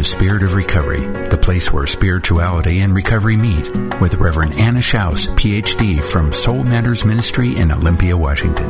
To 0.00 0.04
Spirit 0.04 0.42
of 0.42 0.54
Recovery, 0.54 1.00
the 1.28 1.36
place 1.36 1.70
where 1.70 1.86
spirituality 1.86 2.80
and 2.80 2.94
recovery 2.94 3.36
meet, 3.36 3.68
with 4.00 4.14
Reverend 4.14 4.54
Anna 4.54 4.78
Schaus, 4.78 5.26
PhD 5.36 6.02
from 6.02 6.32
Soul 6.32 6.64
Matters 6.64 7.04
Ministry 7.04 7.54
in 7.54 7.70
Olympia, 7.70 8.16
Washington. 8.16 8.66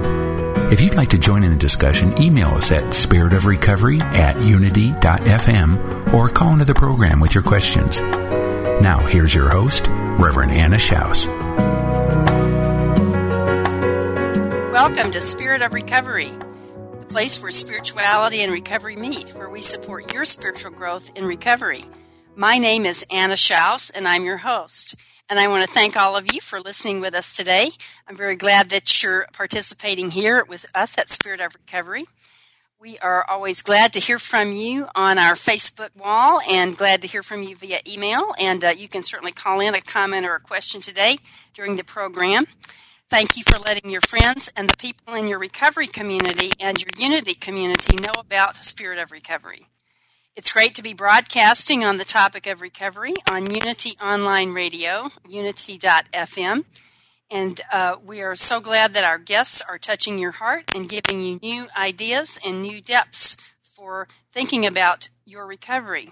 If 0.73 0.81
you'd 0.81 0.97
like 0.97 1.11
to 1.11 1.19
join 1.19 1.45
in 1.45 1.53
the 1.53 1.57
discussion, 1.57 2.21
email 2.21 2.49
us 2.49 2.73
at 2.73 2.83
spiritofrecovery 2.87 4.01
at 4.01 4.43
unity.fm 4.43 6.13
or 6.13 6.29
call 6.29 6.53
into 6.55 6.65
the 6.65 6.75
program 6.75 7.21
with 7.21 7.33
your 7.33 7.45
questions. 7.45 8.01
Now, 8.01 8.99
here's 8.99 9.33
your 9.33 9.51
host, 9.51 9.87
Reverend 9.87 10.51
Anna 10.51 10.79
Schaus. 10.79 11.27
Welcome 14.73 15.13
to 15.13 15.21
Spirit 15.21 15.63
of 15.63 15.75
Recovery 15.75 16.35
place 17.11 17.43
where 17.43 17.51
spirituality 17.51 18.41
and 18.41 18.53
recovery 18.53 18.95
meet, 18.95 19.31
where 19.31 19.51
we 19.51 19.61
support 19.61 20.13
your 20.13 20.25
spiritual 20.25 20.71
growth 20.71 21.11
in 21.17 21.25
recovery. 21.25 21.85
My 22.37 22.57
name 22.57 22.87
is 22.87 23.05
Anna 23.11 23.35
Schaus, 23.35 23.91
and 23.93 24.07
I'm 24.07 24.25
your 24.25 24.37
host. 24.37 24.95
And 25.29 25.37
I 25.41 25.49
want 25.49 25.67
to 25.67 25.75
thank 25.75 25.97
all 25.97 26.17
of 26.17 26.33
you 26.33 26.41
for 26.41 26.61
listening 26.61 27.01
with 27.01 27.17
us 27.17 27.35
today. 27.35 27.73
I'm 28.07 28.17
very 28.17 28.37
glad 28.37 28.71
that 28.71 29.03
you're 29.03 29.27
participating 29.33 30.13
here 30.13 30.45
with 30.45 30.67
us 30.73 30.97
at 30.97 31.11
Spirit 31.11 31.41
of 31.41 31.53
Recovery. 31.57 32.05
We 32.81 32.97
are 32.99 33.29
always 33.29 33.61
glad 33.61 33.93
to 33.95 34.01
hear 34.01 34.21
from 34.21 34.53
you 34.53 34.87
on 34.95 35.19
our 35.19 35.35
Facebook 35.35 35.91
wall 35.97 36.41
and 36.49 36.77
glad 36.77 37.03
to 37.03 37.09
hear 37.09 37.25
from 37.25 37.43
you 37.43 37.57
via 37.57 37.81
email. 37.89 38.35
And 38.39 38.65
uh, 38.65 38.69
you 38.69 38.87
can 38.87 39.03
certainly 39.03 39.33
call 39.33 39.59
in 39.59 39.75
a 39.75 39.81
comment 39.81 40.27
or 40.27 40.37
a 40.37 40.41
question 40.41 40.81
today 40.81 41.19
during 41.55 41.75
the 41.75 41.83
program. 41.83 42.47
Thank 43.11 43.37
you 43.37 43.43
for 43.43 43.59
letting 43.59 43.91
your 43.91 44.03
friends 44.03 44.53
and 44.55 44.69
the 44.69 44.77
people 44.77 45.15
in 45.15 45.27
your 45.27 45.41
recovery 45.41 45.89
community 45.89 46.53
and 46.61 46.81
your 46.81 46.91
Unity 46.97 47.35
community 47.35 47.97
know 47.97 48.13
about 48.17 48.65
Spirit 48.65 49.01
of 49.01 49.11
Recovery. 49.11 49.67
It's 50.37 50.53
great 50.53 50.77
to 50.77 50.83
be 50.83 50.95
broadcasting 50.95 51.83
on 51.83 51.97
the 51.97 52.05
topic 52.05 52.47
of 52.47 52.61
recovery 52.61 53.15
on 53.29 53.53
Unity 53.53 53.97
Online 54.01 54.53
Radio, 54.53 55.11
unity.fm. 55.29 56.65
And 57.33 57.61
uh, 57.73 57.97
we 58.01 58.21
are 58.21 58.37
so 58.37 58.61
glad 58.61 58.95
that 58.95 59.03
our 59.03 59.19
guests 59.19 59.61
are 59.69 59.77
touching 59.77 60.21
your 60.21 60.31
heart 60.31 60.67
and 60.73 60.89
giving 60.89 61.21
you 61.21 61.41
new 61.43 61.67
ideas 61.77 62.39
and 62.47 62.63
new 62.63 62.81
depths 62.81 63.37
for 63.61 64.07
thinking 64.33 64.65
about 64.65 65.09
your 65.25 65.49
recovery. 65.49 66.11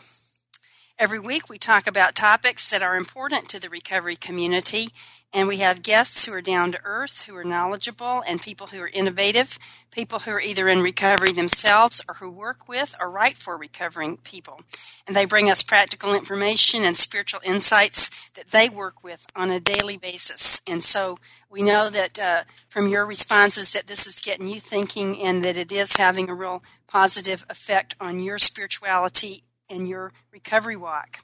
Every 0.98 1.20
week, 1.20 1.48
we 1.48 1.58
talk 1.58 1.86
about 1.86 2.16
topics 2.16 2.68
that 2.70 2.82
are 2.82 2.96
important 2.96 3.48
to 3.50 3.60
the 3.60 3.70
recovery 3.70 4.16
community 4.16 4.88
and 5.32 5.46
we 5.46 5.58
have 5.58 5.82
guests 5.82 6.24
who 6.24 6.32
are 6.32 6.40
down 6.40 6.72
to 6.72 6.80
earth, 6.84 7.22
who 7.26 7.36
are 7.36 7.44
knowledgeable, 7.44 8.22
and 8.26 8.40
people 8.40 8.68
who 8.68 8.80
are 8.80 8.88
innovative, 8.88 9.58
people 9.90 10.20
who 10.20 10.30
are 10.30 10.40
either 10.40 10.68
in 10.68 10.80
recovery 10.80 11.32
themselves 11.32 12.00
or 12.08 12.14
who 12.14 12.30
work 12.30 12.66
with 12.66 12.94
or 12.98 13.10
write 13.10 13.36
for 13.36 13.56
recovering 13.56 14.16
people. 14.16 14.60
And 15.06 15.14
they 15.14 15.26
bring 15.26 15.50
us 15.50 15.62
practical 15.62 16.14
information 16.14 16.82
and 16.82 16.96
spiritual 16.96 17.40
insights 17.44 18.10
that 18.34 18.48
they 18.48 18.70
work 18.70 19.04
with 19.04 19.26
on 19.36 19.50
a 19.50 19.60
daily 19.60 19.98
basis. 19.98 20.62
And 20.66 20.82
so 20.82 21.18
we 21.50 21.62
know 21.62 21.90
that 21.90 22.18
uh, 22.18 22.44
from 22.70 22.88
your 22.88 23.04
responses 23.04 23.72
that 23.72 23.86
this 23.86 24.06
is 24.06 24.20
getting 24.20 24.48
you 24.48 24.60
thinking 24.60 25.20
and 25.20 25.44
that 25.44 25.58
it 25.58 25.70
is 25.70 25.96
having 25.96 26.30
a 26.30 26.34
real 26.34 26.62
positive 26.86 27.44
effect 27.50 27.94
on 28.00 28.20
your 28.20 28.38
spirituality 28.38 29.44
and 29.68 29.86
your 29.86 30.12
recovery 30.32 30.76
walk. 30.76 31.20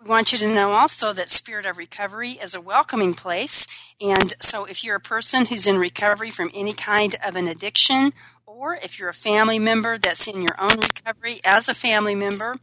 We 0.00 0.08
want 0.08 0.30
you 0.30 0.38
to 0.38 0.54
know 0.54 0.72
also 0.72 1.12
that 1.12 1.28
Spirit 1.28 1.66
of 1.66 1.76
Recovery 1.76 2.32
is 2.32 2.54
a 2.54 2.60
welcoming 2.60 3.14
place. 3.14 3.66
And 4.00 4.32
so 4.40 4.64
if 4.64 4.84
you're 4.84 4.94
a 4.94 5.00
person 5.00 5.46
who's 5.46 5.66
in 5.66 5.76
recovery 5.76 6.30
from 6.30 6.52
any 6.54 6.72
kind 6.72 7.16
of 7.24 7.34
an 7.34 7.48
addiction, 7.48 8.12
or 8.46 8.76
if 8.76 8.98
you're 8.98 9.08
a 9.08 9.14
family 9.14 9.58
member 9.58 9.98
that's 9.98 10.28
in 10.28 10.40
your 10.40 10.54
own 10.60 10.78
recovery 10.78 11.40
as 11.44 11.68
a 11.68 11.74
family 11.74 12.14
member, 12.14 12.58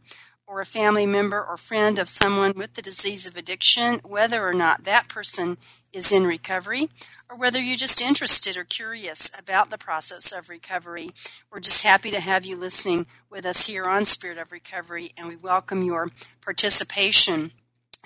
or 0.46 0.62
a 0.62 0.66
family 0.66 1.04
member 1.04 1.44
or 1.44 1.58
friend 1.58 1.98
of 1.98 2.08
someone 2.08 2.52
with 2.56 2.72
the 2.74 2.82
disease 2.82 3.26
of 3.26 3.36
addiction, 3.36 4.00
whether 4.02 4.48
or 4.48 4.54
not 4.54 4.84
that 4.84 5.08
person 5.08 5.58
is 5.96 6.12
in 6.12 6.26
recovery, 6.26 6.90
or 7.30 7.36
whether 7.36 7.58
you're 7.58 7.74
just 7.74 8.02
interested 8.02 8.54
or 8.54 8.64
curious 8.64 9.30
about 9.36 9.70
the 9.70 9.78
process 9.78 10.30
of 10.30 10.50
recovery. 10.50 11.10
We're 11.50 11.60
just 11.60 11.82
happy 11.82 12.10
to 12.10 12.20
have 12.20 12.44
you 12.44 12.54
listening 12.54 13.06
with 13.30 13.46
us 13.46 13.66
here 13.66 13.84
on 13.84 14.04
Spirit 14.04 14.36
of 14.36 14.52
Recovery, 14.52 15.14
and 15.16 15.26
we 15.26 15.36
welcome 15.36 15.82
your 15.82 16.10
participation 16.42 17.50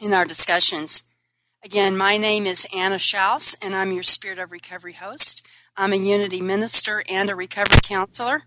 in 0.01 0.15
our 0.15 0.25
discussions. 0.25 1.03
Again, 1.65 1.97
my 1.97 2.17
name 2.17 2.47
is 2.47 2.65
Anna 2.73 2.95
Schaus, 2.95 3.57
and 3.61 3.75
I'm 3.75 3.91
your 3.91 4.05
Spirit 4.05 4.39
of 4.39 4.53
Recovery 4.53 4.93
host. 4.93 5.45
I'm 5.77 5.93
a 5.93 5.97
Unity 5.97 6.41
minister 6.41 7.03
and 7.09 7.29
a 7.29 7.35
recovery 7.35 7.81
counselor. 7.83 8.45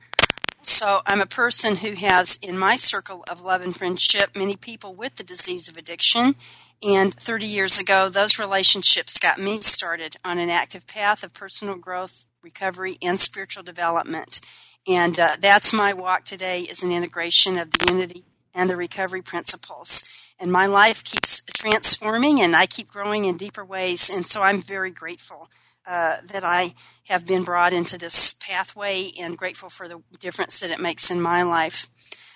So 0.62 1.02
I'm 1.06 1.20
a 1.20 1.26
person 1.26 1.76
who 1.76 1.92
has, 1.92 2.40
in 2.42 2.58
my 2.58 2.78
circle 2.78 3.26
of 3.30 3.44
love 3.44 3.62
and 3.62 3.76
friendship, 3.76 4.30
many 4.34 4.56
people 4.56 4.96
with 4.96 5.18
the 5.18 5.24
disease 5.26 5.68
of 5.68 5.76
addiction, 5.76 6.36
and 6.84 7.14
30 7.14 7.46
years 7.46 7.80
ago, 7.80 8.10
those 8.10 8.38
relationships 8.38 9.18
got 9.18 9.40
me 9.40 9.62
started 9.62 10.18
on 10.26 10.38
an 10.38 10.50
active 10.50 10.86
path 10.86 11.24
of 11.24 11.34
personal 11.34 11.76
growth, 11.76 12.26
recovery, 12.42 12.98
and 13.02 13.20
spiritual 13.20 13.64
development. 13.64 14.42
And 14.88 15.18
uh, 15.18 15.38
that's 15.40 15.72
my 15.72 15.94
walk 15.94 16.26
today 16.26 16.62
is 16.62 16.84
an 16.84 16.92
integration 16.92 17.58
of 17.58 17.72
the 17.72 17.86
unity 17.88 18.26
and 18.54 18.70
the 18.70 18.76
recovery 18.76 19.22
principles. 19.22 20.10
And 20.40 20.52
my 20.52 20.66
life 20.66 21.04
keeps 21.04 21.42
transforming 21.54 22.42
and 22.42 22.56
I 22.56 22.66
keep 22.66 22.92
growing 22.92 23.26
in 23.26 23.38
deeper 23.38 23.64
ways. 23.64 24.10
And 24.10 24.26
so 24.26 24.42
I'm 24.42 24.62
very 24.62 24.92
grateful 24.92 25.50
uh, 25.88 26.18
that 26.28 26.44
I 26.44 26.76
have 27.06 27.26
been 27.26 27.44
brought 27.44 27.72
into 27.72 27.98
this 27.98 28.34
pathway 28.34 29.12
and 29.20 29.38
grateful 29.38 29.70
for 29.70 29.88
the 29.88 30.02
difference 30.20 30.60
that 30.60 30.72
it 30.72 30.80
makes 30.80 31.10
in 31.10 31.22
my 31.22 31.44
life. 31.44 31.88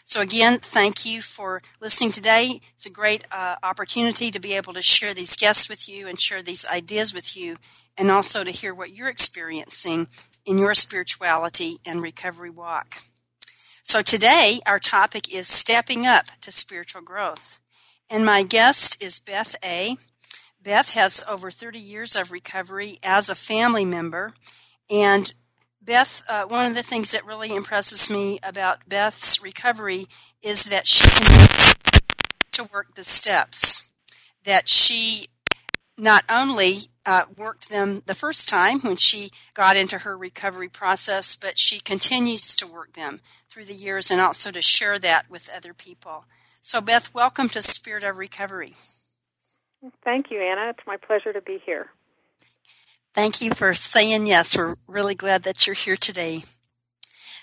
So, 0.09 0.22
again, 0.22 0.59
thank 0.59 1.06
you 1.06 1.22
for 1.22 1.62
listening 1.81 2.13
today. 2.13 2.62
It's 2.75 2.85
a 2.85 2.90
great 2.90 3.25
uh, 3.29 3.57
opportunity 3.62 4.31
to 4.31 4.40
be 4.40 4.53
able 4.53 4.72
to 4.72 4.81
share 4.81 5.13
these 5.13 5.35
guests 5.35 5.68
with 5.68 5.90
you 5.90 6.07
and 6.07 6.18
share 6.18 6.41
these 6.41 6.66
ideas 6.66 7.13
with 7.13 7.35
you, 7.35 7.57
and 7.97 8.09
also 8.09 8.46
to 8.46 8.51
hear 8.51 8.73
what 8.73 8.96
you're 8.96 9.09
experiencing 9.09 10.07
in 10.46 10.59
your 10.59 10.73
spirituality 10.75 11.79
and 11.85 12.02
recovery 12.02 12.49
walk. 12.49 13.03
So, 13.84 14.02
today, 14.02 14.61
our 14.66 14.79
topic 14.79 15.34
is 15.34 15.49
stepping 15.49 16.08
up 16.08 16.28
to 16.40 16.53
spiritual 16.53 17.02
growth. 17.02 17.59
And 18.09 18.26
my 18.26 18.43
guest 18.43 19.03
is 19.03 19.20
Beth 19.20 19.58
A. 19.61 19.97
Beth 20.64 20.91
has 20.91 21.22
over 21.28 21.52
30 21.52 21.79
years 21.79 22.16
of 22.16 22.31
recovery 22.31 22.97
as 23.03 23.29
a 23.29 23.35
family 23.35 23.84
member, 23.84 24.31
and 24.90 25.34
Beth, 25.87 26.22
uh, 26.28 26.43
one 26.43 26.66
of 26.66 26.75
the 26.75 26.84
things 26.84 27.11
that 27.11 27.25
really 27.25 27.55
impresses 27.55 28.09
me 28.09 28.39
about 28.43 28.89
Beth's 28.89 29.41
recovery 29.41 30.07
is 30.41 30.66
that 30.66 30.85
she 30.85 31.09
continues 31.09 31.75
to 32.51 32.66
work 32.66 32.95
the 32.95 33.05
steps. 33.05 33.89
That 34.43 34.67
she 34.67 35.29
not 35.97 36.25
only 36.28 36.89
uh, 37.05 37.23
worked 37.37 37.69
them 37.69 38.03
the 38.05 38.13
first 38.13 38.49
time 38.49 38.81
when 38.81 38.97
she 38.97 39.31
got 39.53 39.78
into 39.78 39.99
her 39.99 40.17
recovery 40.17 40.67
process, 40.67 41.37
but 41.37 41.57
she 41.57 41.79
continues 41.79 42.53
to 42.57 42.67
work 42.67 42.93
them 42.93 43.22
through 43.49 43.66
the 43.66 43.73
years 43.73 44.11
and 44.11 44.19
also 44.19 44.51
to 44.51 44.61
share 44.61 44.99
that 44.99 45.29
with 45.29 45.49
other 45.55 45.73
people. 45.73 46.25
So, 46.61 46.81
Beth, 46.81 47.13
welcome 47.13 47.47
to 47.49 47.61
Spirit 47.61 48.03
of 48.03 48.17
Recovery. 48.17 48.75
Thank 50.03 50.31
you, 50.31 50.41
Anna. 50.41 50.69
It's 50.72 50.85
my 50.85 50.97
pleasure 50.97 51.31
to 51.31 51.41
be 51.41 51.59
here. 51.66 51.87
Thank 53.17 53.41
you 53.41 53.52
for 53.52 53.73
saying 53.73 54.28
yes. 54.28 54.55
We're 54.55 54.75
really 54.85 55.16
glad 55.16 55.41
that 55.41 55.66
you're 55.66 55.73
here 55.73 55.97
today. 55.97 56.43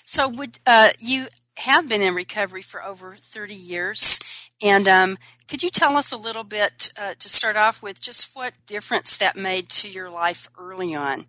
So, 0.05 0.29
would 0.29 0.57
uh, 0.65 0.91
you 0.99 1.27
have 1.57 1.89
been 1.89 2.01
in 2.01 2.15
recovery 2.15 2.61
for 2.61 2.81
over 2.81 3.17
30 3.19 3.55
years? 3.55 4.17
And 4.61 4.87
um, 4.87 5.17
could 5.49 5.63
you 5.63 5.69
tell 5.69 5.97
us 5.97 6.13
a 6.13 6.17
little 6.17 6.45
bit 6.45 6.93
uh, 6.97 7.15
to 7.19 7.27
start 7.27 7.57
off 7.57 7.81
with 7.81 7.99
just 7.99 8.33
what 8.33 8.53
difference 8.65 9.17
that 9.17 9.35
made 9.35 9.67
to 9.71 9.89
your 9.89 10.09
life 10.09 10.49
early 10.57 10.95
on 10.95 11.25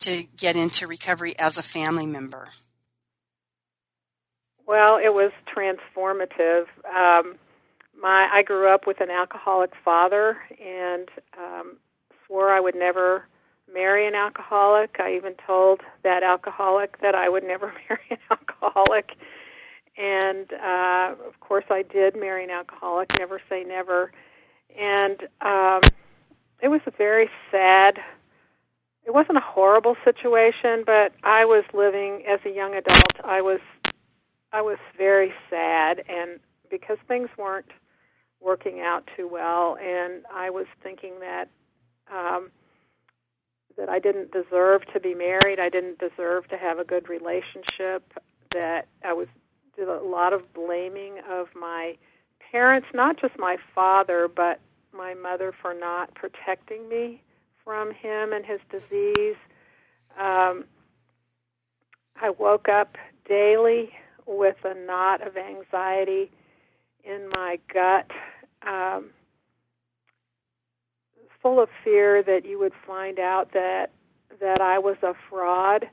to 0.00 0.24
get 0.24 0.56
into 0.56 0.86
recovery 0.86 1.34
as 1.38 1.56
a 1.56 1.62
family 1.62 2.04
member? 2.04 2.48
Well, 4.66 4.98
it 4.98 5.14
was 5.14 5.32
transformative. 5.56 6.66
Um, 6.84 7.36
my 7.98 8.28
I 8.30 8.42
grew 8.42 8.68
up 8.68 8.86
with 8.86 9.00
an 9.00 9.08
alcoholic 9.08 9.70
father 9.82 10.36
and 10.62 11.08
um, 11.38 11.78
swore 12.26 12.50
I 12.50 12.60
would 12.60 12.74
never 12.74 13.24
marry 13.72 14.06
an 14.06 14.14
alcoholic. 14.14 14.96
I 14.98 15.16
even 15.16 15.34
told 15.46 15.80
that 16.02 16.22
alcoholic 16.22 17.00
that 17.00 17.14
I 17.14 17.28
would 17.28 17.44
never 17.44 17.66
marry 17.88 18.04
an 18.10 18.18
alcoholic. 18.30 19.12
And 19.96 20.52
uh, 20.52 21.14
of 21.26 21.40
course, 21.40 21.64
I 21.70 21.82
did 21.82 22.16
marry 22.16 22.44
an 22.44 22.50
alcoholic. 22.50 23.10
Never 23.18 23.40
say 23.48 23.64
never. 23.64 24.12
And 24.78 25.22
um, 25.40 25.80
it 26.60 26.68
was 26.68 26.80
a 26.86 26.90
very 26.90 27.28
sad. 27.50 27.98
It 29.04 29.14
wasn't 29.14 29.38
a 29.38 29.42
horrible 29.42 29.96
situation, 30.04 30.82
but 30.84 31.12
I 31.22 31.44
was 31.44 31.64
living 31.72 32.24
as 32.28 32.40
a 32.44 32.50
young 32.50 32.74
adult. 32.74 33.24
I 33.24 33.40
was, 33.40 33.60
I 34.52 34.62
was 34.62 34.78
very 34.98 35.32
sad, 35.48 36.02
and 36.08 36.40
because 36.70 36.98
things 37.06 37.28
weren't 37.38 37.70
working 38.40 38.80
out 38.80 39.08
too 39.16 39.28
well, 39.28 39.76
and 39.80 40.24
I 40.34 40.50
was 40.50 40.66
thinking 40.82 41.20
that 41.20 41.48
um, 42.12 42.50
that 43.76 43.88
I 43.88 43.98
didn't 43.98 44.32
deserve 44.32 44.82
to 44.92 45.00
be 45.00 45.14
married. 45.14 45.60
I 45.60 45.68
didn't 45.68 45.98
deserve 45.98 46.48
to 46.48 46.56
have 46.56 46.78
a 46.78 46.84
good 46.84 47.08
relationship. 47.08 48.12
That 48.50 48.88
I 49.04 49.12
was 49.12 49.26
did 49.76 49.88
a 49.88 50.00
lot 50.00 50.32
of 50.32 50.52
blaming 50.54 51.20
of 51.28 51.48
my 51.54 51.96
parents, 52.50 52.88
not 52.94 53.20
just 53.20 53.38
my 53.38 53.58
father, 53.74 54.28
but 54.28 54.60
my 54.92 55.14
mother 55.14 55.52
for 55.60 55.74
not 55.74 56.14
protecting 56.14 56.88
me 56.88 57.22
from 57.62 57.92
him 57.92 58.32
and 58.32 58.46
his 58.46 58.60
disease. 58.70 59.36
Um, 60.18 60.64
I 62.20 62.30
woke 62.30 62.68
up 62.68 62.96
daily 63.28 63.92
with 64.24 64.56
a 64.64 64.74
knot 64.74 65.26
of 65.26 65.36
anxiety 65.36 66.30
in 67.04 67.28
my 67.36 67.58
gut. 67.72 68.10
Um, 68.66 69.10
full 71.46 71.62
of 71.62 71.68
fear 71.84 72.24
that 72.24 72.44
you 72.44 72.58
would 72.58 72.72
find 72.84 73.20
out 73.20 73.52
that 73.52 73.92
that 74.40 74.60
I 74.60 74.80
was 74.80 74.96
a 75.04 75.14
fraud, 75.30 75.88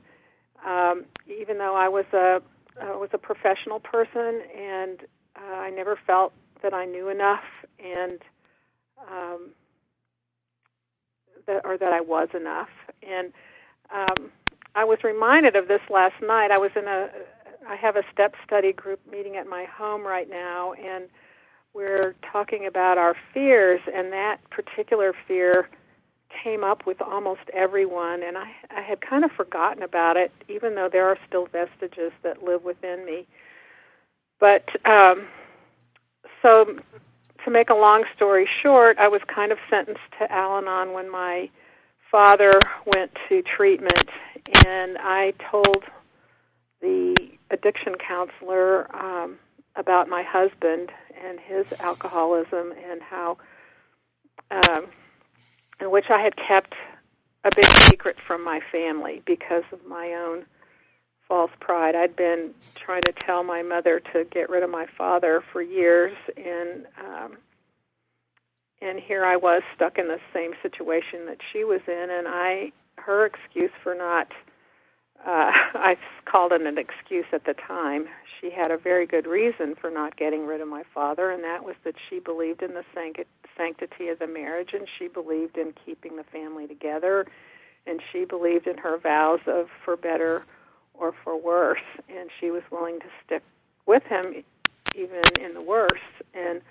um, 0.66 1.04
even 1.28 1.58
though 1.58 1.76
I 1.76 1.88
was 1.88 2.06
a 2.12 2.42
uh, 2.82 2.98
was 2.98 3.10
a 3.12 3.18
professional 3.18 3.78
person, 3.78 4.42
and 4.58 4.98
uh, 5.36 5.54
I 5.54 5.70
never 5.70 5.96
felt 6.08 6.32
that 6.64 6.74
I 6.74 6.86
knew 6.86 7.08
enough, 7.08 7.44
and 7.78 8.18
um, 9.08 9.50
that 11.46 11.64
or 11.64 11.78
that 11.78 11.92
I 11.92 12.00
was 12.00 12.28
enough. 12.34 12.70
And 13.08 13.32
um, 13.94 14.32
I 14.74 14.82
was 14.84 14.98
reminded 15.04 15.54
of 15.54 15.68
this 15.68 15.82
last 15.88 16.16
night. 16.20 16.50
I 16.50 16.58
was 16.58 16.72
in 16.74 16.88
a 16.88 17.10
I 17.68 17.76
have 17.76 17.94
a 17.94 18.02
step 18.12 18.34
study 18.44 18.72
group 18.72 18.98
meeting 19.08 19.36
at 19.36 19.46
my 19.46 19.66
home 19.66 20.02
right 20.04 20.28
now, 20.28 20.72
and 20.72 21.04
we're 21.74 22.14
talking 22.30 22.66
about 22.66 22.98
our 22.98 23.16
fears, 23.32 23.80
and 23.92 24.12
that 24.12 24.38
particular 24.50 25.12
fear 25.26 25.68
came 26.42 26.64
up 26.64 26.86
with 26.86 27.02
almost 27.02 27.42
everyone, 27.52 28.22
and 28.22 28.38
I, 28.38 28.52
I 28.70 28.80
had 28.80 29.00
kind 29.00 29.24
of 29.24 29.32
forgotten 29.32 29.82
about 29.82 30.16
it, 30.16 30.32
even 30.48 30.74
though 30.74 30.88
there 30.88 31.08
are 31.08 31.18
still 31.26 31.46
vestiges 31.46 32.12
that 32.22 32.42
live 32.42 32.64
within 32.64 33.04
me. 33.04 33.26
But 34.38 34.68
um, 34.84 35.26
so, 36.42 36.78
to 37.44 37.50
make 37.50 37.70
a 37.70 37.74
long 37.74 38.04
story 38.14 38.48
short, 38.64 38.98
I 38.98 39.08
was 39.08 39.20
kind 39.26 39.52
of 39.52 39.58
sentenced 39.68 40.00
to 40.18 40.30
Al 40.32 40.58
Anon 40.58 40.92
when 40.92 41.10
my 41.10 41.50
father 42.10 42.52
went 42.94 43.16
to 43.28 43.42
treatment, 43.42 44.08
and 44.66 44.96
I 44.98 45.34
told 45.50 45.84
the 46.80 47.16
addiction 47.50 47.94
counselor 47.96 48.94
um, 48.94 49.38
about 49.76 50.08
my 50.08 50.22
husband 50.22 50.90
and 51.24 51.38
his 51.40 51.66
alcoholism 51.80 52.72
and 52.90 53.02
how, 53.02 53.36
um, 54.50 54.86
in 55.80 55.90
which 55.90 56.10
I 56.10 56.20
had 56.20 56.36
kept 56.36 56.74
a 57.44 57.50
big 57.54 57.70
secret 57.88 58.16
from 58.26 58.42
my 58.42 58.60
family 58.72 59.22
because 59.26 59.64
of 59.72 59.84
my 59.86 60.12
own 60.14 60.46
false 61.28 61.50
pride. 61.60 61.94
I'd 61.94 62.16
been 62.16 62.54
trying 62.74 63.02
to 63.02 63.12
tell 63.12 63.42
my 63.42 63.62
mother 63.62 64.00
to 64.12 64.24
get 64.24 64.48
rid 64.48 64.62
of 64.62 64.70
my 64.70 64.86
father 64.96 65.42
for 65.52 65.62
years, 65.62 66.16
and 66.36 66.86
um, 67.04 67.38
and 68.80 69.00
here 69.00 69.24
I 69.24 69.36
was 69.36 69.62
stuck 69.74 69.98
in 69.98 70.08
the 70.08 70.20
same 70.32 70.52
situation 70.62 71.26
that 71.26 71.38
she 71.52 71.64
was 71.64 71.80
in, 71.86 72.08
and 72.10 72.28
I 72.28 72.72
her 72.98 73.26
excuse 73.26 73.70
for 73.82 73.94
not 73.94 74.28
uh, 75.26 75.52
I 75.74 75.96
called 76.26 76.52
it 76.52 76.62
an 76.62 76.78
excuse 76.78 77.26
at 77.32 77.44
the 77.44 77.54
time. 77.54 78.06
She 78.40 78.50
had 78.50 78.70
a 78.70 78.78
very 78.78 79.06
good 79.06 79.26
reason 79.26 79.74
for 79.80 79.90
not 79.90 80.16
getting 80.16 80.46
rid 80.46 80.60
of 80.60 80.68
my 80.68 80.84
father, 80.94 81.30
and 81.30 81.42
that 81.44 81.64
was 81.64 81.76
that 81.84 81.94
she 82.08 82.20
believed 82.20 82.62
in 82.62 82.74
the 82.74 82.84
sanctity 83.56 84.08
of 84.08 84.18
the 84.18 84.26
marriage, 84.26 84.70
and 84.74 84.86
she 84.98 85.08
believed 85.08 85.56
in 85.56 85.74
keeping 85.84 86.16
the 86.16 86.24
family 86.24 86.66
together, 86.66 87.26
and 87.86 88.00
she 88.12 88.24
believed 88.24 88.66
in 88.66 88.78
her 88.78 88.98
vows 88.98 89.40
of 89.46 89.68
for 89.84 89.96
better 89.96 90.44
or 90.94 91.12
for 91.24 91.40
worse, 91.40 91.80
and 92.08 92.30
she 92.40 92.50
was 92.50 92.62
willing 92.70 93.00
to 93.00 93.06
stick 93.24 93.42
with 93.86 94.02
him 94.04 94.44
even 94.94 95.36
in 95.38 95.54
the 95.54 95.62
worst. 95.62 96.02
And 96.34 96.62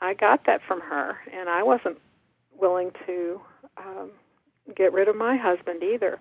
I 0.00 0.14
got 0.14 0.46
that 0.46 0.60
from 0.66 0.80
her, 0.80 1.18
and 1.32 1.48
I 1.48 1.62
wasn't 1.62 1.98
willing 2.58 2.92
to 3.06 3.40
um, 3.76 4.10
get 4.76 4.92
rid 4.92 5.08
of 5.08 5.16
my 5.16 5.36
husband 5.36 5.82
either. 5.82 6.18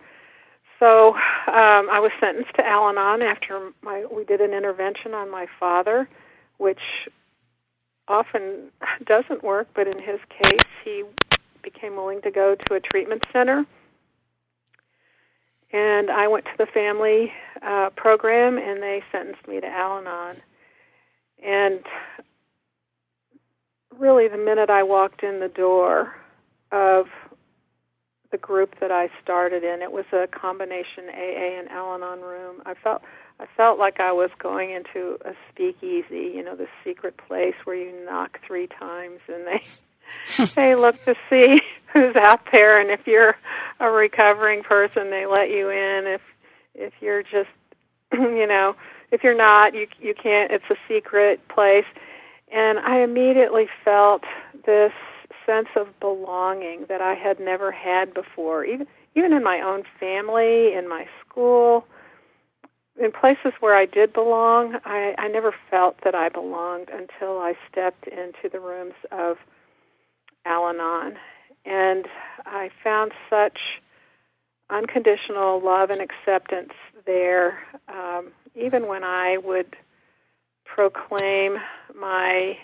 So 0.79 1.15
um, 1.15 1.89
I 1.89 1.99
was 1.99 2.11
sentenced 2.19 2.53
to 2.55 2.65
Al-Anon 2.65 3.21
after 3.21 3.71
my 3.81 4.05
we 4.11 4.25
did 4.25 4.41
an 4.41 4.53
intervention 4.53 5.13
on 5.13 5.31
my 5.31 5.47
father, 5.59 6.09
which 6.57 6.79
often 8.07 8.71
doesn't 9.05 9.43
work, 9.43 9.67
but 9.73 9.87
in 9.87 9.99
his 9.99 10.19
case, 10.29 10.65
he 10.83 11.03
became 11.63 11.95
willing 11.95 12.21
to 12.21 12.31
go 12.31 12.55
to 12.55 12.73
a 12.75 12.79
treatment 12.79 13.23
center. 13.31 13.65
And 15.71 16.09
I 16.11 16.27
went 16.27 16.45
to 16.45 16.51
the 16.57 16.67
family 16.67 17.33
uh, 17.61 17.89
program, 17.95 18.57
and 18.57 18.81
they 18.81 19.03
sentenced 19.11 19.47
me 19.47 19.59
to 19.59 19.67
Al-Anon. 19.67 20.37
And 21.43 21.83
really, 23.97 24.27
the 24.27 24.37
minute 24.37 24.69
I 24.69 24.83
walked 24.83 25.23
in 25.23 25.39
the 25.39 25.49
door 25.49 26.15
of 26.71 27.07
the 28.31 28.37
group 28.37 28.79
that 28.79 28.91
I 28.91 29.09
started 29.21 29.63
in. 29.63 29.81
It 29.81 29.91
was 29.91 30.05
a 30.11 30.27
combination 30.27 31.05
AA 31.09 31.59
and 31.59 31.69
Al-Anon 31.69 32.21
room. 32.21 32.61
I 32.65 32.73
felt 32.73 33.01
I 33.39 33.45
felt 33.57 33.77
like 33.77 33.99
I 33.99 34.13
was 34.13 34.29
going 34.39 34.71
into 34.71 35.17
a 35.25 35.33
speakeasy, 35.49 36.31
you 36.33 36.43
know, 36.43 36.55
the 36.55 36.67
secret 36.83 37.17
place 37.17 37.55
where 37.65 37.75
you 37.75 38.05
knock 38.05 38.39
three 38.45 38.67
times 38.67 39.19
and 39.27 39.45
they 39.45 40.45
they 40.55 40.75
look 40.75 41.03
to 41.05 41.15
see 41.29 41.59
who's 41.93 42.15
out 42.15 42.41
there 42.51 42.79
and 42.79 42.89
if 42.89 43.05
you're 43.05 43.35
a 43.79 43.89
recovering 43.89 44.63
person 44.63 45.09
they 45.09 45.25
let 45.25 45.49
you 45.49 45.69
in. 45.69 46.07
If 46.07 46.21
if 46.73 46.93
you're 47.01 47.23
just 47.23 47.49
you 48.13 48.47
know, 48.47 48.75
if 49.11 49.23
you're 49.23 49.35
not, 49.35 49.73
you 49.73 49.87
you 49.99 50.13
can't 50.13 50.51
it's 50.51 50.69
a 50.69 50.75
secret 50.87 51.45
place. 51.47 51.85
And 52.51 52.79
I 52.79 53.01
immediately 53.01 53.67
felt 53.83 54.23
this 54.65 54.93
sense 55.45 55.67
of 55.75 55.99
belonging 55.99 56.85
that 56.89 57.01
I 57.01 57.13
had 57.13 57.39
never 57.39 57.71
had 57.71 58.13
before, 58.13 58.65
even 58.65 58.87
even 59.15 59.31
in 59.31 59.43
my 59.43 59.61
own 59.61 59.83
family, 59.99 60.73
in 60.73 60.89
my 60.89 61.05
school, 61.21 61.85
in 63.01 63.11
places 63.11 63.53
where 63.61 63.75
I 63.75 63.85
did 63.85 64.11
belong. 64.13 64.75
I, 64.83 65.15
I 65.17 65.27
never 65.29 65.53
felt 65.71 65.97
that 66.03 66.15
I 66.15 66.29
belonged 66.29 66.89
until 66.89 67.39
I 67.39 67.53
stepped 67.71 68.07
into 68.07 68.49
the 68.51 68.59
rooms 68.59 68.93
of 69.11 69.37
Al-Anon, 70.45 71.15
and 71.65 72.07
I 72.45 72.69
found 72.83 73.13
such 73.29 73.57
unconditional 74.69 75.61
love 75.63 75.89
and 75.89 76.01
acceptance 76.01 76.73
there. 77.05 77.59
Um, 77.87 78.31
even 78.55 78.87
when 78.87 79.03
I 79.03 79.37
would 79.37 79.75
proclaim 80.65 81.57
my 81.93 82.57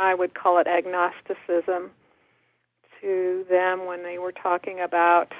I 0.00 0.14
would 0.14 0.34
call 0.34 0.58
it 0.58 0.66
agnosticism 0.66 1.90
to 3.02 3.44
them 3.50 3.84
when 3.84 4.02
they 4.02 4.18
were 4.18 4.32
talking 4.32 4.80
about 4.80 5.32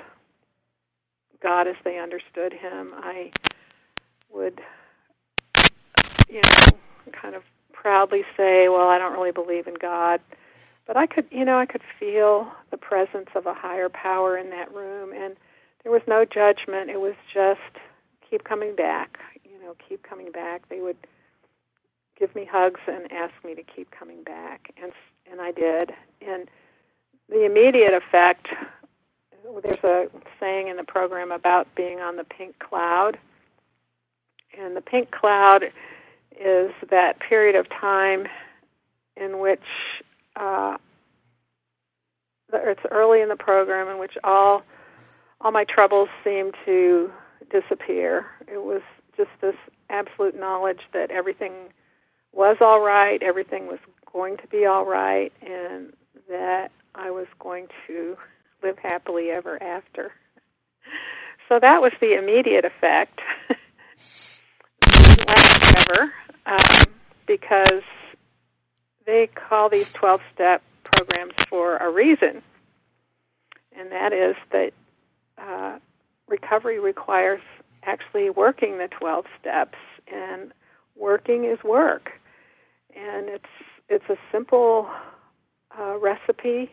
God 1.42 1.66
as 1.66 1.76
they 1.82 1.98
understood 1.98 2.52
Him. 2.52 2.92
I 2.94 3.32
would, 4.30 4.60
you 6.28 6.42
know, 6.42 6.78
kind 7.10 7.34
of 7.34 7.42
proudly 7.72 8.22
say, 8.36 8.68
"Well, 8.68 8.88
I 8.88 8.98
don't 8.98 9.14
really 9.14 9.32
believe 9.32 9.66
in 9.66 9.74
God, 9.74 10.20
but 10.86 10.94
I 10.94 11.06
could, 11.06 11.26
you 11.30 11.46
know, 11.46 11.58
I 11.58 11.64
could 11.64 11.82
feel 11.98 12.52
the 12.70 12.76
presence 12.76 13.30
of 13.34 13.46
a 13.46 13.54
higher 13.54 13.88
power 13.88 14.36
in 14.36 14.50
that 14.50 14.72
room, 14.74 15.14
and 15.14 15.36
there 15.82 15.92
was 15.92 16.02
no 16.06 16.26
judgment. 16.26 16.90
It 16.90 17.00
was 17.00 17.14
just 17.32 17.78
keep 18.28 18.44
coming 18.44 18.76
back, 18.76 19.18
you 19.42 19.58
know, 19.64 19.74
keep 19.88 20.02
coming 20.02 20.30
back. 20.30 20.68
They 20.68 20.80
would 20.80 20.98
give 22.20 22.34
me 22.36 22.44
hugs 22.44 22.80
and 22.86 23.10
ask 23.10 23.32
me 23.44 23.54
to 23.54 23.62
keep 23.62 23.90
coming 23.90 24.22
back, 24.22 24.72
and 24.80 24.92
and 25.30 25.40
I 25.40 25.50
did. 25.50 25.92
And 26.20 26.48
the 27.28 27.44
immediate 27.44 27.94
effect, 27.94 28.48
there's 29.62 29.84
a 29.84 30.06
saying 30.38 30.68
in 30.68 30.76
the 30.76 30.84
program 30.84 31.32
about 31.32 31.66
being 31.74 32.00
on 32.00 32.16
the 32.16 32.24
pink 32.24 32.58
cloud, 32.58 33.18
and 34.58 34.76
the 34.76 34.80
pink 34.80 35.10
cloud 35.10 35.64
is 36.38 36.70
that 36.90 37.18
period 37.20 37.56
of 37.56 37.68
time 37.68 38.26
in 39.16 39.38
which 39.38 39.60
uh, 40.36 40.76
it's 42.52 42.80
early 42.90 43.20
in 43.20 43.28
the 43.28 43.36
program 43.36 43.88
in 43.88 43.98
which 43.98 44.14
all 44.24 44.62
all 45.40 45.52
my 45.52 45.64
troubles 45.64 46.10
seemed 46.22 46.54
to 46.66 47.10
disappear. 47.50 48.26
It 48.46 48.62
was 48.62 48.82
just 49.16 49.30
this 49.40 49.54
absolute 49.88 50.38
knowledge 50.38 50.80
that 50.92 51.10
everything 51.10 51.52
was 52.32 52.56
all 52.60 52.80
right, 52.80 53.22
everything 53.22 53.66
was 53.66 53.78
going 54.12 54.36
to 54.38 54.46
be 54.48 54.66
all 54.66 54.84
right, 54.86 55.32
and 55.42 55.92
that 56.28 56.70
I 56.94 57.10
was 57.10 57.26
going 57.38 57.68
to 57.86 58.16
live 58.62 58.78
happily 58.78 59.30
ever 59.30 59.62
after. 59.62 60.12
So 61.48 61.58
that 61.60 61.82
was 61.82 61.92
the 62.00 62.16
immediate 62.16 62.64
effect. 62.64 63.20
Ever, 65.76 66.12
um, 66.46 66.86
because 67.26 67.82
they 69.06 69.28
call 69.28 69.68
these 69.68 69.92
12 69.92 70.20
step 70.32 70.62
programs 70.84 71.34
for 71.48 71.76
a 71.78 71.90
reason, 71.90 72.42
and 73.76 73.90
that 73.90 74.12
is 74.12 74.36
that 74.52 74.72
uh, 75.38 75.78
recovery 76.28 76.78
requires 76.78 77.40
actually 77.82 78.30
working 78.30 78.78
the 78.78 78.88
12 78.88 79.24
steps, 79.40 79.78
and 80.12 80.52
working 80.96 81.44
is 81.44 81.62
work. 81.64 82.12
And 82.96 83.28
it's, 83.28 83.44
it's 83.88 84.08
a 84.08 84.16
simple 84.32 84.88
uh, 85.78 85.98
recipe 85.98 86.70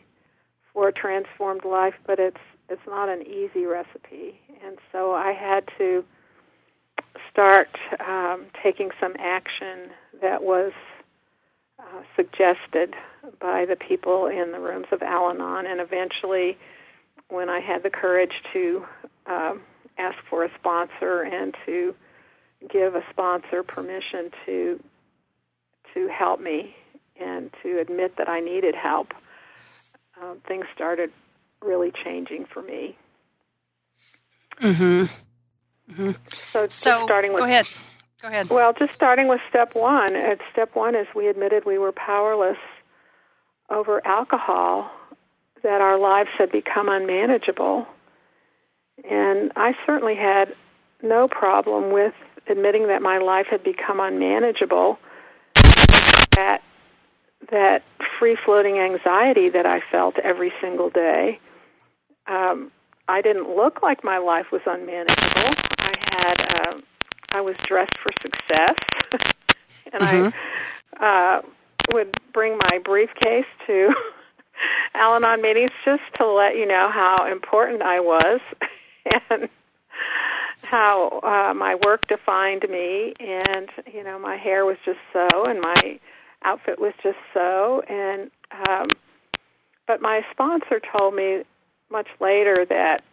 for 0.73 0.87
a 0.87 0.93
transformed 0.93 1.65
life, 1.65 1.95
but 2.05 2.19
it's, 2.19 2.37
it's 2.69 2.81
not 2.87 3.09
an 3.09 3.25
easy 3.25 3.65
recipe. 3.65 4.39
And 4.65 4.77
so 4.91 5.13
I 5.13 5.31
had 5.31 5.67
to 5.77 6.03
start 7.31 7.69
um, 8.05 8.45
taking 8.61 8.89
some 8.99 9.15
action 9.19 9.89
that 10.21 10.43
was 10.43 10.73
uh, 11.79 12.01
suggested 12.15 12.95
by 13.39 13.65
the 13.65 13.75
people 13.75 14.27
in 14.27 14.51
the 14.51 14.59
rooms 14.59 14.87
of 14.91 15.01
Al 15.01 15.29
Anon, 15.29 15.65
and 15.67 15.79
eventually, 15.79 16.57
when 17.29 17.49
I 17.49 17.59
had 17.59 17.83
the 17.83 17.89
courage 17.89 18.33
to 18.53 18.85
um, 19.25 19.61
ask 19.97 20.17
for 20.29 20.43
a 20.43 20.49
sponsor 20.59 21.21
and 21.21 21.55
to 21.65 21.93
give 22.69 22.95
a 22.95 23.03
sponsor 23.11 23.63
permission 23.63 24.31
to 24.45 24.79
to 25.93 26.07
help 26.07 26.39
me 26.39 26.75
and 27.19 27.51
to 27.63 27.79
admit 27.79 28.17
that 28.17 28.29
I 28.29 28.39
needed 28.39 28.75
help, 28.75 29.13
uh, 30.21 30.35
things 30.47 30.65
started 30.73 31.11
really 31.61 31.91
changing 32.03 32.45
for 32.45 32.61
me. 32.61 32.95
Mm-hmm. 34.61 35.03
mm-hmm. 35.91 36.11
So, 36.33 36.67
so 36.69 37.05
starting 37.05 37.33
with 37.33 37.41
go 37.41 37.45
ahead. 37.45 37.67
Go 38.21 38.27
ahead. 38.29 38.49
Well, 38.49 38.73
just 38.73 38.93
starting 38.95 39.27
with 39.27 39.39
step 39.49 39.75
one. 39.75 40.15
At 40.15 40.39
step 40.51 40.75
one 40.75 40.95
is 40.95 41.07
we 41.15 41.27
admitted 41.27 41.65
we 41.65 41.77
were 41.77 41.91
powerless 41.91 42.57
over 43.69 44.05
alcohol, 44.05 44.89
that 45.63 45.81
our 45.81 45.99
lives 45.99 46.29
had 46.37 46.51
become 46.51 46.89
unmanageable. 46.89 47.85
And 49.09 49.51
I 49.55 49.73
certainly 49.85 50.15
had 50.15 50.55
no 51.03 51.27
problem 51.27 51.91
with 51.91 52.13
admitting 52.49 52.87
that 52.87 53.01
my 53.01 53.17
life 53.17 53.47
had 53.49 53.63
become 53.63 53.99
unmanageable. 53.99 54.97
That 56.37 56.61
that 57.51 57.81
free 58.19 58.37
floating 58.45 58.77
anxiety 58.77 59.49
that 59.49 59.65
I 59.65 59.81
felt 59.91 60.19
every 60.19 60.53
single 60.61 60.91
day. 60.91 61.39
Um, 62.27 62.71
I 63.07 63.21
didn't 63.21 63.55
look 63.55 63.81
like 63.81 64.03
my 64.03 64.19
life 64.19 64.51
was 64.51 64.61
unmanageable. 64.65 65.49
I 65.79 65.93
had 66.11 66.41
uh, 66.41 66.81
I 67.31 67.41
was 67.41 67.55
dressed 67.67 67.97
for 67.97 68.11
success, 68.21 68.75
and 69.93 70.03
mm-hmm. 70.03 71.03
I 71.03 71.37
uh, 71.37 71.41
would 71.93 72.15
bring 72.33 72.59
my 72.69 72.77
briefcase 72.83 73.45
to 73.65 73.93
Al-Anon 74.93 75.41
meetings 75.41 75.71
just 75.85 76.03
to 76.17 76.27
let 76.27 76.55
you 76.55 76.67
know 76.67 76.89
how 76.91 77.31
important 77.31 77.81
I 77.81 77.99
was 77.99 78.41
and 79.31 79.49
how 80.63 81.19
uh, 81.23 81.53
my 81.55 81.79
work 81.83 82.07
defined 82.07 82.65
me. 82.69 83.13
And 83.19 83.69
you 83.91 84.03
know, 84.03 84.19
my 84.19 84.35
hair 84.35 84.65
was 84.65 84.77
just 84.85 84.99
so, 85.13 85.45
and 85.45 85.61
my 85.61 85.99
outfit 86.43 86.79
was 86.79 86.93
just 87.03 87.17
so. 87.33 87.81
And 87.89 88.31
um, 88.67 88.87
but 89.87 90.01
my 90.01 90.21
sponsor 90.31 90.81
told 90.97 91.15
me 91.15 91.43
much 91.89 92.07
later 92.19 92.65
that 92.69 93.03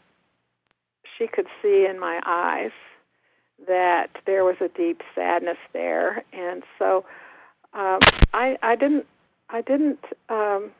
she 1.16 1.26
could 1.26 1.46
see 1.62 1.86
in 1.88 1.98
my 1.98 2.20
eyes 2.26 2.72
that 3.68 4.10
there 4.26 4.44
was 4.44 4.56
a 4.60 4.68
deep 4.68 5.02
sadness 5.14 5.58
there, 5.72 6.24
and 6.32 6.62
so 6.78 7.04
um, 7.72 8.00
I, 8.32 8.56
I 8.62 8.76
didn't 8.76 9.06
I 9.48 9.60
didn't 9.60 10.04
um, 10.28 10.72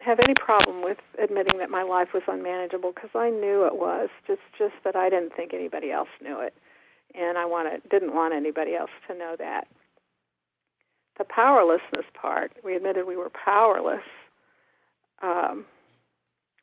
have 0.00 0.18
any 0.26 0.34
problem 0.34 0.82
with 0.82 0.98
admitting 1.22 1.58
that 1.60 1.70
my 1.70 1.82
life 1.82 2.08
was 2.12 2.22
unmanageable 2.26 2.92
because 2.92 3.10
I 3.14 3.30
knew 3.30 3.66
it 3.66 3.76
was. 3.76 4.08
Just 4.26 4.42
just 4.58 4.74
that 4.84 4.96
I 4.96 5.08
didn't 5.08 5.34
think 5.34 5.54
anybody 5.54 5.92
else 5.92 6.08
knew 6.22 6.40
it, 6.40 6.54
and 7.14 7.38
I 7.38 7.44
wanted 7.44 7.82
didn't 7.88 8.14
want 8.14 8.34
anybody 8.34 8.74
else 8.74 8.90
to 9.08 9.16
know 9.16 9.36
that. 9.38 9.68
The 11.18 11.24
powerlessness 11.24 12.06
part, 12.20 12.52
we 12.64 12.74
admitted 12.74 13.06
we 13.06 13.16
were 13.16 13.30
powerless, 13.30 14.02
um, 15.22 15.64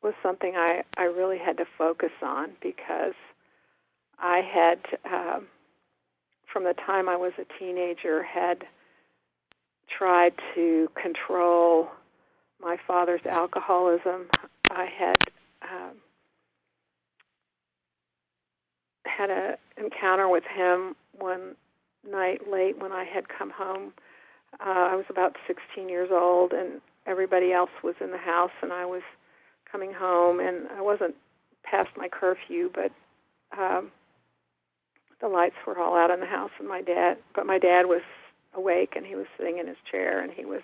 was 0.02 0.14
something 0.22 0.54
I 0.56 0.82
I 0.96 1.04
really 1.04 1.38
had 1.38 1.56
to 1.58 1.64
focus 1.78 2.10
on 2.22 2.50
because 2.60 3.14
I 4.18 4.40
had, 4.40 4.78
uh, 5.10 5.40
from 6.52 6.64
the 6.64 6.74
time 6.74 7.08
I 7.08 7.16
was 7.16 7.32
a 7.38 7.58
teenager, 7.58 8.22
had 8.22 8.64
tried 9.88 10.34
to 10.54 10.88
control 11.00 11.88
my 12.60 12.76
father's 12.86 13.24
alcoholism. 13.26 14.28
I 14.70 14.86
had 14.86 15.16
um, 15.62 15.96
had 19.04 19.30
an 19.30 19.56
encounter 19.76 20.28
with 20.28 20.44
him 20.44 20.94
one 21.18 21.56
night 22.08 22.50
late 22.50 22.78
when 22.78 22.92
I 22.92 23.04
had 23.04 23.28
come 23.28 23.50
home. 23.50 23.92
Uh, 24.60 24.88
I 24.92 24.96
was 24.96 25.04
about 25.08 25.36
16 25.46 25.88
years 25.88 26.10
old, 26.12 26.52
and 26.52 26.80
everybody 27.06 27.52
else 27.52 27.70
was 27.82 27.94
in 28.00 28.10
the 28.10 28.18
house, 28.18 28.52
and 28.62 28.72
I 28.72 28.84
was 28.86 29.02
coming 29.70 29.92
home, 29.92 30.40
and 30.40 30.68
I 30.76 30.80
wasn't 30.80 31.14
past 31.64 31.90
my 31.96 32.08
curfew, 32.08 32.70
but 32.72 32.92
um, 33.58 33.90
the 35.20 35.28
lights 35.28 35.56
were 35.66 35.78
all 35.78 35.96
out 35.96 36.10
in 36.10 36.20
the 36.20 36.26
house 36.26 36.50
and 36.58 36.66
my 36.66 36.82
dad 36.82 37.16
but 37.34 37.46
my 37.46 37.58
dad 37.58 37.86
was 37.86 38.02
awake 38.54 38.94
and 38.96 39.06
he 39.06 39.14
was 39.14 39.26
sitting 39.38 39.58
in 39.58 39.68
his 39.68 39.76
chair 39.88 40.20
and 40.20 40.32
he 40.32 40.44
was 40.44 40.62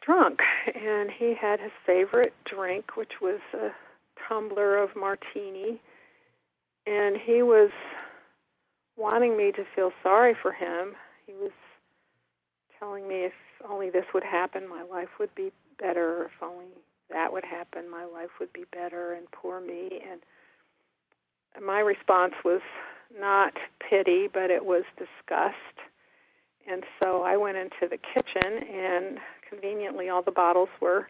drunk 0.00 0.40
and 0.74 1.10
he 1.10 1.34
had 1.34 1.60
his 1.60 1.72
favorite 1.84 2.32
drink 2.44 2.96
which 2.96 3.20
was 3.20 3.40
a 3.52 3.68
tumbler 4.26 4.78
of 4.78 4.96
martini 4.96 5.78
and 6.86 7.16
he 7.16 7.42
was 7.42 7.70
wanting 8.96 9.36
me 9.36 9.52
to 9.52 9.64
feel 9.74 9.92
sorry 10.02 10.34
for 10.40 10.52
him. 10.52 10.94
He 11.26 11.32
was 11.34 11.50
telling 12.78 13.08
me 13.08 13.24
if 13.24 13.32
only 13.68 13.90
this 13.90 14.04
would 14.14 14.24
happen 14.24 14.68
my 14.68 14.82
life 14.82 15.08
would 15.18 15.34
be 15.34 15.52
better 15.78 16.24
if 16.24 16.42
only 16.42 16.66
that 17.10 17.32
would 17.32 17.44
happen 17.44 17.90
my 17.90 18.04
life 18.04 18.30
would 18.40 18.52
be 18.52 18.64
better 18.72 19.12
and 19.12 19.30
poor 19.30 19.60
me 19.60 20.00
and 20.10 20.20
my 21.64 21.80
response 21.80 22.34
was 22.44 22.60
not 23.18 23.54
pity, 23.88 24.28
but 24.32 24.50
it 24.50 24.64
was 24.64 24.84
disgust. 24.98 25.56
And 26.70 26.84
so 27.02 27.22
I 27.22 27.36
went 27.36 27.56
into 27.56 27.88
the 27.88 27.98
kitchen, 27.98 28.62
and 28.68 29.18
conveniently, 29.48 30.08
all 30.08 30.22
the 30.22 30.32
bottles 30.32 30.68
were 30.80 31.08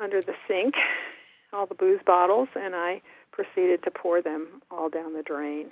under 0.00 0.22
the 0.22 0.34
sink, 0.48 0.74
all 1.52 1.66
the 1.66 1.74
booze 1.74 2.00
bottles, 2.06 2.48
and 2.56 2.74
I 2.74 3.02
proceeded 3.32 3.82
to 3.84 3.90
pour 3.90 4.22
them 4.22 4.62
all 4.70 4.88
down 4.88 5.12
the 5.12 5.22
drain. 5.22 5.70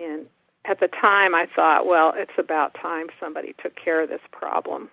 And 0.00 0.28
at 0.64 0.80
the 0.80 0.88
time, 0.88 1.34
I 1.34 1.46
thought, 1.54 1.86
well, 1.86 2.12
it's 2.14 2.38
about 2.38 2.74
time 2.74 3.06
somebody 3.18 3.54
took 3.62 3.76
care 3.76 4.02
of 4.02 4.08
this 4.08 4.20
problem. 4.30 4.90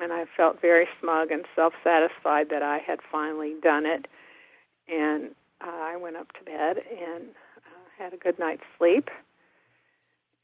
And 0.00 0.12
I 0.12 0.26
felt 0.36 0.60
very 0.60 0.86
smug 1.00 1.30
and 1.30 1.44
self 1.56 1.72
satisfied 1.82 2.50
that 2.50 2.62
I 2.62 2.78
had 2.78 3.00
finally 3.10 3.54
done 3.62 3.86
it. 3.86 4.06
And 4.88 5.30
uh, 5.60 5.70
I 5.70 5.96
went 5.96 6.16
up 6.16 6.32
to 6.34 6.44
bed 6.44 6.78
and 6.90 7.28
uh, 7.66 7.80
had 7.98 8.12
a 8.14 8.16
good 8.16 8.38
night's 8.38 8.62
sleep. 8.78 9.10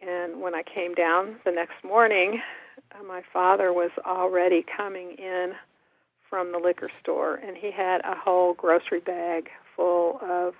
And 0.00 0.40
when 0.40 0.54
I 0.54 0.62
came 0.62 0.94
down 0.94 1.36
the 1.44 1.52
next 1.52 1.84
morning, 1.84 2.42
uh, 2.92 3.02
my 3.04 3.22
father 3.32 3.72
was 3.72 3.90
already 4.04 4.64
coming 4.76 5.12
in 5.12 5.52
from 6.28 6.50
the 6.50 6.58
liquor 6.58 6.90
store, 7.00 7.36
and 7.36 7.56
he 7.56 7.70
had 7.70 8.00
a 8.04 8.14
whole 8.16 8.54
grocery 8.54 8.98
bag 9.00 9.50
full 9.76 10.18
of 10.20 10.54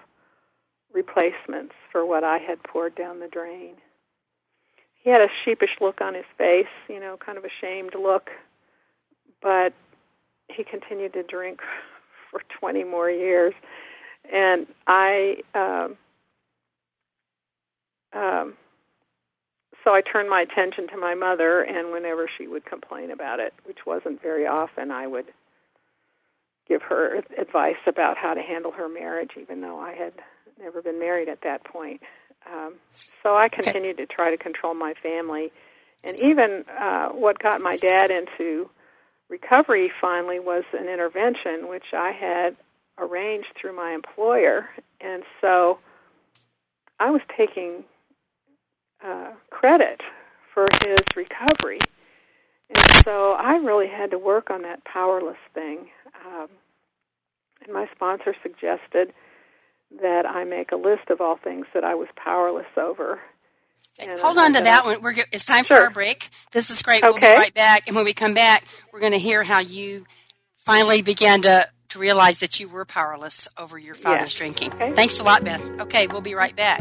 replacements 0.95 1.75
for 1.93 2.07
what 2.07 2.25
I 2.25 2.39
had 2.39 2.63
poured 2.63 2.95
down 2.95 3.21
the 3.21 3.29
drain. 3.29 3.75
He 5.03 5.11
had 5.11 5.21
a 5.21 5.29
sheepish 5.45 5.77
look 5.81 6.01
on 6.01 6.15
his 6.15 6.25
face, 6.39 6.67
you 6.89 6.99
know, 6.99 7.19
kind 7.19 7.37
of 7.37 7.45
a 7.45 7.51
shamed 7.61 7.95
look, 7.95 8.31
but 9.43 9.75
he 10.49 10.65
continued 10.65 11.13
to 11.13 11.23
drink 11.23 11.61
for 12.31 12.41
20 12.59 12.85
more 12.85 13.11
years. 13.11 13.53
And 14.33 14.67
I, 14.87 15.43
um, 15.55 15.97
um, 18.15 18.55
so 19.83 19.93
I 19.95 20.01
turned 20.01 20.31
my 20.31 20.41
attention 20.41 20.89
to 20.89 20.97
my 20.97 21.15
mother, 21.15 21.61
and 21.61 21.93
whenever 21.93 22.29
she 22.39 22.47
would 22.47 22.65
complain 22.65 23.11
about 23.11 23.41
it, 23.41 23.53
which 23.65 23.81
wasn't 23.87 24.23
very 24.23 24.47
often, 24.47 24.91
I 24.91 25.07
would 25.07 25.27
give 26.67 26.81
her 26.83 27.23
advice 27.37 27.77
about 27.87 28.17
how 28.17 28.33
to 28.33 28.41
handle 28.41 28.73
her 28.73 28.89
marriage, 28.89 29.33
even 29.39 29.61
though 29.61 29.79
I 29.79 29.93
had 29.93 30.15
never 30.59 30.83
been 30.83 30.99
married 30.99 31.29
at 31.29 31.43
that 31.43 31.65
point. 31.65 32.01
Um, 32.51 32.75
so 33.23 33.37
I 33.37 33.49
continued 33.49 33.97
okay. 33.97 34.07
to 34.07 34.13
try 34.13 34.31
to 34.31 34.37
control 34.37 34.75
my 34.75 34.95
family. 35.03 35.53
And 36.03 36.21
even 36.21 36.65
uh, 36.79 37.09
what 37.09 37.39
got 37.39 37.63
my 37.63 37.77
dad 37.77 38.11
into 38.11 38.69
recovery 39.31 39.91
finally 40.01 40.39
was 40.39 40.65
an 40.73 40.89
intervention, 40.89 41.69
which 41.69 41.95
I 41.95 42.13
had 42.13 42.57
arranged 42.99 43.49
through 43.59 43.75
my 43.75 43.93
employer. 43.93 44.69
And 45.01 45.23
so 45.41 45.79
I 47.01 47.11
was 47.11 47.23
taking 47.37 47.85
uh, 49.05 49.33
credit 49.51 50.01
for 50.53 50.67
his 50.85 50.99
recovery. 51.17 51.81
And 52.69 53.03
so 53.05 53.33
I 53.33 53.57
really 53.57 53.89
had 53.89 54.11
to 54.11 54.19
work 54.19 54.51
on 54.51 54.63
that 54.63 54.85
powerless 54.85 55.37
thing. 55.55 55.89
Um, 56.27 56.49
and 57.65 57.73
my 57.73 57.89
sponsor 57.95 58.35
suggested 58.43 59.13
that 60.03 60.27
I 60.27 60.45
make 60.45 60.73
a 60.73 60.77
list 60.77 61.11
of 61.11 61.21
all 61.21 61.37
things 61.37 61.67
that 61.75 61.85
I 61.85 61.95
was 61.95 62.09
powerless 62.17 62.67
over. 62.77 63.21
And 63.99 64.21
Hold 64.21 64.39
on 64.39 64.55
to 64.55 64.61
that 64.63 64.85
one. 64.85 65.03
We're 65.03 65.15
it's 65.31 65.45
time 65.45 65.65
sure. 65.65 65.77
for 65.77 65.83
our 65.85 65.91
break. 65.91 66.31
This 66.53 66.71
is 66.71 66.83
great. 66.83 67.05
Okay. 67.05 67.11
We'll 67.11 67.21
be 67.21 67.27
right 67.27 67.55
back. 67.55 67.85
And 67.87 67.95
when 67.95 68.05
we 68.05 68.13
come 68.13 68.35
back, 68.35 68.65
we're 68.93 69.01
going 69.01 69.13
to 69.13 69.19
hear 69.19 69.45
how 69.45 69.61
you 69.61 70.05
finally 70.57 71.03
began 71.03 71.43
to, 71.43 71.69
to 71.91 71.99
realize 71.99 72.41
that 72.41 72.59
you 72.59 72.69
were 72.69 72.85
powerless 72.85 73.47
over 73.57 73.79
your 73.79 73.95
father's 73.95 74.33
yes. 74.33 74.35
drinking. 74.35 74.73
Okay. 74.73 74.93
Thanks 74.95 75.21
a 75.21 75.23
lot, 75.23 75.45
Beth. 75.45 75.63
Okay, 75.81 76.09
we'll 76.09 76.23
be 76.23 76.35
right 76.35 76.57
back. 76.57 76.81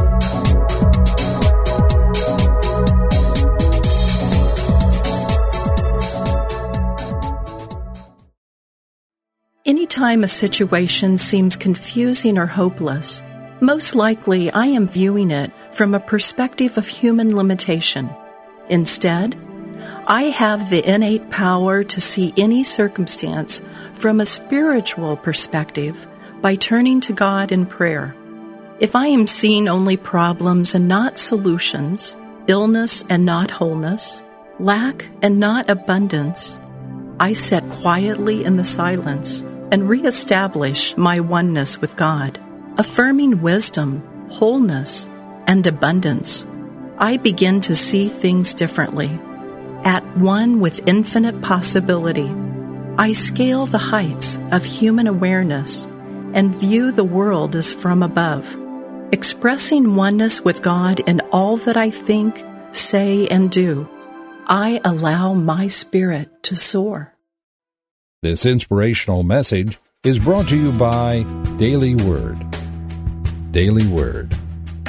Anytime 9.71 10.25
a 10.25 10.27
situation 10.27 11.17
seems 11.17 11.55
confusing 11.55 12.37
or 12.37 12.45
hopeless, 12.45 13.23
most 13.61 13.95
likely 13.95 14.51
I 14.51 14.65
am 14.65 14.85
viewing 14.85 15.31
it 15.31 15.49
from 15.71 15.93
a 15.93 15.99
perspective 16.01 16.77
of 16.77 16.85
human 16.85 17.37
limitation. 17.37 18.09
Instead, 18.67 19.37
I 20.07 20.23
have 20.23 20.69
the 20.69 20.83
innate 20.83 21.31
power 21.31 21.85
to 21.85 22.01
see 22.01 22.33
any 22.35 22.65
circumstance 22.65 23.61
from 23.93 24.19
a 24.19 24.25
spiritual 24.25 25.15
perspective 25.15 26.05
by 26.41 26.55
turning 26.55 26.99
to 27.07 27.13
God 27.13 27.53
in 27.53 27.65
prayer. 27.65 28.13
If 28.81 28.93
I 28.93 29.07
am 29.07 29.25
seeing 29.25 29.69
only 29.69 29.95
problems 29.95 30.75
and 30.75 30.89
not 30.89 31.17
solutions, 31.17 32.17
illness 32.47 33.05
and 33.09 33.23
not 33.23 33.51
wholeness, 33.51 34.21
lack 34.59 35.07
and 35.21 35.39
not 35.39 35.69
abundance, 35.69 36.59
I 37.21 37.31
sit 37.31 37.69
quietly 37.69 38.43
in 38.43 38.57
the 38.57 38.65
silence 38.65 39.45
and 39.71 39.87
reestablish 39.87 40.95
my 40.97 41.19
oneness 41.19 41.79
with 41.79 41.95
God, 41.95 42.43
affirming 42.77 43.41
wisdom, 43.41 44.03
wholeness, 44.29 45.09
and 45.47 45.65
abundance. 45.65 46.45
I 46.97 47.17
begin 47.17 47.61
to 47.61 47.75
see 47.75 48.09
things 48.09 48.53
differently. 48.53 49.19
At 49.83 50.05
one 50.17 50.59
with 50.59 50.87
infinite 50.87 51.41
possibility, 51.41 52.29
I 52.97 53.13
scale 53.13 53.65
the 53.65 53.77
heights 53.79 54.37
of 54.51 54.63
human 54.63 55.07
awareness 55.07 55.85
and 56.33 56.55
view 56.55 56.91
the 56.91 57.03
world 57.03 57.55
as 57.55 57.73
from 57.73 58.03
above, 58.03 58.57
expressing 59.11 59.95
oneness 59.95 60.41
with 60.41 60.61
God 60.61 60.99
in 60.99 61.21
all 61.31 61.57
that 61.57 61.77
I 61.77 61.89
think, 61.89 62.43
say, 62.71 63.27
and 63.27 63.49
do. 63.49 63.89
I 64.45 64.81
allow 64.83 65.33
my 65.33 65.67
spirit 65.67 66.43
to 66.43 66.55
soar. 66.55 67.10
This 68.23 68.45
inspirational 68.45 69.23
message 69.23 69.79
is 70.03 70.19
brought 70.19 70.47
to 70.49 70.55
you 70.55 70.71
by 70.73 71.23
Daily 71.57 71.95
Word. 71.95 72.37
Daily 73.51 73.87
Word. 73.87 74.35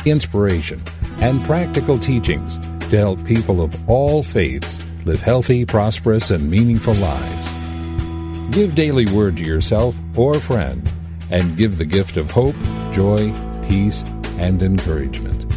Inspiration 0.04 0.82
and 1.22 1.42
practical 1.44 1.98
teachings 1.98 2.58
to 2.90 2.98
help 2.98 3.24
people 3.24 3.62
of 3.62 3.88
all 3.88 4.22
faiths 4.22 4.84
live 5.06 5.22
healthy, 5.22 5.64
prosperous, 5.64 6.30
and 6.30 6.50
meaningful 6.50 6.92
lives. 6.92 8.54
Give 8.54 8.74
Daily 8.74 9.06
Word 9.06 9.38
to 9.38 9.44
yourself 9.44 9.96
or 10.14 10.36
a 10.36 10.40
friend 10.40 10.86
and 11.30 11.56
give 11.56 11.78
the 11.78 11.86
gift 11.86 12.18
of 12.18 12.30
hope, 12.30 12.56
joy, 12.92 13.32
peace, 13.66 14.04
and 14.36 14.62
encouragement. 14.62 15.56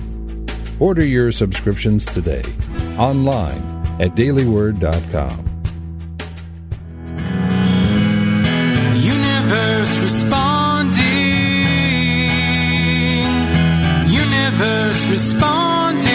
Order 0.80 1.04
your 1.04 1.34
subscriptions 1.34 2.06
today 2.06 2.44
online 2.98 3.62
at 4.00 4.16
dailyword.com. 4.16 5.45
Universe 9.86 10.00
responding. 10.00 11.04
Universe 14.10 15.08
responding. 15.12 16.10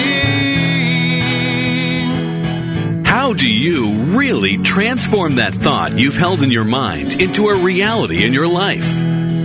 How 3.04 3.32
do 3.32 3.48
you 3.48 3.92
really 4.18 4.58
transform 4.58 5.36
that 5.36 5.54
thought 5.54 5.96
you've 5.96 6.16
held 6.16 6.42
in 6.42 6.50
your 6.50 6.64
mind 6.64 7.20
into 7.20 7.46
a 7.46 7.62
reality 7.62 8.24
in 8.24 8.32
your 8.32 8.48
life? 8.48 8.88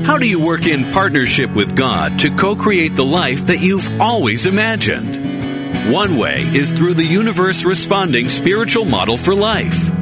How 0.08 0.18
do 0.18 0.28
you 0.28 0.44
work 0.44 0.66
in 0.66 0.92
partnership 0.92 1.52
with 1.52 1.76
God 1.76 2.18
to 2.20 2.36
co 2.36 2.56
create 2.56 2.96
the 2.96 3.06
life 3.06 3.46
that 3.46 3.60
you've 3.60 4.02
always 4.02 4.48
imagined? 4.48 5.94
One 5.94 6.18
way 6.18 6.42
is 6.42 6.72
through 6.72 6.96
the 6.96 7.06
universe 7.06 7.64
responding 7.64 8.30
spiritual 8.30 8.86
model 8.86 9.18
for 9.18 9.36
life. 9.36 9.95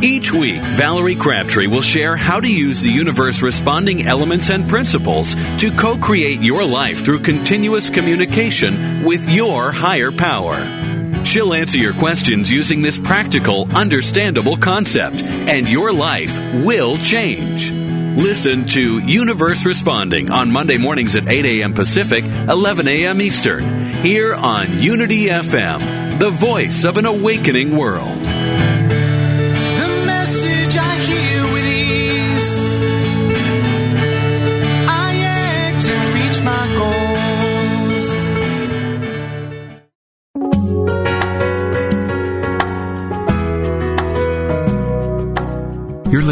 Each 0.00 0.30
week, 0.30 0.60
Valerie 0.60 1.16
Crabtree 1.16 1.66
will 1.66 1.82
share 1.82 2.14
how 2.14 2.38
to 2.38 2.52
use 2.52 2.80
the 2.80 2.88
universe 2.88 3.42
responding 3.42 4.06
elements 4.06 4.48
and 4.48 4.68
principles 4.68 5.34
to 5.58 5.72
co 5.76 5.96
create 5.96 6.40
your 6.40 6.64
life 6.64 7.04
through 7.04 7.20
continuous 7.20 7.90
communication 7.90 9.02
with 9.02 9.28
your 9.28 9.72
higher 9.72 10.12
power. 10.12 10.54
She'll 11.24 11.52
answer 11.52 11.78
your 11.78 11.94
questions 11.94 12.50
using 12.50 12.80
this 12.80 12.96
practical, 12.96 13.66
understandable 13.74 14.56
concept, 14.56 15.24
and 15.24 15.68
your 15.68 15.92
life 15.92 16.38
will 16.64 16.96
change. 16.98 17.72
Listen 17.72 18.66
to 18.68 19.00
Universe 19.00 19.66
Responding 19.66 20.30
on 20.30 20.52
Monday 20.52 20.78
mornings 20.78 21.16
at 21.16 21.26
8 21.26 21.44
a.m. 21.44 21.74
Pacific, 21.74 22.24
11 22.24 22.86
a.m. 22.86 23.20
Eastern, 23.20 23.64
here 24.04 24.34
on 24.34 24.80
Unity 24.80 25.26
FM, 25.26 26.20
the 26.20 26.30
voice 26.30 26.84
of 26.84 26.98
an 26.98 27.06
awakening 27.06 27.76
world. 27.76 28.47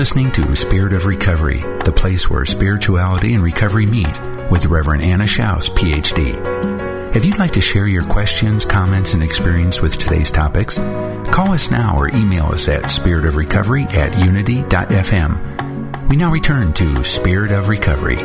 Listening 0.06 0.30
to 0.30 0.54
Spirit 0.54 0.92
of 0.92 1.04
Recovery, 1.04 1.58
the 1.84 1.90
place 1.90 2.30
where 2.30 2.44
spirituality 2.44 3.34
and 3.34 3.42
recovery 3.42 3.86
meet 3.86 4.20
with 4.52 4.66
Reverend 4.66 5.02
Anna 5.02 5.24
Schaus, 5.24 5.68
PhD. 5.68 7.16
If 7.16 7.24
you'd 7.24 7.40
like 7.40 7.54
to 7.54 7.60
share 7.60 7.88
your 7.88 8.04
questions, 8.04 8.64
comments, 8.64 9.14
and 9.14 9.22
experience 9.24 9.82
with 9.82 9.98
today's 9.98 10.30
topics, 10.30 10.78
call 10.78 11.50
us 11.50 11.72
now 11.72 11.98
or 11.98 12.08
email 12.10 12.44
us 12.44 12.68
at 12.68 12.84
spiritofrecovery 12.84 13.92
at 13.94 14.16
unity.fm. 14.24 16.08
We 16.08 16.14
now 16.14 16.30
return 16.30 16.72
to 16.74 17.02
Spirit 17.02 17.50
of 17.50 17.66
Recovery. 17.66 18.22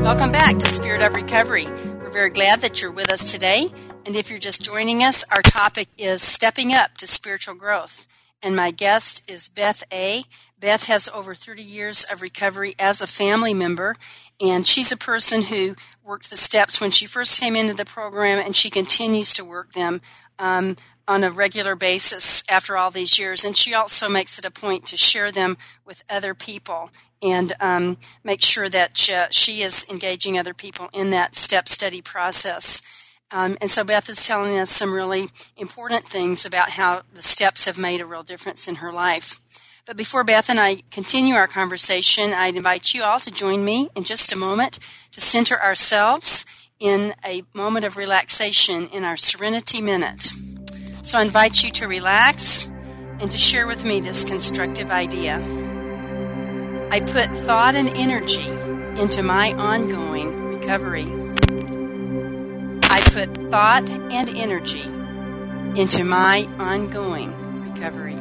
Welcome 0.00 0.32
back 0.32 0.56
to 0.56 0.68
Spirit 0.70 1.02
of 1.02 1.12
Recovery. 1.12 1.66
We're 1.66 2.10
very 2.10 2.30
glad 2.30 2.62
that 2.62 2.80
you're 2.80 2.90
with 2.90 3.10
us 3.10 3.32
today. 3.32 3.70
And 4.06 4.16
if 4.16 4.30
you're 4.30 4.38
just 4.38 4.64
joining 4.64 5.04
us, 5.04 5.24
our 5.30 5.42
topic 5.42 5.88
is 5.98 6.22
stepping 6.22 6.72
up 6.72 6.96
to 6.96 7.06
spiritual 7.06 7.54
growth. 7.54 8.06
And 8.42 8.56
my 8.56 8.72
guest 8.72 9.30
is 9.30 9.48
Beth 9.48 9.84
A. 9.92 10.24
Beth 10.58 10.84
has 10.84 11.08
over 11.08 11.34
30 11.34 11.62
years 11.62 12.04
of 12.04 12.22
recovery 12.22 12.74
as 12.78 13.00
a 13.00 13.06
family 13.06 13.54
member, 13.54 13.96
and 14.40 14.66
she's 14.66 14.92
a 14.92 14.96
person 14.96 15.42
who 15.42 15.76
worked 16.04 16.30
the 16.30 16.36
steps 16.36 16.80
when 16.80 16.90
she 16.90 17.06
first 17.06 17.40
came 17.40 17.56
into 17.56 17.74
the 17.74 17.84
program, 17.84 18.44
and 18.44 18.54
she 18.54 18.70
continues 18.70 19.34
to 19.34 19.44
work 19.44 19.72
them 19.72 20.00
um, 20.38 20.76
on 21.06 21.24
a 21.24 21.30
regular 21.30 21.74
basis 21.76 22.42
after 22.48 22.76
all 22.76 22.90
these 22.90 23.18
years. 23.18 23.44
And 23.44 23.56
she 23.56 23.74
also 23.74 24.08
makes 24.08 24.38
it 24.38 24.44
a 24.44 24.50
point 24.50 24.86
to 24.86 24.96
share 24.96 25.32
them 25.32 25.56
with 25.84 26.04
other 26.08 26.34
people 26.34 26.90
and 27.22 27.52
um, 27.60 27.96
make 28.24 28.42
sure 28.42 28.68
that 28.68 28.98
she, 28.98 29.16
she, 29.30 29.62
is 29.62 29.86
engaging 29.88 30.38
other 30.38 30.54
people 30.54 30.88
in 30.92 31.10
that 31.10 31.36
step 31.36 31.68
study 31.68 32.02
process. 32.02 32.82
Um, 33.32 33.56
and 33.60 33.70
so 33.70 33.82
Beth 33.82 34.08
is 34.08 34.26
telling 34.26 34.58
us 34.58 34.70
some 34.70 34.92
really 34.92 35.30
important 35.56 36.06
things 36.06 36.44
about 36.44 36.70
how 36.70 37.02
the 37.14 37.22
steps 37.22 37.64
have 37.64 37.78
made 37.78 38.00
a 38.00 38.06
real 38.06 38.22
difference 38.22 38.68
in 38.68 38.76
her 38.76 38.92
life. 38.92 39.40
But 39.86 39.96
before 39.96 40.22
Beth 40.22 40.48
and 40.48 40.60
I 40.60 40.82
continue 40.90 41.34
our 41.34 41.48
conversation, 41.48 42.32
I'd 42.32 42.56
invite 42.56 42.94
you 42.94 43.02
all 43.02 43.18
to 43.20 43.30
join 43.30 43.64
me 43.64 43.88
in 43.96 44.04
just 44.04 44.32
a 44.32 44.36
moment 44.36 44.78
to 45.10 45.20
center 45.20 45.60
ourselves 45.60 46.44
in 46.78 47.14
a 47.24 47.42
moment 47.52 47.84
of 47.84 47.96
relaxation 47.96 48.88
in 48.88 49.02
our 49.02 49.16
Serenity 49.16 49.80
Minute. 49.80 50.30
So 51.02 51.18
I 51.18 51.22
invite 51.22 51.64
you 51.64 51.70
to 51.72 51.88
relax 51.88 52.68
and 53.18 53.30
to 53.30 53.38
share 53.38 53.66
with 53.66 53.84
me 53.84 54.00
this 54.00 54.24
constructive 54.24 54.90
idea. 54.90 55.36
I 56.90 57.00
put 57.00 57.30
thought 57.38 57.74
and 57.74 57.88
energy 57.88 58.48
into 59.00 59.22
my 59.22 59.52
ongoing 59.54 60.44
recovery. 60.44 61.31
I 62.92 63.00
put 63.00 63.34
thought 63.50 63.88
and 63.88 64.28
energy 64.28 64.82
into 65.80 66.04
my 66.04 66.46
ongoing 66.58 67.32
recovery. 67.62 68.16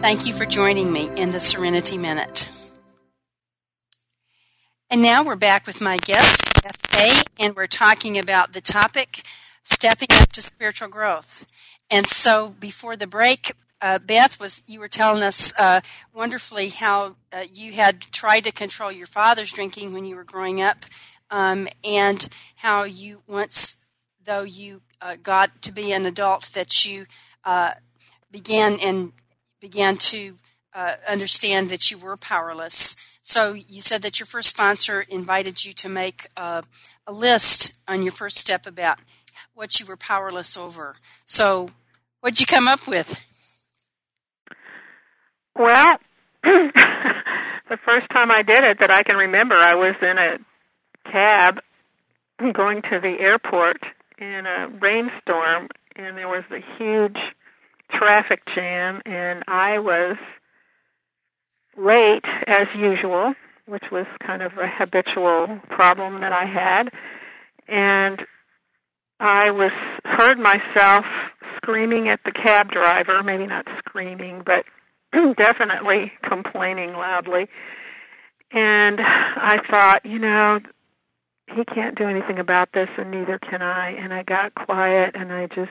Thank 0.00 0.24
you 0.24 0.32
for 0.32 0.46
joining 0.46 0.90
me 0.90 1.10
in 1.14 1.32
the 1.32 1.40
Serenity 1.40 1.98
Minute. 1.98 2.50
And 4.88 5.02
now 5.02 5.22
we're 5.22 5.36
back 5.36 5.66
with 5.66 5.82
my 5.82 5.98
guest, 5.98 6.48
Beth 6.62 6.80
A, 6.94 7.22
and 7.38 7.54
we're 7.54 7.66
talking 7.66 8.16
about 8.16 8.54
the 8.54 8.62
topic 8.62 9.26
stepping 9.62 10.08
up 10.12 10.32
to 10.32 10.40
spiritual 10.40 10.88
growth. 10.88 11.44
And 11.90 12.06
so 12.06 12.54
before 12.58 12.96
the 12.96 13.06
break, 13.06 13.52
uh, 13.80 13.98
Beth 13.98 14.40
was 14.40 14.62
you 14.66 14.80
were 14.80 14.88
telling 14.88 15.22
us 15.22 15.52
uh, 15.58 15.80
wonderfully 16.12 16.68
how 16.68 17.16
uh, 17.32 17.44
you 17.52 17.72
had 17.72 18.00
tried 18.00 18.44
to 18.44 18.52
control 18.52 18.90
your 18.90 19.06
father's 19.06 19.52
drinking 19.52 19.92
when 19.92 20.04
you 20.04 20.16
were 20.16 20.24
growing 20.24 20.60
up, 20.60 20.84
um, 21.30 21.68
and 21.84 22.28
how 22.56 22.82
you 22.84 23.22
once, 23.26 23.78
though 24.24 24.42
you 24.42 24.82
uh, 25.00 25.16
got 25.22 25.62
to 25.62 25.72
be 25.72 25.92
an 25.92 26.06
adult, 26.06 26.50
that 26.54 26.84
you 26.84 27.06
uh, 27.44 27.72
began 28.30 28.78
and 28.80 29.12
began 29.60 29.96
to 29.96 30.38
uh, 30.74 30.94
understand 31.06 31.70
that 31.70 31.90
you 31.90 31.98
were 31.98 32.16
powerless. 32.16 32.96
So 33.22 33.52
you 33.52 33.80
said 33.80 34.02
that 34.02 34.18
your 34.18 34.26
first 34.26 34.48
sponsor 34.48 35.02
invited 35.02 35.64
you 35.64 35.72
to 35.74 35.88
make 35.88 36.26
a 36.36 36.62
list 37.10 37.74
on 37.86 38.02
your 38.02 38.12
first 38.12 38.38
step 38.38 38.66
about 38.66 38.98
what 39.54 39.78
you 39.78 39.86
were 39.86 39.96
powerless 39.96 40.56
over. 40.56 40.96
So, 41.26 41.70
what'd 42.20 42.40
you 42.40 42.46
come 42.46 42.68
up 42.68 42.86
with? 42.86 43.18
Well, 45.58 45.98
the 46.44 47.78
first 47.84 48.06
time 48.14 48.30
I 48.30 48.42
did 48.42 48.62
it 48.62 48.78
that 48.78 48.92
I 48.92 49.02
can 49.02 49.16
remember, 49.16 49.56
I 49.56 49.74
was 49.74 49.96
in 50.00 50.16
a 50.16 50.38
cab 51.10 51.58
going 52.52 52.82
to 52.82 53.00
the 53.00 53.16
airport 53.18 53.78
in 54.18 54.46
a 54.46 54.68
rainstorm, 54.80 55.66
and 55.96 56.16
there 56.16 56.28
was 56.28 56.44
a 56.52 56.62
huge 56.78 57.18
traffic 57.90 58.42
jam, 58.54 59.02
and 59.04 59.42
I 59.48 59.80
was 59.80 60.16
late 61.76 62.24
as 62.46 62.68
usual, 62.76 63.34
which 63.66 63.90
was 63.90 64.06
kind 64.24 64.42
of 64.42 64.52
a 64.58 64.68
habitual 64.68 65.58
problem 65.70 66.20
that 66.20 66.32
I 66.32 66.44
had. 66.44 66.90
And 67.66 68.24
I 69.18 69.50
was 69.50 69.72
heard 70.04 70.38
myself 70.38 71.04
screaming 71.56 72.08
at 72.08 72.20
the 72.24 72.30
cab 72.30 72.70
driver, 72.70 73.24
maybe 73.24 73.46
not 73.46 73.66
screaming, 73.84 74.42
but 74.46 74.64
definitely 75.36 76.12
complaining 76.22 76.92
loudly. 76.92 77.48
And 78.50 79.00
I 79.00 79.60
thought, 79.68 80.04
you 80.06 80.18
know, 80.18 80.60
he 81.54 81.64
can't 81.64 81.96
do 81.96 82.04
anything 82.04 82.38
about 82.38 82.72
this 82.72 82.88
and 82.96 83.10
neither 83.10 83.38
can 83.38 83.62
I. 83.62 83.90
And 83.90 84.12
I 84.12 84.22
got 84.22 84.54
quiet 84.54 85.14
and 85.14 85.32
I 85.32 85.46
just 85.46 85.70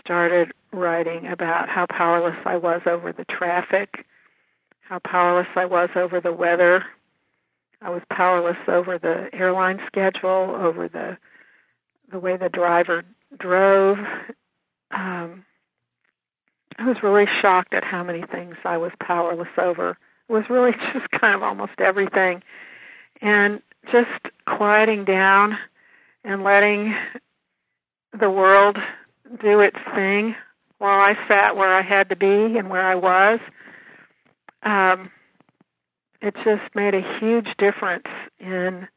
started 0.00 0.52
writing 0.72 1.26
about 1.26 1.68
how 1.68 1.86
powerless 1.86 2.36
I 2.44 2.56
was 2.56 2.82
over 2.86 3.12
the 3.12 3.24
traffic, 3.24 4.04
how 4.80 4.98
powerless 5.00 5.48
I 5.56 5.64
was 5.66 5.90
over 5.94 6.20
the 6.20 6.32
weather. 6.32 6.84
I 7.82 7.90
was 7.90 8.02
powerless 8.10 8.58
over 8.68 8.98
the 8.98 9.30
airline 9.32 9.80
schedule, 9.86 10.56
over 10.58 10.88
the 10.88 11.16
the 12.10 12.18
way 12.18 12.36
the 12.36 12.48
driver 12.48 13.04
drove. 13.38 13.98
Um, 14.90 15.44
I 16.80 16.86
was 16.86 17.02
really 17.02 17.26
shocked 17.42 17.74
at 17.74 17.84
how 17.84 18.02
many 18.02 18.22
things 18.22 18.54
I 18.64 18.78
was 18.78 18.90
powerless 19.00 19.50
over. 19.58 19.98
It 20.28 20.32
was 20.32 20.44
really 20.48 20.72
just 20.94 21.10
kind 21.10 21.34
of 21.34 21.42
almost 21.42 21.78
everything. 21.78 22.42
And 23.20 23.60
just 23.92 24.08
quieting 24.46 25.04
down 25.04 25.58
and 26.24 26.42
letting 26.42 26.94
the 28.18 28.30
world 28.30 28.78
do 29.42 29.60
its 29.60 29.76
thing 29.94 30.34
while 30.78 31.00
I 31.00 31.12
sat 31.28 31.54
where 31.54 31.70
I 31.70 31.82
had 31.82 32.08
to 32.08 32.16
be 32.16 32.56
and 32.56 32.70
where 32.70 32.86
I 32.86 32.94
was. 32.94 33.40
Um, 34.62 35.10
it 36.22 36.34
just 36.44 36.74
made 36.74 36.94
a 36.94 37.18
huge 37.18 37.48
difference 37.58 38.06
in 38.38 38.88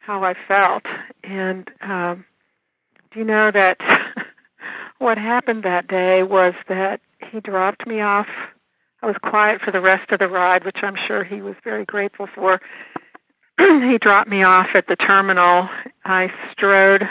how 0.00 0.22
I 0.22 0.34
felt. 0.46 0.82
And 1.24 1.66
um, 1.80 2.26
do 3.10 3.20
you 3.20 3.24
know 3.24 3.50
that 3.50 3.78
what 5.02 5.18
happened 5.18 5.64
that 5.64 5.88
day 5.88 6.22
was 6.22 6.54
that 6.68 7.00
he 7.30 7.40
dropped 7.40 7.86
me 7.86 8.00
off. 8.00 8.28
I 9.02 9.06
was 9.06 9.16
quiet 9.22 9.60
for 9.60 9.72
the 9.72 9.80
rest 9.80 10.10
of 10.12 10.20
the 10.20 10.28
ride, 10.28 10.64
which 10.64 10.78
I'm 10.82 10.96
sure 11.06 11.24
he 11.24 11.42
was 11.42 11.56
very 11.64 11.84
grateful 11.84 12.28
for. 12.34 12.60
he 13.58 13.98
dropped 13.98 14.28
me 14.28 14.44
off 14.44 14.68
at 14.74 14.86
the 14.86 14.96
terminal. 14.96 15.68
I 16.04 16.28
strode 16.52 17.02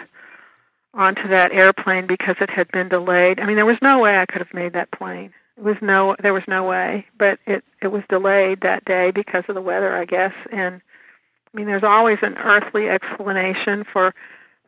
onto 0.93 1.27
that 1.29 1.51
airplane 1.51 2.07
because 2.07 2.35
it 2.39 2.49
had 2.49 2.71
been 2.71 2.89
delayed. 2.89 3.39
I 3.39 3.45
mean, 3.45 3.57
there 3.57 3.65
was 3.65 3.77
no 3.81 3.99
way 3.99 4.17
I 4.17 4.25
could 4.25 4.41
have 4.41 4.53
made 4.53 4.73
that 4.73 4.91
plane. 4.91 5.33
It 5.57 5.63
was 5.63 5.77
no 5.81 6.15
there 6.21 6.33
was 6.33 6.43
no 6.47 6.63
way, 6.63 7.05
but 7.19 7.39
it 7.45 7.63
it 7.81 7.87
was 7.89 8.03
delayed 8.09 8.61
that 8.61 8.85
day 8.85 9.11
because 9.11 9.43
of 9.47 9.55
the 9.55 9.61
weather, 9.61 9.95
I 9.95 10.05
guess. 10.05 10.33
And 10.51 10.81
I 11.53 11.57
mean, 11.57 11.67
there's 11.67 11.83
always 11.83 12.17
an 12.21 12.35
earthly 12.37 12.89
explanation 12.89 13.85
for 13.91 14.13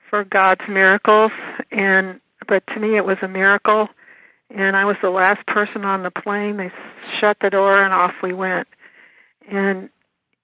for 0.09 0.23
God's 0.25 0.61
miracles 0.69 1.31
and 1.71 2.19
but 2.47 2.65
to 2.67 2.79
me 2.79 2.97
it 2.97 3.05
was 3.05 3.17
a 3.21 3.27
miracle 3.27 3.89
and 4.55 4.75
I 4.75 4.85
was 4.85 4.97
the 5.01 5.09
last 5.09 5.45
person 5.47 5.83
on 5.83 6.03
the 6.03 6.11
plane. 6.11 6.57
They 6.57 6.71
shut 7.19 7.37
the 7.41 7.49
door 7.49 7.83
and 7.83 7.93
off 7.93 8.13
we 8.21 8.33
went. 8.33 8.67
And 9.49 9.89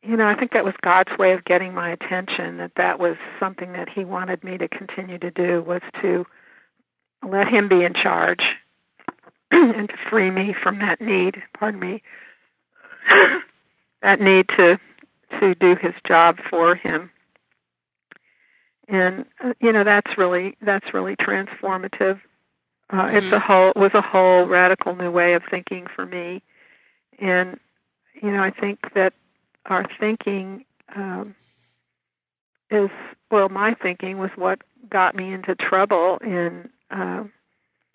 you 0.02 0.16
know, 0.16 0.28
I 0.28 0.36
think 0.36 0.54
that 0.54 0.64
was 0.64 0.74
God's 0.82 1.12
way 1.20 1.34
of 1.34 1.44
getting 1.44 1.74
my 1.74 1.90
attention 1.90 2.58
that 2.58 2.72
that 2.78 3.00
was 3.00 3.18
something 3.40 3.74
that 3.74 3.90
he 3.90 4.06
wanted 4.06 4.44
me 4.44 4.58
to 4.58 4.68
continue 4.68 5.18
to 5.20 5.30
do 5.30 5.62
was 5.62 5.82
to 6.02 6.26
let 7.28 7.50
him 7.50 7.68
be 7.68 7.84
in 7.84 7.94
charge 7.94 8.42
and 9.52 9.90
to 9.90 9.96
free 10.10 10.32
me 10.32 10.56
from 10.64 10.80
that 10.80 11.02
need, 11.02 11.44
pardon 11.58 11.82
me, 11.82 12.02
that 14.02 14.22
need 14.22 14.48
to 14.58 14.80
to 15.40 15.54
do 15.56 15.76
his 15.76 15.94
job 16.08 16.40
for 16.50 16.76
him 16.76 17.12
and 18.90 19.26
uh, 19.44 19.54
you 19.62 19.72
know 19.72 19.84
that's 19.84 20.18
really 20.18 20.58
that's 20.62 20.94
really 20.94 21.16
transformative. 21.16 22.20
Uh, 22.92 23.08
it's 23.12 23.28
a 23.28 23.30
mm-hmm. 23.30 23.38
whole 23.38 23.74
was 23.76 23.92
a 23.94 24.02
whole 24.02 24.46
radical 24.46 24.96
new 24.96 25.12
way 25.12 25.34
of 25.34 25.44
thinking 25.50 25.86
for 25.96 26.06
me, 26.06 26.42
and 27.20 27.60
you 28.22 28.32
know 28.32 28.42
I 28.42 28.52
think 28.52 28.80
that 28.96 29.14
our 29.68 29.86
thinking 30.00 30.66
um, 30.96 31.36
is 32.72 32.90
well, 33.32 33.50
my 33.50 33.76
thinking 33.76 34.18
was 34.18 34.32
what 34.36 34.62
got 34.90 35.16
me 35.16 35.34
into 35.34 35.56
trouble 35.56 36.18
in 36.24 36.70
uh, 36.92 37.24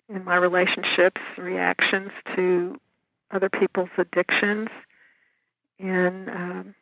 in 0.07 0.23
my 0.23 0.35
relationships, 0.35 1.21
reactions 1.37 2.11
to 2.35 2.79
other 3.31 3.49
people's 3.49 3.89
addictions, 3.97 4.69
and 5.79 6.29
um, 6.29 6.75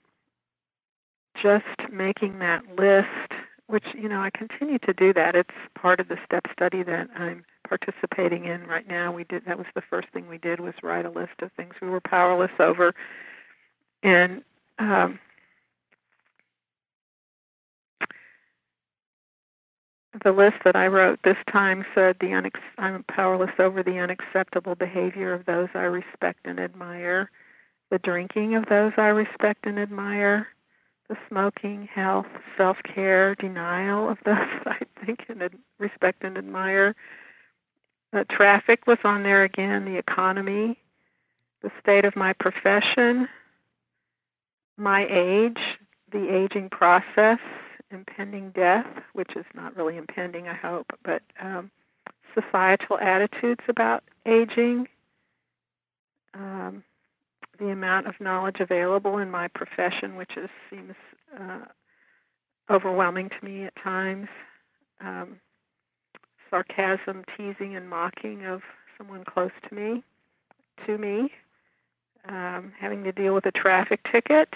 just 1.41 1.91
making 1.91 2.39
that 2.39 2.61
list, 2.77 3.31
which 3.73 3.85
you 3.95 4.07
know 4.07 4.21
I 4.21 4.29
continue 4.29 4.77
to 4.79 4.93
do 4.93 5.13
that. 5.13 5.35
It's 5.35 5.49
part 5.73 5.99
of 5.99 6.07
the 6.07 6.17
step 6.23 6.45
study 6.53 6.83
that 6.83 7.09
I'm 7.17 7.43
participating 7.67 8.45
in 8.45 8.67
right 8.67 8.87
now. 8.87 9.11
We 9.11 9.23
did 9.23 9.45
that 9.47 9.57
was 9.57 9.65
the 9.73 9.81
first 9.81 10.09
thing 10.13 10.27
we 10.29 10.37
did 10.37 10.59
was 10.59 10.75
write 10.83 11.07
a 11.07 11.09
list 11.09 11.41
of 11.41 11.51
things 11.53 11.73
we 11.81 11.89
were 11.89 11.99
powerless 11.99 12.51
over, 12.59 12.93
and 14.03 14.43
um, 14.77 15.17
the 20.23 20.31
list 20.31 20.57
that 20.65 20.75
I 20.75 20.85
wrote 20.85 21.19
this 21.23 21.37
time 21.51 21.83
said 21.95 22.17
the 22.19 22.27
unex- 22.27 22.61
I'm 22.77 23.03
powerless 23.05 23.53
over 23.57 23.81
the 23.81 23.97
unacceptable 23.97 24.75
behavior 24.75 25.33
of 25.33 25.47
those 25.47 25.69
I 25.73 25.85
respect 25.85 26.41
and 26.45 26.59
admire, 26.59 27.31
the 27.89 27.97
drinking 27.97 28.53
of 28.53 28.67
those 28.67 28.93
I 28.97 29.07
respect 29.07 29.65
and 29.65 29.79
admire, 29.79 30.47
the 31.09 31.17
smoking, 31.29 31.87
health, 31.93 32.27
self-care, 32.57 33.35
denial 33.35 34.09
of 34.09 34.17
those 34.25 34.37
I 34.65 34.79
think 35.05 35.25
and 35.29 35.41
respect 35.79 36.23
and 36.23 36.37
admire. 36.37 36.95
The 38.11 38.25
traffic 38.25 38.85
was 38.85 38.99
on 39.03 39.23
there 39.23 39.43
again, 39.43 39.85
the 39.85 39.97
economy, 39.97 40.77
the 41.61 41.71
state 41.81 42.05
of 42.05 42.15
my 42.15 42.33
profession, 42.33 43.27
my 44.77 45.07
age, 45.09 45.57
the 46.11 46.29
aging 46.29 46.69
process, 46.69 47.39
impending 47.91 48.51
death, 48.51 48.85
which 49.13 49.35
is 49.35 49.45
not 49.55 49.75
really 49.75 49.97
impending, 49.97 50.47
I 50.47 50.53
hope, 50.53 50.87
but 51.03 51.21
um, 51.41 51.71
societal 52.33 52.97
attitudes 52.99 53.61
about 53.67 54.03
aging, 54.25 54.87
um, 56.33 56.83
the 57.59 57.69
amount 57.69 58.07
of 58.07 58.15
knowledge 58.19 58.57
available 58.59 59.17
in 59.17 59.29
my 59.29 59.47
profession, 59.49 60.15
which 60.15 60.31
is, 60.37 60.49
seems 60.69 60.93
uh, 61.39 61.65
overwhelming 62.69 63.29
to 63.29 63.45
me 63.45 63.63
at 63.63 63.75
times, 63.75 64.27
um, 65.01 65.39
sarcasm, 66.49 67.23
teasing, 67.37 67.75
and 67.75 67.89
mocking 67.89 68.45
of 68.45 68.61
someone 68.97 69.23
close 69.23 69.51
to 69.67 69.75
me, 69.75 70.03
to 70.85 70.97
me, 70.97 71.31
um, 72.27 72.71
having 72.79 73.03
to 73.03 73.11
deal 73.11 73.33
with 73.33 73.45
a 73.45 73.51
traffic 73.51 73.99
ticket, 74.11 74.49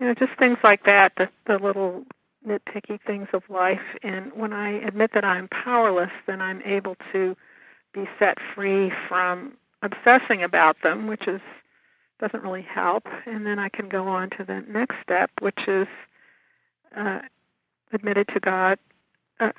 you 0.00 0.06
know, 0.06 0.14
just 0.14 0.32
things 0.38 0.58
like 0.62 0.84
that, 0.84 1.12
the, 1.16 1.28
the 1.46 1.58
little 1.58 2.04
nitpicky 2.46 3.00
things 3.06 3.28
of 3.32 3.42
life. 3.48 3.80
And 4.02 4.32
when 4.32 4.52
I 4.52 4.80
admit 4.86 5.10
that 5.14 5.24
I'm 5.24 5.48
powerless, 5.48 6.10
then 6.26 6.40
I'm 6.40 6.62
able 6.62 6.96
to 7.12 7.36
be 7.92 8.04
set 8.18 8.38
free 8.54 8.92
from 9.08 9.54
obsessing 9.82 10.42
about 10.42 10.76
them, 10.82 11.06
which 11.06 11.26
is 11.26 11.40
doesn't 12.20 12.42
really 12.42 12.62
help. 12.62 13.06
And 13.26 13.46
then 13.46 13.58
I 13.58 13.68
can 13.68 13.88
go 13.88 14.08
on 14.08 14.30
to 14.30 14.44
the 14.44 14.64
next 14.68 14.96
step, 15.02 15.30
which 15.40 15.68
is 15.68 15.86
uh, 16.96 17.20
admitted 17.92 18.28
to 18.34 18.40
God. 18.40 18.78
Uh, 19.38 19.52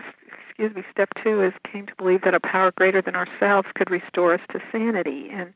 excuse 0.47 0.75
me. 0.75 0.83
Step 0.91 1.09
two 1.23 1.41
is 1.41 1.53
came 1.71 1.85
to 1.85 1.95
believe 1.95 2.21
that 2.23 2.33
a 2.33 2.39
power 2.39 2.71
greater 2.71 3.01
than 3.01 3.15
ourselves 3.15 3.67
could 3.75 3.89
restore 3.89 4.33
us 4.33 4.41
to 4.51 4.59
sanity. 4.71 5.29
And 5.31 5.53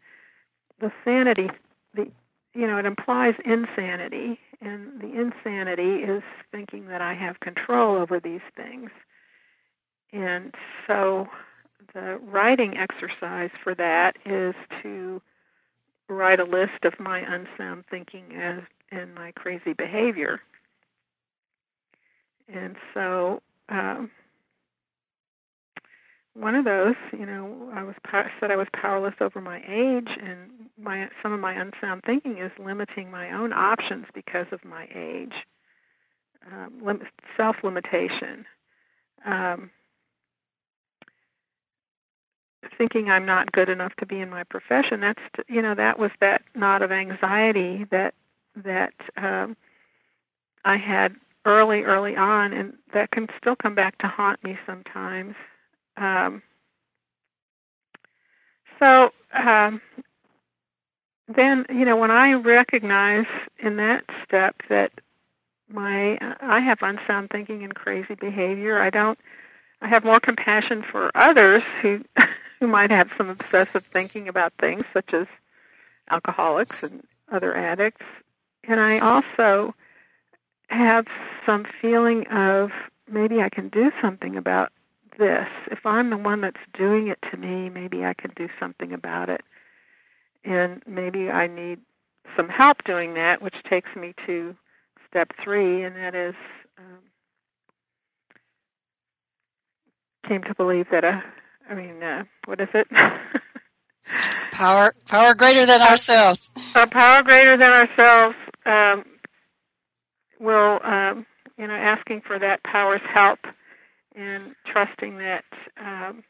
the 0.80 0.91
sanity, 1.04 1.49
the 1.93 2.10
you 2.54 2.67
know, 2.67 2.78
it 2.78 2.86
implies 2.86 3.34
insanity, 3.45 4.39
and 4.62 5.02
the 5.02 5.19
insanity 5.19 6.04
is 6.04 6.21
thinking 6.52 6.86
that 6.88 7.02
I 7.02 7.15
have 7.15 7.39
control 7.39 7.95
over 7.95 8.19
these 8.19 8.41
things. 8.56 8.91
And 10.12 10.54
so 10.86 11.28
the 11.93 12.19
writing 12.23 12.77
exercise 12.77 13.51
for 13.63 13.75
that 13.75 14.15
is 14.25 14.56
to 14.82 15.21
write 16.10 16.39
a 16.39 16.43
list 16.43 16.84
of 16.84 16.93
my 16.99 17.19
unsound 17.19 17.86
thinking 17.89 18.36
as, 18.36 18.62
and 18.91 19.13
my 19.15 19.32
crazy 19.32 19.73
behavior. 19.73 20.39
And 22.53 22.75
so 22.93 23.41
um, 23.69 24.12
one 26.36 26.56
of 26.56 26.65
those, 26.65 26.95
you 27.12 27.25
know, 27.25 27.71
I 27.73 27.84
was 27.84 27.95
said 28.39 28.51
I 28.51 28.56
was 28.56 28.67
powerless 28.73 29.13
over 29.21 29.39
my 29.39 29.58
age, 29.67 30.10
and 30.21 30.49
my 30.82 31.08
some 31.21 31.32
of 31.32 31.39
my 31.39 31.53
unsound 31.53 32.03
thinking 32.06 32.39
is 32.39 32.51
limiting 32.60 33.12
my 33.12 33.32
own 33.32 33.53
options 33.53 34.06
because 34.13 34.47
of 34.51 34.63
my 34.65 34.88
age, 34.95 35.34
um, 36.51 36.82
lim- 36.84 37.08
self 37.38 37.58
limitation, 37.63 38.45
um, 39.25 39.69
thinking 42.78 43.10
I'm 43.10 43.26
not 43.26 43.52
good 43.52 43.69
enough 43.69 43.93
to 43.97 44.06
be 44.06 44.19
in 44.19 44.30
my 44.30 44.43
profession. 44.43 45.02
That's 45.02 45.19
you 45.47 45.62
know 45.62 45.76
that 45.76 45.99
was 45.99 46.12
that 46.19 46.41
knot 46.56 46.82
of 46.82 46.91
anxiety 46.91 47.86
that 47.91 48.13
that 48.63 48.93
um, 49.17 49.56
I 50.65 50.78
had 50.78 51.15
early 51.45 51.82
early 51.82 52.15
on, 52.15 52.54
and 52.54 52.73
that 52.93 53.12
can 53.12 53.28
still 53.38 53.56
come 53.56 53.76
back 53.76 53.97
to 53.99 54.08
haunt 54.08 54.43
me 54.43 54.58
sometimes. 54.65 55.36
Um, 55.97 56.41
so 58.80 59.12
um, 59.34 59.82
then, 61.28 61.65
you 61.69 61.86
know, 61.86 61.95
when 61.95 62.12
I 62.12 62.34
recognize 62.34 63.26
in 63.60 63.78
that 63.78 64.04
step 64.26 64.56
that 64.69 64.91
my 65.69 66.17
I 66.41 66.60
have 66.60 66.80
unsound 66.82 67.30
thinking 67.32 67.63
and 67.63 67.73
crazy 67.73 68.15
behavior, 68.15 68.82
I 68.82 68.89
don't. 68.89 69.17
I 69.82 69.88
have 69.89 70.06
more 70.06 70.19
compassion 70.19 70.84
for 70.89 71.12
others 71.15 71.62
who 71.82 71.99
who 72.63 72.67
might 72.69 72.91
have 72.91 73.10
some 73.17 73.30
obsessive 73.30 73.84
thinking 73.84 74.30
about 74.30 74.54
things, 74.58 74.86
such 74.93 75.13
as 75.13 75.28
alcoholics 76.10 76.82
and 76.82 77.04
other 77.30 77.54
addicts, 77.58 78.06
and 78.63 78.80
I 78.80 78.99
also 78.99 79.76
have 80.69 81.06
some 81.45 81.65
feeling 81.82 82.26
of 82.28 82.69
maybe 83.12 83.41
I 83.41 83.49
can 83.49 83.67
do 83.67 83.91
something 84.02 84.38
about 84.38 84.71
this. 85.19 85.49
If 85.69 85.86
I'm 85.86 86.10
the 86.10 86.15
one 86.15 86.39
that's 86.39 86.56
doing 86.73 87.10
it 87.10 87.19
to 87.32 87.38
me, 87.38 87.67
maybe 87.67 88.06
I 88.06 88.13
can 88.13 88.32
do 88.38 88.47
something 88.62 88.93
about 88.93 89.28
it. 89.28 89.41
And 90.45 90.82
maybe 90.88 91.30
I 91.30 91.47
need 91.47 91.82
some 92.38 92.47
help 92.47 92.86
doing 92.86 93.15
that, 93.15 93.41
which 93.41 93.56
takes 93.69 93.93
me 93.93 94.13
to 94.26 94.56
step 95.10 95.34
three, 95.43 95.84
and 95.84 95.97
that 95.97 96.15
is 96.15 96.36
um, 96.78 96.99
came 100.26 100.43
to 100.43 100.56
believe 100.56 100.86
that 100.91 101.04
a, 101.04 101.21
I 101.69 101.73
mean, 101.73 102.04
uh, 102.04 102.23
what 102.45 102.60
is 102.60 102.69
it? 102.73 102.88
power, 104.52 104.93
power 105.08 105.34
greater 105.34 105.65
than 105.65 105.82
ourselves. 105.82 106.49
A 106.76 106.88
power 106.88 107.23
greater 107.23 107.58
than 107.58 107.71
ourselves 107.71 108.36
um, 108.65 109.06
will, 110.39 110.80
um, 110.84 111.26
you 111.58 111.67
know, 111.67 111.73
asking 111.73 112.21
for 112.26 112.39
that 112.39 112.63
power's 112.63 113.02
help 113.13 113.39
and 114.15 114.56
trusting 114.65 115.17
that 115.17 115.45
um, 115.78 116.23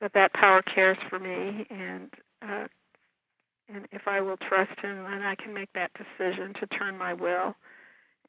that 0.00 0.12
that 0.14 0.32
power 0.32 0.62
cares 0.62 0.98
for 1.08 1.18
me, 1.18 1.66
and 1.70 2.10
uh, 2.42 2.66
and 3.72 3.86
if 3.92 4.02
I 4.06 4.20
will 4.20 4.36
trust 4.36 4.78
Him, 4.80 5.04
then 5.04 5.22
I 5.22 5.34
can 5.34 5.54
make 5.54 5.72
that 5.74 5.90
decision 5.94 6.52
to 6.60 6.66
turn 6.66 6.98
my 6.98 7.14
will 7.14 7.54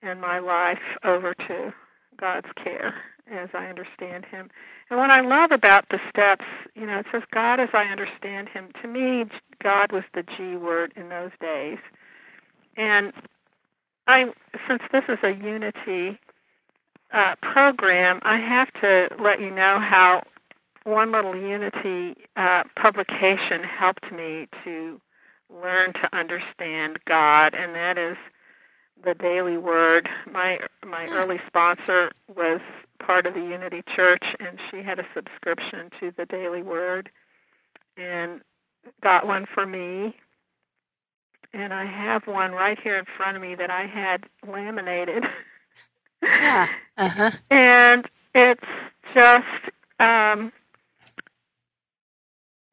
and 0.01 0.21
my 0.21 0.39
life 0.39 0.79
over 1.03 1.33
to 1.33 1.73
God's 2.17 2.47
care 2.61 2.95
as 3.31 3.49
I 3.53 3.65
understand 3.67 4.25
Him. 4.25 4.49
And 4.89 4.99
what 4.99 5.11
I 5.11 5.21
love 5.21 5.51
about 5.51 5.89
the 5.89 5.99
steps, 6.09 6.45
you 6.75 6.85
know, 6.85 6.99
it 6.99 7.05
says 7.11 7.23
God 7.33 7.59
as 7.59 7.69
I 7.73 7.85
understand 7.85 8.49
Him. 8.49 8.69
To 8.81 8.87
me, 8.87 9.25
God 9.63 9.91
was 9.91 10.03
the 10.13 10.23
G 10.23 10.55
word 10.55 10.93
in 10.95 11.09
those 11.09 11.31
days, 11.41 11.79
and 12.77 13.13
I, 14.07 14.25
since 14.67 14.83
this 14.91 15.03
is 15.09 15.17
a 15.23 15.31
unity 15.31 16.19
uh, 17.11 17.35
program, 17.41 18.19
I 18.23 18.37
have 18.37 18.71
to 18.81 19.09
let 19.21 19.39
you 19.39 19.49
know 19.49 19.79
how 19.79 20.23
one 20.85 21.11
little 21.11 21.35
Unity 21.35 22.15
uh, 22.35 22.63
publication 22.75 23.63
helped 23.63 24.11
me 24.11 24.47
to 24.63 25.01
learn 25.49 25.93
to 25.93 26.15
understand 26.15 26.99
God, 27.07 27.55
and 27.55 27.73
that 27.73 27.97
is 27.97 28.17
the 29.03 29.13
Daily 29.13 29.57
Word. 29.57 30.09
My 30.31 30.59
my 30.85 31.05
early 31.07 31.39
sponsor 31.47 32.11
was 32.35 32.61
part 32.99 33.25
of 33.25 33.33
the 33.33 33.41
Unity 33.41 33.83
Church, 33.95 34.23
and 34.39 34.59
she 34.71 34.81
had 34.81 34.99
a 34.99 35.05
subscription 35.13 35.89
to 35.99 36.11
the 36.17 36.25
Daily 36.25 36.63
Word, 36.63 37.09
and 37.97 38.41
got 39.01 39.27
one 39.27 39.45
for 39.53 39.65
me. 39.65 40.15
And 41.53 41.73
I 41.73 41.85
have 41.85 42.27
one 42.27 42.51
right 42.51 42.77
here 42.81 42.97
in 42.97 43.05
front 43.17 43.37
of 43.37 43.41
me 43.41 43.55
that 43.55 43.71
I 43.71 43.85
had 43.85 44.25
laminated. 44.47 45.23
Yeah. 46.21 46.67
Uh-huh. 46.97 47.31
and 47.51 48.07
it's 48.33 48.63
just 49.13 49.71
um 49.99 50.51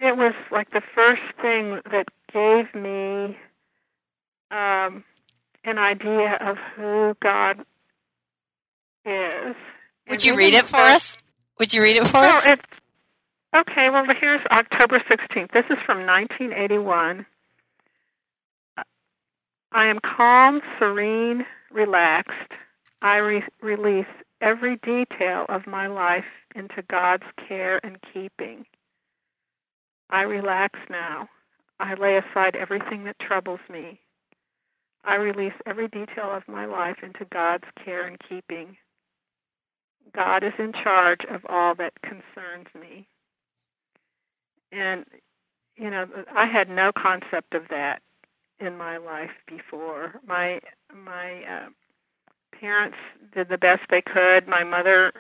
it 0.01 0.17
was 0.17 0.35
like 0.51 0.71
the 0.71 0.83
first 0.95 1.23
thing 1.41 1.81
that 1.91 2.07
gave 2.33 2.75
me 2.75 3.37
um 4.51 5.05
an 5.65 5.79
idea 5.79 6.37
of 6.41 6.57
who 6.77 7.17
God 7.23 7.65
is. 9.05 9.55
Would 10.09 10.25
you 10.25 10.37
read 10.37 10.55
it 10.55 10.67
for 10.67 10.77
us? 10.77 11.19
Would 11.59 11.73
you 11.73 11.83
read 11.83 11.97
it 11.97 12.07
for 12.07 12.21
well, 12.21 12.37
us? 12.37 12.45
It's, 12.47 12.63
okay, 13.57 13.91
well, 13.91 14.05
here's 14.21 14.41
October 14.51 14.99
16th. 14.99 15.53
This 15.53 15.65
is 15.71 15.79
from 15.87 16.07
1981. 16.07 17.27
I 19.73 19.87
am 19.87 20.01
calm, 20.01 20.61
serene, 20.79 21.47
relaxed. 21.71 22.53
I 23.01 23.17
re- 23.17 23.45
release 23.63 24.07
every 24.41 24.77
detail 24.77 25.47
of 25.49 25.67
my 25.67 25.87
life 25.87 26.25
into 26.55 26.83
God's 26.91 27.25
care 27.49 27.81
and 27.85 27.97
keeping. 28.13 28.67
I 30.11 30.23
relax 30.23 30.79
now. 30.91 31.29
I 31.81 31.95
lay 31.95 32.19
aside 32.19 32.55
everything 32.55 33.05
that 33.05 33.19
troubles 33.19 33.61
me. 33.71 34.02
I 35.05 35.17
release 35.17 35.55
every 35.67 35.89
detail 35.89 36.31
of 36.31 36.47
my 36.47 36.65
life 36.65 36.99
into 37.03 37.25
God's 37.33 37.65
care 37.85 38.07
and 38.07 38.19
keeping. 38.29 38.77
God 40.15 40.45
is 40.45 40.53
in 40.59 40.73
charge 40.73 41.21
of 41.31 41.43
all 41.49 41.75
that 41.77 41.93
concerns 42.03 42.69
me. 42.79 43.07
And, 44.71 45.05
you 45.77 45.91
know, 45.91 46.07
I 46.35 46.47
had 46.47 46.69
no 46.69 46.93
concept 46.93 47.55
of 47.55 47.65
that 47.71 48.03
in 48.61 48.77
my 48.77 48.97
life 48.97 49.31
before. 49.47 50.21
My 50.27 50.61
my 50.95 51.43
uh, 51.45 51.69
parents 52.59 52.97
did 53.35 53.49
the 53.49 53.59
best 53.59 53.83
they 53.91 54.03
could. 54.03 54.47
My 54.47 54.65
mother 54.65 55.13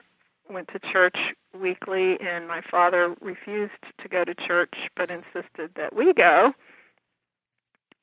went 0.48 0.68
to 0.68 0.78
church 0.92 1.16
weekly, 1.58 2.18
and 2.20 2.46
my 2.46 2.62
father 2.70 3.14
refused 3.20 3.72
to 4.00 4.08
go 4.08 4.24
to 4.24 4.34
church 4.34 4.74
but 4.96 5.10
insisted 5.10 5.70
that 5.76 5.94
we 5.94 6.12
go. 6.12 6.52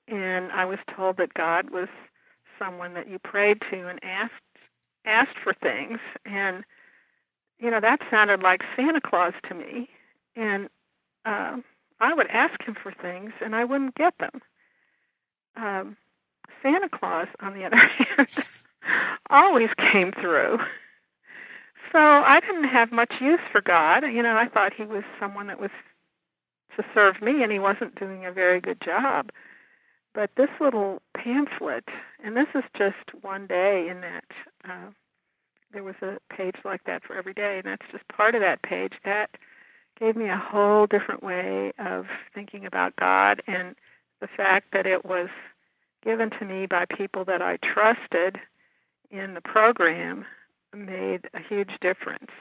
And 0.10 0.52
I 0.52 0.66
was 0.66 0.80
told 0.96 1.18
that 1.18 1.34
God 1.34 1.70
was 1.70 1.88
someone 2.58 2.94
that 2.96 3.08
you 3.10 3.20
prayed 3.20 3.62
to 3.72 3.88
and 3.88 4.00
asked 4.04 4.34
asked 5.06 5.38
for 5.44 5.54
things, 5.54 6.00
and 6.26 6.64
you 7.60 7.72
know 7.72 7.80
that 7.80 8.00
sounded 8.12 8.42
like 8.42 8.62
Santa 8.76 9.02
Claus 9.02 9.34
to 9.48 9.56
me. 9.56 9.90
And 10.36 10.70
uh, 11.26 11.58
I 12.00 12.14
would 12.14 12.28
ask 12.28 12.62
him 12.64 12.76
for 12.82 12.92
things, 12.92 13.32
and 13.42 13.56
I 13.56 13.66
wouldn't 13.66 13.96
get 13.96 14.14
them. 14.20 14.42
Um, 15.56 15.98
Santa 16.62 16.90
Claus, 16.90 17.28
on 17.42 17.54
the 17.54 17.64
other 17.66 17.78
hand, 17.78 18.28
always 19.30 19.70
came 19.92 20.12
through. 20.12 20.60
So 21.92 22.00
I 22.00 22.40
didn't 22.40 22.70
have 22.70 22.92
much 22.92 23.14
use 23.20 23.40
for 23.52 23.62
God. 23.62 24.04
You 24.04 24.22
know, 24.22 24.38
I 24.38 24.48
thought 24.48 24.74
he 24.74 24.84
was 24.84 25.04
someone 25.20 25.48
that 25.48 25.60
was 25.60 25.72
to 26.78 26.86
serve 26.94 27.22
me, 27.22 27.44
and 27.44 27.52
he 27.52 27.60
wasn't 27.60 28.00
doing 28.00 28.26
a 28.26 28.32
very 28.32 28.62
good 28.62 28.80
job. 28.82 29.32
But 30.14 30.32
this 30.36 30.50
little 30.60 31.02
pamphlet, 31.16 31.86
and 32.24 32.36
this 32.36 32.48
is 32.56 32.64
just 32.78 33.14
one 33.22 33.48
day 33.48 33.88
in 33.90 34.02
that 34.02 34.26
uh, 34.68 34.90
there 35.72 35.84
was 35.84 35.96
a 36.02 36.18
page 36.34 36.56
like 36.66 36.84
that 36.86 37.04
for 37.04 37.16
every 37.16 37.34
day, 37.34 37.58
and 37.58 37.66
that's 37.66 37.92
just 37.92 38.08
part 38.08 38.36
of 38.36 38.42
that 38.42 38.62
page. 38.64 38.94
That 39.06 39.30
gave 40.00 40.16
me 40.16 40.30
a 40.30 40.38
whole 40.38 40.88
different 40.88 41.22
way 41.24 41.74
of 41.78 42.06
thinking 42.34 42.66
about 42.66 42.96
God 42.96 43.42
and 43.48 43.76
the 44.22 44.28
fact 44.28 44.68
that 44.74 44.86
it 44.86 45.06
was 45.06 45.30
given 46.04 46.30
to 46.32 46.46
me 46.46 46.66
by 46.66 46.86
people 46.86 47.26
that 47.26 47.42
I 47.42 47.58
trusted 47.58 48.38
in 49.12 49.34
the 49.34 49.42
program 49.42 50.26
made 50.74 51.28
a 51.34 51.40
huge 51.40 51.72
difference 51.82 52.32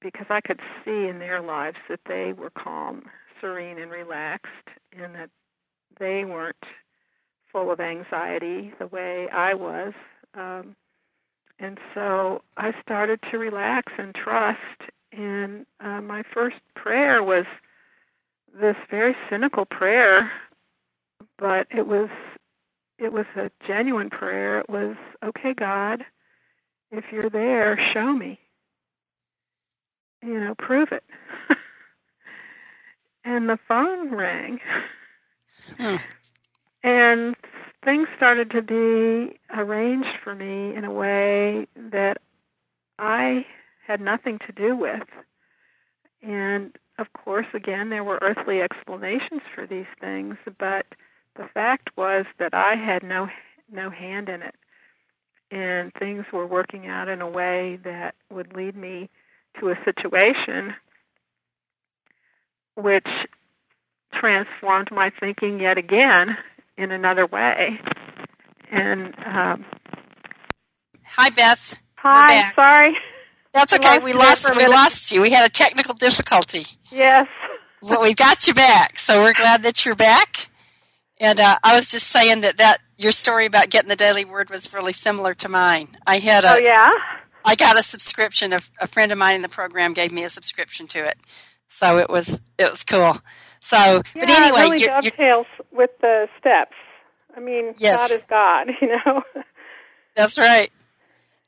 because 0.00 0.26
I 0.28 0.40
could 0.40 0.60
see 0.84 1.08
in 1.08 1.18
their 1.18 1.40
lives 1.40 1.78
that 1.88 2.00
they 2.06 2.32
were 2.32 2.50
calm, 2.50 3.04
serene, 3.40 3.78
and 3.78 3.90
relaxed, 3.90 4.68
and 4.92 5.14
that 5.14 5.30
they 5.98 6.24
weren't 6.24 6.56
full 7.52 7.70
of 7.70 7.80
anxiety 7.80 8.72
the 8.78 8.86
way 8.88 9.28
I 9.30 9.54
was. 9.54 9.92
Um, 10.34 10.76
and 11.58 11.78
so 11.94 12.42
I 12.56 12.72
started 12.82 13.20
to 13.30 13.38
relax 13.38 13.92
and 13.98 14.14
trust. 14.14 14.58
And 15.12 15.66
uh, 15.80 16.00
my 16.02 16.22
first 16.34 16.56
prayer 16.74 17.22
was 17.22 17.46
this 18.60 18.76
very 18.90 19.16
cynical 19.30 19.64
prayer, 19.64 20.30
but 21.38 21.66
it 21.70 21.86
was 21.86 22.08
it 22.98 23.12
was 23.12 23.26
a 23.36 23.50
genuine 23.66 24.10
prayer. 24.10 24.60
It 24.60 24.70
was, 24.70 24.96
okay, 25.22 25.52
God, 25.54 26.04
if 26.90 27.04
you're 27.12 27.30
there, 27.30 27.78
show 27.92 28.12
me. 28.12 28.38
You 30.22 30.40
know, 30.40 30.54
prove 30.54 30.92
it. 30.92 31.04
and 33.24 33.48
the 33.48 33.58
phone 33.68 34.14
rang. 34.14 34.60
And 36.82 37.36
things 37.84 38.08
started 38.16 38.50
to 38.52 38.62
be 38.62 39.38
arranged 39.56 40.18
for 40.22 40.34
me 40.34 40.74
in 40.74 40.84
a 40.84 40.92
way 40.92 41.66
that 41.76 42.18
I 42.98 43.44
had 43.86 44.00
nothing 44.00 44.38
to 44.46 44.52
do 44.52 44.76
with. 44.76 45.02
And 46.22 46.76
of 46.98 47.12
course, 47.12 47.46
again, 47.54 47.90
there 47.90 48.04
were 48.04 48.18
earthly 48.22 48.62
explanations 48.62 49.42
for 49.54 49.66
these 49.66 49.86
things, 50.00 50.36
but 50.58 50.86
the 51.36 51.48
fact 51.54 51.90
was 51.96 52.24
that 52.38 52.54
I 52.54 52.74
had 52.74 53.02
no 53.02 53.28
no 53.70 53.90
hand 53.90 54.28
in 54.28 54.42
it, 54.42 54.54
and 55.50 55.92
things 55.94 56.24
were 56.32 56.46
working 56.46 56.86
out 56.86 57.08
in 57.08 57.20
a 57.20 57.28
way 57.28 57.78
that 57.84 58.14
would 58.30 58.54
lead 58.54 58.76
me 58.76 59.10
to 59.60 59.70
a 59.70 59.84
situation 59.84 60.72
which 62.76 63.06
transformed 64.20 64.88
my 64.90 65.10
thinking 65.20 65.60
yet 65.60 65.78
again 65.78 66.36
in 66.76 66.90
another 66.92 67.26
way. 67.26 67.80
And 68.70 69.14
um, 69.24 69.64
hi, 71.04 71.30
Beth. 71.30 71.76
Hi. 71.96 72.52
Sorry. 72.54 72.96
That's 73.52 73.72
okay. 73.72 73.98
We 73.98 74.12
lost 74.12 74.54
we 74.54 74.66
lost 74.66 75.12
you. 75.12 75.22
We 75.22 75.30
had 75.30 75.46
a 75.46 75.52
technical 75.52 75.94
difficulty. 75.94 76.66
Yes. 76.90 77.26
So 77.82 78.02
we 78.02 78.14
got 78.14 78.46
you 78.46 78.54
back. 78.54 78.98
So 78.98 79.22
we're 79.22 79.32
glad 79.32 79.62
that 79.62 79.84
you're 79.86 79.94
back. 79.94 80.48
And 81.18 81.40
uh, 81.40 81.58
I 81.62 81.76
was 81.76 81.88
just 81.88 82.08
saying 82.08 82.42
that 82.42 82.58
that 82.58 82.80
your 82.98 83.12
story 83.12 83.46
about 83.46 83.70
getting 83.70 83.88
the 83.88 83.96
daily 83.96 84.24
word 84.24 84.50
was 84.50 84.72
really 84.74 84.92
similar 84.92 85.32
to 85.34 85.48
mine. 85.48 85.96
I 86.06 86.18
had 86.18 86.44
a 86.44 86.56
oh 86.56 86.58
yeah. 86.58 86.90
I 87.44 87.54
got 87.54 87.78
a 87.78 87.82
subscription. 87.82 88.52
A, 88.52 88.60
a 88.80 88.86
friend 88.86 89.10
of 89.12 89.18
mine 89.18 89.36
in 89.36 89.42
the 89.42 89.48
program 89.48 89.94
gave 89.94 90.12
me 90.12 90.24
a 90.24 90.30
subscription 90.30 90.86
to 90.88 91.06
it, 91.06 91.16
so 91.68 91.98
it 91.98 92.10
was 92.10 92.40
it 92.58 92.70
was 92.70 92.82
cool. 92.82 93.18
So, 93.66 93.76
yeah, 93.76 94.00
but 94.14 94.30
anyway, 94.30 94.60
it 94.60 94.62
really 94.62 94.80
you're, 94.80 94.88
dovetails 94.88 95.46
you're, 95.58 95.66
with 95.72 95.90
the 96.00 96.28
steps. 96.38 96.76
I 97.36 97.40
mean, 97.40 97.74
yes. 97.78 97.96
God 97.96 98.10
is 98.12 98.22
God, 98.30 98.68
you 98.80 98.88
know. 98.88 99.22
That's 100.14 100.38
right. 100.38 100.70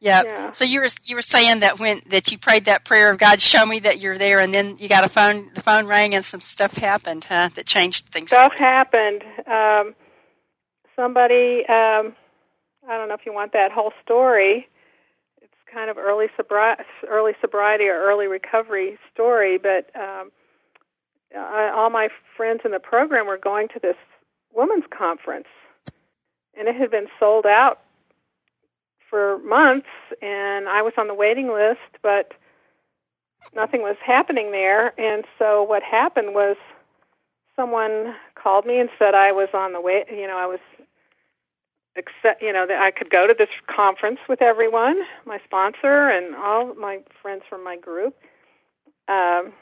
Yeah. 0.00 0.22
yeah. 0.24 0.52
So 0.52 0.64
you 0.64 0.80
were 0.80 0.88
you 1.04 1.14
were 1.14 1.22
saying 1.22 1.60
that 1.60 1.78
when 1.78 2.02
that 2.10 2.32
you 2.32 2.38
prayed 2.38 2.64
that 2.64 2.84
prayer 2.84 3.10
of 3.12 3.18
God, 3.18 3.40
show 3.40 3.64
me 3.64 3.78
that 3.80 4.00
you're 4.00 4.18
there, 4.18 4.40
and 4.40 4.52
then 4.52 4.78
you 4.78 4.88
got 4.88 5.04
a 5.04 5.08
phone. 5.08 5.50
The 5.54 5.60
phone 5.60 5.86
rang, 5.86 6.12
and 6.12 6.24
some 6.24 6.40
stuff 6.40 6.76
happened, 6.76 7.24
huh? 7.24 7.50
That 7.54 7.66
changed 7.66 8.06
things. 8.08 8.30
Stuff 8.30 8.52
happened. 8.52 9.22
Um, 9.46 9.94
somebody. 10.96 11.64
Um, 11.68 12.16
I 12.88 12.96
don't 12.96 13.08
know 13.08 13.14
if 13.14 13.26
you 13.26 13.32
want 13.32 13.52
that 13.52 13.70
whole 13.70 13.92
story. 14.02 14.68
It's 15.40 15.52
kind 15.72 15.88
of 15.88 15.98
early 15.98 16.26
sobri- 16.38 16.82
early 17.08 17.32
sobriety 17.40 17.84
or 17.84 18.00
early 18.00 18.26
recovery 18.26 18.98
story, 19.12 19.58
but 19.58 19.90
um, 19.94 20.30
I, 21.36 21.70
all 21.74 21.90
my 21.90 22.08
friends 22.36 22.62
in 22.64 22.70
the 22.70 22.80
program 22.80 23.26
were 23.26 23.38
going 23.38 23.68
to 23.68 23.80
this 23.80 23.96
women's 24.52 24.84
conference, 24.90 25.48
and 26.58 26.68
it 26.68 26.74
had 26.74 26.90
been 26.90 27.08
sold 27.18 27.46
out 27.46 27.80
for 29.08 29.38
months, 29.38 29.88
and 30.20 30.68
I 30.68 30.82
was 30.82 30.92
on 30.98 31.08
the 31.08 31.14
waiting 31.14 31.52
list, 31.52 31.80
but 32.02 32.32
nothing 33.54 33.82
was 33.82 33.96
happening 34.04 34.50
there. 34.52 34.98
And 35.00 35.24
so 35.38 35.62
what 35.62 35.82
happened 35.82 36.34
was 36.34 36.56
someone 37.56 38.14
called 38.34 38.66
me 38.66 38.80
and 38.80 38.90
said 38.98 39.14
I 39.14 39.32
was 39.32 39.48
on 39.54 39.72
the 39.72 39.80
way. 39.80 40.04
You 40.10 40.26
know, 40.26 40.36
I 40.36 40.46
was 40.46 40.60
accept. 41.96 42.42
You 42.42 42.52
know, 42.52 42.66
that 42.66 42.80
I 42.80 42.90
could 42.90 43.10
go 43.10 43.26
to 43.26 43.34
this 43.36 43.48
conference 43.66 44.20
with 44.28 44.42
everyone, 44.42 45.02
my 45.26 45.40
sponsor, 45.44 46.08
and 46.08 46.34
all 46.36 46.74
my 46.74 47.00
friends 47.20 47.42
from 47.48 47.64
my 47.64 47.76
group. 47.76 48.14
Um, 49.08 49.52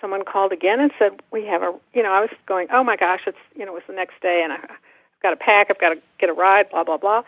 someone 0.00 0.24
called 0.24 0.52
again 0.52 0.80
and 0.80 0.90
said 0.98 1.20
we 1.30 1.46
have 1.46 1.62
a. 1.62 1.74
You 1.94 2.02
know, 2.02 2.12
I 2.12 2.20
was 2.20 2.30
going, 2.46 2.68
oh 2.72 2.84
my 2.84 2.96
gosh, 2.96 3.20
it's 3.26 3.38
you 3.56 3.64
know, 3.64 3.72
it 3.72 3.74
was 3.74 3.82
the 3.86 3.94
next 3.94 4.20
day, 4.20 4.40
and 4.42 4.52
I, 4.52 4.56
I've 4.56 5.22
got 5.22 5.30
to 5.30 5.36
pack, 5.36 5.68
I've 5.70 5.80
got 5.80 5.90
to 5.90 6.00
get 6.18 6.28
a 6.30 6.32
ride, 6.32 6.70
blah 6.70 6.84
blah 6.84 6.96
blah 6.96 7.22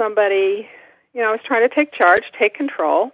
somebody, 0.00 0.66
you 1.12 1.20
know, 1.20 1.28
I 1.28 1.32
was 1.32 1.40
trying 1.44 1.68
to 1.68 1.74
take 1.74 1.92
charge, 1.92 2.22
take 2.38 2.54
control. 2.54 3.12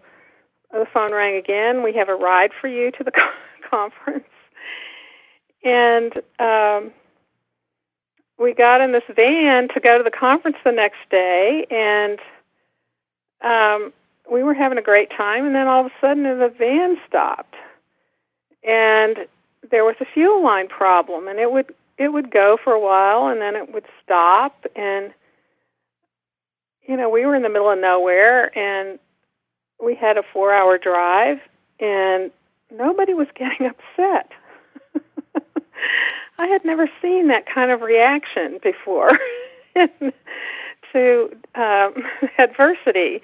The 0.70 0.86
phone 0.92 1.12
rang 1.12 1.36
again. 1.36 1.82
We 1.82 1.94
have 1.94 2.08
a 2.08 2.14
ride 2.14 2.50
for 2.60 2.68
you 2.68 2.90
to 2.92 3.04
the 3.04 3.12
conference. 3.70 4.24
And 5.64 6.12
um, 6.38 6.92
we 8.38 8.54
got 8.54 8.80
in 8.80 8.92
this 8.92 9.02
van 9.14 9.68
to 9.68 9.80
go 9.80 9.98
to 9.98 10.04
the 10.04 10.10
conference 10.10 10.58
the 10.64 10.70
next 10.70 10.98
day, 11.10 11.66
and 11.70 12.20
um, 13.42 13.92
we 14.30 14.44
were 14.44 14.54
having 14.54 14.78
a 14.78 14.82
great 14.82 15.10
time. 15.10 15.46
And 15.46 15.54
then 15.54 15.66
all 15.66 15.86
of 15.86 15.86
a 15.86 16.00
sudden, 16.00 16.22
the 16.22 16.52
van 16.56 16.98
stopped, 17.08 17.54
and 18.66 19.26
there 19.70 19.84
was 19.84 19.96
a 20.00 20.04
fuel 20.04 20.42
line 20.42 20.68
problem, 20.68 21.28
and 21.28 21.38
it 21.38 21.50
would 21.52 21.74
it 21.98 22.12
would 22.12 22.30
go 22.30 22.58
for 22.62 22.72
a 22.72 22.80
while, 22.80 23.28
and 23.28 23.40
then 23.40 23.56
it 23.56 23.72
would 23.72 23.84
stop, 24.04 24.66
and 24.76 25.12
you 26.86 26.96
know, 26.96 27.08
we 27.08 27.26
were 27.26 27.34
in 27.34 27.42
the 27.42 27.48
middle 27.48 27.70
of 27.70 27.78
nowhere 27.78 28.56
and 28.56 28.98
we 29.84 29.94
had 29.94 30.16
a 30.16 30.22
four 30.32 30.52
hour 30.52 30.78
drive 30.78 31.38
and 31.80 32.30
nobody 32.72 33.14
was 33.14 33.26
getting 33.36 33.66
upset. 33.66 34.30
I 36.38 36.46
had 36.46 36.64
never 36.64 36.88
seen 37.02 37.28
that 37.28 37.46
kind 37.52 37.70
of 37.70 37.80
reaction 37.80 38.58
before 38.62 39.10
to 40.92 41.30
um, 41.54 41.94
adversity. 42.38 43.22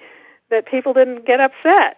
That 0.49 0.67
people 0.67 0.93
didn't 0.93 1.25
get 1.25 1.39
upset. 1.39 1.97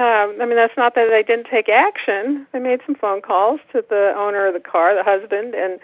Um, 0.00 0.38
I 0.40 0.46
mean, 0.46 0.56
that's 0.56 0.78
not 0.78 0.94
that 0.94 1.10
they 1.10 1.22
didn't 1.22 1.48
take 1.50 1.68
action. 1.68 2.46
They 2.54 2.58
made 2.58 2.80
some 2.86 2.94
phone 2.94 3.20
calls 3.20 3.60
to 3.72 3.84
the 3.86 4.14
owner 4.16 4.46
of 4.46 4.54
the 4.54 4.60
car, 4.60 4.94
the 4.94 5.04
husband, 5.04 5.54
and 5.54 5.78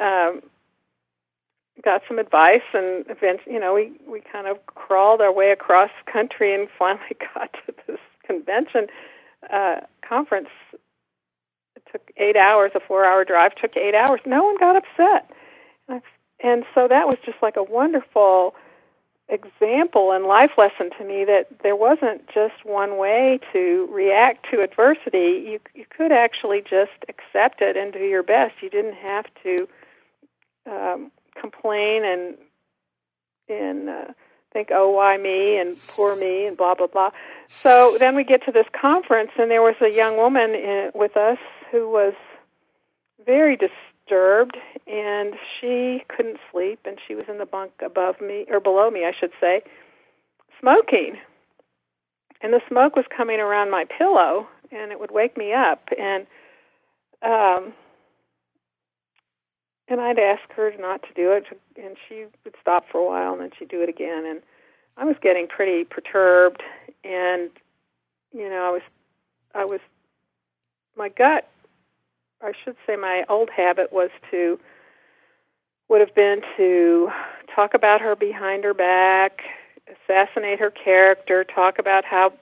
um, 0.00 0.42
got 1.84 2.00
some 2.08 2.18
advice. 2.18 2.62
And 2.72 3.04
eventually, 3.10 3.52
you 3.52 3.60
know, 3.60 3.74
we 3.74 3.92
we 4.10 4.22
kind 4.32 4.46
of 4.46 4.64
crawled 4.64 5.20
our 5.20 5.30
way 5.30 5.50
across 5.50 5.90
country 6.10 6.54
and 6.54 6.68
finally 6.78 7.18
got 7.34 7.52
to 7.66 7.74
this 7.86 8.00
convention 8.26 8.86
uh, 9.52 9.80
conference 10.08 10.48
It 11.76 11.82
took 11.92 12.10
eight 12.16 12.36
hours. 12.36 12.72
A 12.74 12.80
four-hour 12.80 13.26
drive 13.26 13.54
took 13.56 13.76
eight 13.76 13.94
hours. 13.94 14.20
No 14.24 14.44
one 14.44 14.56
got 14.58 14.74
upset, 14.74 15.30
and 16.42 16.64
so 16.74 16.88
that 16.88 17.06
was 17.06 17.18
just 17.26 17.42
like 17.42 17.56
a 17.56 17.62
wonderful 17.62 18.54
example 19.28 20.12
and 20.12 20.24
life 20.24 20.52
lesson 20.56 20.90
to 20.98 21.04
me 21.04 21.24
that 21.24 21.46
there 21.62 21.76
wasn't 21.76 22.26
just 22.28 22.64
one 22.64 22.96
way 22.96 23.38
to 23.52 23.88
react 23.92 24.46
to 24.50 24.60
adversity. 24.60 25.44
You 25.46 25.60
you 25.74 25.84
could 25.88 26.12
actually 26.12 26.62
just 26.62 27.04
accept 27.08 27.60
it 27.60 27.76
and 27.76 27.92
do 27.92 28.00
your 28.00 28.22
best. 28.22 28.54
You 28.62 28.70
didn't 28.70 28.94
have 28.94 29.26
to 29.42 29.68
um, 30.66 31.12
complain 31.40 32.04
and 32.04 32.36
and 33.48 33.88
uh, 33.88 34.04
think, 34.52 34.68
oh, 34.72 34.90
why 34.90 35.16
me 35.16 35.58
and 35.58 35.76
poor 35.88 36.16
me 36.16 36.46
and 36.46 36.56
blah 36.56 36.74
blah 36.74 36.86
blah. 36.86 37.10
So 37.48 37.96
then 37.98 38.14
we 38.14 38.24
get 38.24 38.44
to 38.46 38.52
this 38.52 38.66
conference, 38.78 39.30
and 39.38 39.50
there 39.50 39.62
was 39.62 39.76
a 39.80 39.90
young 39.90 40.16
woman 40.16 40.54
in, 40.54 40.90
with 40.94 41.16
us 41.16 41.38
who 41.70 41.88
was 41.88 42.14
very 43.26 43.56
disturbed 44.08 44.56
and 44.86 45.34
she 45.60 46.04
couldn't 46.08 46.38
sleep 46.50 46.80
and 46.84 46.98
she 47.06 47.14
was 47.14 47.26
in 47.28 47.38
the 47.38 47.46
bunk 47.46 47.72
above 47.84 48.20
me 48.20 48.46
or 48.48 48.60
below 48.60 48.90
me 48.90 49.04
I 49.04 49.12
should 49.18 49.32
say 49.40 49.62
smoking. 50.60 51.16
And 52.40 52.52
the 52.52 52.60
smoke 52.68 52.96
was 52.96 53.04
coming 53.14 53.40
around 53.40 53.70
my 53.70 53.84
pillow 53.84 54.46
and 54.70 54.92
it 54.92 55.00
would 55.00 55.10
wake 55.10 55.36
me 55.36 55.52
up 55.52 55.88
and 55.98 56.26
um 57.22 57.72
and 59.90 60.00
I'd 60.00 60.18
ask 60.18 60.42
her 60.54 60.72
not 60.78 61.02
to 61.02 61.14
do 61.14 61.32
it 61.32 61.44
and 61.76 61.96
she 62.08 62.26
would 62.44 62.54
stop 62.60 62.84
for 62.90 62.98
a 62.98 63.06
while 63.06 63.32
and 63.32 63.42
then 63.42 63.50
she'd 63.58 63.68
do 63.68 63.82
it 63.82 63.88
again 63.88 64.24
and 64.26 64.40
I 64.96 65.04
was 65.04 65.16
getting 65.22 65.46
pretty 65.46 65.84
perturbed 65.84 66.62
and 67.04 67.50
you 68.32 68.48
know 68.48 68.64
I 68.64 68.70
was 68.70 68.82
I 69.54 69.64
was 69.64 69.80
my 70.96 71.08
gut 71.08 71.48
I 72.42 72.52
should 72.64 72.76
say 72.86 72.96
my 72.96 73.24
old 73.28 73.50
habit 73.50 73.92
was 73.92 74.10
to 74.30 74.58
would 75.88 76.00
have 76.00 76.14
been 76.14 76.42
to 76.56 77.10
talk 77.54 77.74
about 77.74 78.00
her 78.00 78.14
behind 78.14 78.62
her 78.64 78.74
back, 78.74 79.40
assassinate 79.88 80.60
her 80.60 80.70
character, 80.70 81.44
talk 81.44 81.78
about 81.78 82.04
how 82.04 82.32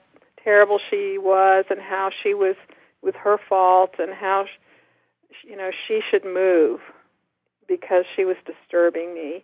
terrible 0.43 0.79
she 0.89 1.17
was 1.17 1.65
and 1.69 1.79
how 1.79 2.11
she 2.23 2.33
was 2.33 2.55
with 3.01 3.15
her 3.15 3.37
fault 3.49 3.95
and 3.99 4.13
how 4.13 4.45
you 5.43 5.55
know 5.55 5.71
she 5.87 6.01
should 6.09 6.25
move 6.25 6.79
because 7.67 8.05
she 8.15 8.25
was 8.25 8.37
disturbing 8.45 9.13
me. 9.13 9.43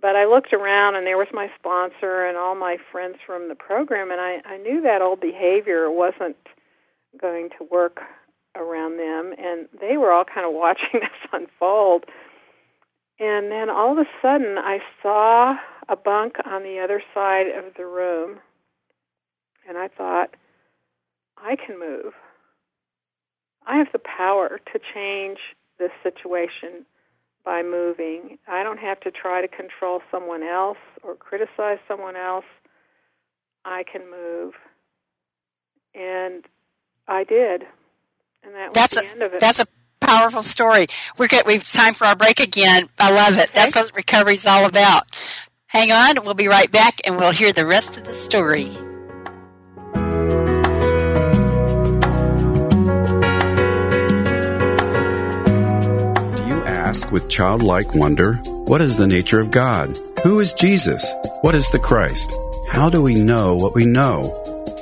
But 0.00 0.16
I 0.16 0.24
looked 0.24 0.52
around 0.52 0.94
and 0.94 1.06
there 1.06 1.18
was 1.18 1.28
my 1.32 1.50
sponsor 1.58 2.24
and 2.24 2.38
all 2.38 2.54
my 2.54 2.78
friends 2.90 3.16
from 3.26 3.48
the 3.48 3.54
program 3.54 4.10
and 4.10 4.20
I, 4.20 4.40
I 4.46 4.56
knew 4.58 4.80
that 4.82 5.02
old 5.02 5.20
behavior 5.20 5.90
wasn't 5.90 6.36
going 7.20 7.50
to 7.58 7.64
work 7.70 8.00
around 8.56 8.98
them, 8.98 9.32
and 9.38 9.68
they 9.80 9.96
were 9.96 10.12
all 10.12 10.24
kind 10.24 10.46
of 10.46 10.52
watching 10.52 10.88
this 10.94 11.30
unfold. 11.32 12.04
And 13.18 13.50
then 13.50 13.68
all 13.68 13.92
of 13.92 13.98
a 13.98 14.08
sudden, 14.22 14.56
I 14.58 14.80
saw 15.02 15.56
a 15.88 15.96
bunk 15.96 16.36
on 16.44 16.62
the 16.62 16.78
other 16.78 17.02
side 17.14 17.46
of 17.48 17.74
the 17.76 17.86
room, 17.86 18.38
and 19.68 19.76
I 19.76 19.88
thought, 19.88 20.36
I 21.36 21.56
can 21.56 21.78
move. 21.78 22.12
I 23.66 23.76
have 23.76 23.88
the 23.92 24.00
power 24.00 24.60
to 24.72 24.80
change 24.94 25.38
this 25.78 25.90
situation 26.02 26.86
by 27.44 27.62
moving. 27.62 28.38
I 28.48 28.62
don't 28.62 28.78
have 28.78 29.00
to 29.00 29.10
try 29.10 29.40
to 29.40 29.48
control 29.48 30.00
someone 30.10 30.42
else 30.42 30.78
or 31.02 31.14
criticize 31.14 31.78
someone 31.88 32.16
else. 32.16 32.44
I 33.64 33.84
can 33.90 34.02
move. 34.10 34.54
And 35.94 36.44
I 37.08 37.24
did. 37.24 37.64
And 38.42 38.54
that 38.54 38.72
that's 38.72 38.94
the 38.94 39.06
a, 39.06 39.10
end 39.10 39.22
of 39.22 39.34
it. 39.34 39.40
That's 39.40 39.60
a 39.60 39.66
powerful 40.00 40.42
story. 40.42 40.86
We're 41.18 41.28
good. 41.28 41.44
We've 41.46 41.62
time 41.64 41.94
for 41.94 42.06
our 42.06 42.16
break 42.16 42.40
again. 42.40 42.88
I 42.98 43.10
love 43.14 43.38
it. 43.38 43.50
Okay. 43.50 43.52
That's 43.54 43.76
what 43.76 43.94
recovery 43.94 44.34
is 44.34 44.46
all 44.46 44.64
about. 44.64 45.04
Hang 45.66 45.92
on. 45.92 46.24
We'll 46.24 46.34
be 46.34 46.48
right 46.48 46.70
back 46.70 47.00
and 47.04 47.16
we'll 47.18 47.32
hear 47.32 47.52
the 47.52 47.66
rest 47.66 47.96
of 47.96 48.04
the 48.04 48.14
story. 48.14 48.64
Do 56.36 56.46
you 56.46 56.62
ask 56.64 57.12
with 57.12 57.28
childlike 57.28 57.94
wonder, 57.94 58.34
what 58.66 58.80
is 58.80 58.96
the 58.96 59.06
nature 59.06 59.38
of 59.38 59.50
God? 59.50 59.98
Who 60.24 60.40
is 60.40 60.52
Jesus? 60.54 61.14
What 61.42 61.54
is 61.54 61.68
the 61.70 61.78
Christ? 61.78 62.32
How 62.68 62.88
do 62.88 63.02
we 63.02 63.14
know 63.14 63.54
what 63.56 63.74
we 63.74 63.84
know? 63.84 64.32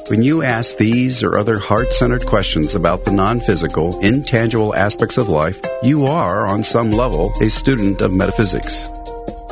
When 0.08 0.22
you 0.22 0.42
ask 0.42 0.78
these 0.78 1.22
or 1.22 1.36
other 1.36 1.58
heart 1.58 1.92
centered 1.92 2.24
questions 2.24 2.74
about 2.74 3.04
the 3.04 3.12
non 3.12 3.40
physical, 3.40 4.00
intangible 4.00 4.74
aspects 4.74 5.18
of 5.18 5.28
life, 5.28 5.60
you 5.82 6.06
are, 6.06 6.46
on 6.46 6.62
some 6.62 6.88
level, 6.88 7.30
a 7.42 7.50
student 7.50 8.00
of 8.00 8.10
metaphysics. 8.10 8.88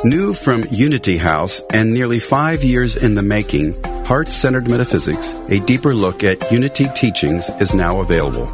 New 0.03 0.33
from 0.33 0.63
Unity 0.71 1.17
House 1.17 1.61
and 1.73 1.93
nearly 1.93 2.17
five 2.17 2.63
years 2.63 2.95
in 2.95 3.13
the 3.13 3.21
making, 3.21 3.75
Heart 4.05 4.29
Centered 4.29 4.67
Metaphysics, 4.67 5.33
a 5.49 5.59
deeper 5.59 5.93
look 5.93 6.23
at 6.23 6.51
Unity 6.51 6.87
teachings, 6.95 7.51
is 7.59 7.75
now 7.75 8.01
available. 8.01 8.45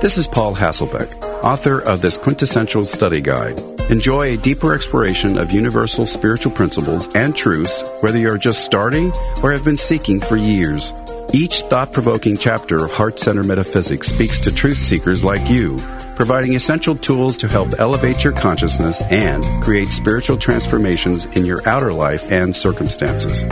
This 0.00 0.16
is 0.16 0.26
Paul 0.26 0.56
Hasselbeck, 0.56 1.22
author 1.44 1.80
of 1.82 2.00
this 2.00 2.16
quintessential 2.16 2.86
study 2.86 3.20
guide. 3.20 3.60
Enjoy 3.90 4.22
a 4.22 4.36
deeper 4.38 4.72
exploration 4.72 5.36
of 5.36 5.52
universal 5.52 6.06
spiritual 6.06 6.52
principles 6.52 7.14
and 7.14 7.36
truths, 7.36 7.82
whether 8.00 8.16
you're 8.16 8.38
just 8.38 8.64
starting 8.64 9.12
or 9.42 9.52
have 9.52 9.66
been 9.66 9.76
seeking 9.76 10.18
for 10.18 10.38
years. 10.38 10.94
Each 11.34 11.62
thought 11.62 11.92
provoking 11.92 12.36
chapter 12.36 12.84
of 12.84 12.92
Heart 12.92 13.18
Center 13.18 13.42
Metaphysics 13.42 14.08
speaks 14.08 14.38
to 14.40 14.52
truth 14.54 14.76
seekers 14.76 15.24
like 15.24 15.48
you, 15.48 15.78
providing 16.14 16.54
essential 16.54 16.94
tools 16.94 17.38
to 17.38 17.48
help 17.48 17.70
elevate 17.78 18.22
your 18.22 18.34
consciousness 18.34 19.00
and 19.10 19.42
create 19.62 19.88
spiritual 19.88 20.36
transformations 20.36 21.24
in 21.24 21.46
your 21.46 21.66
outer 21.66 21.90
life 21.90 22.30
and 22.30 22.54
circumstances. 22.54 23.46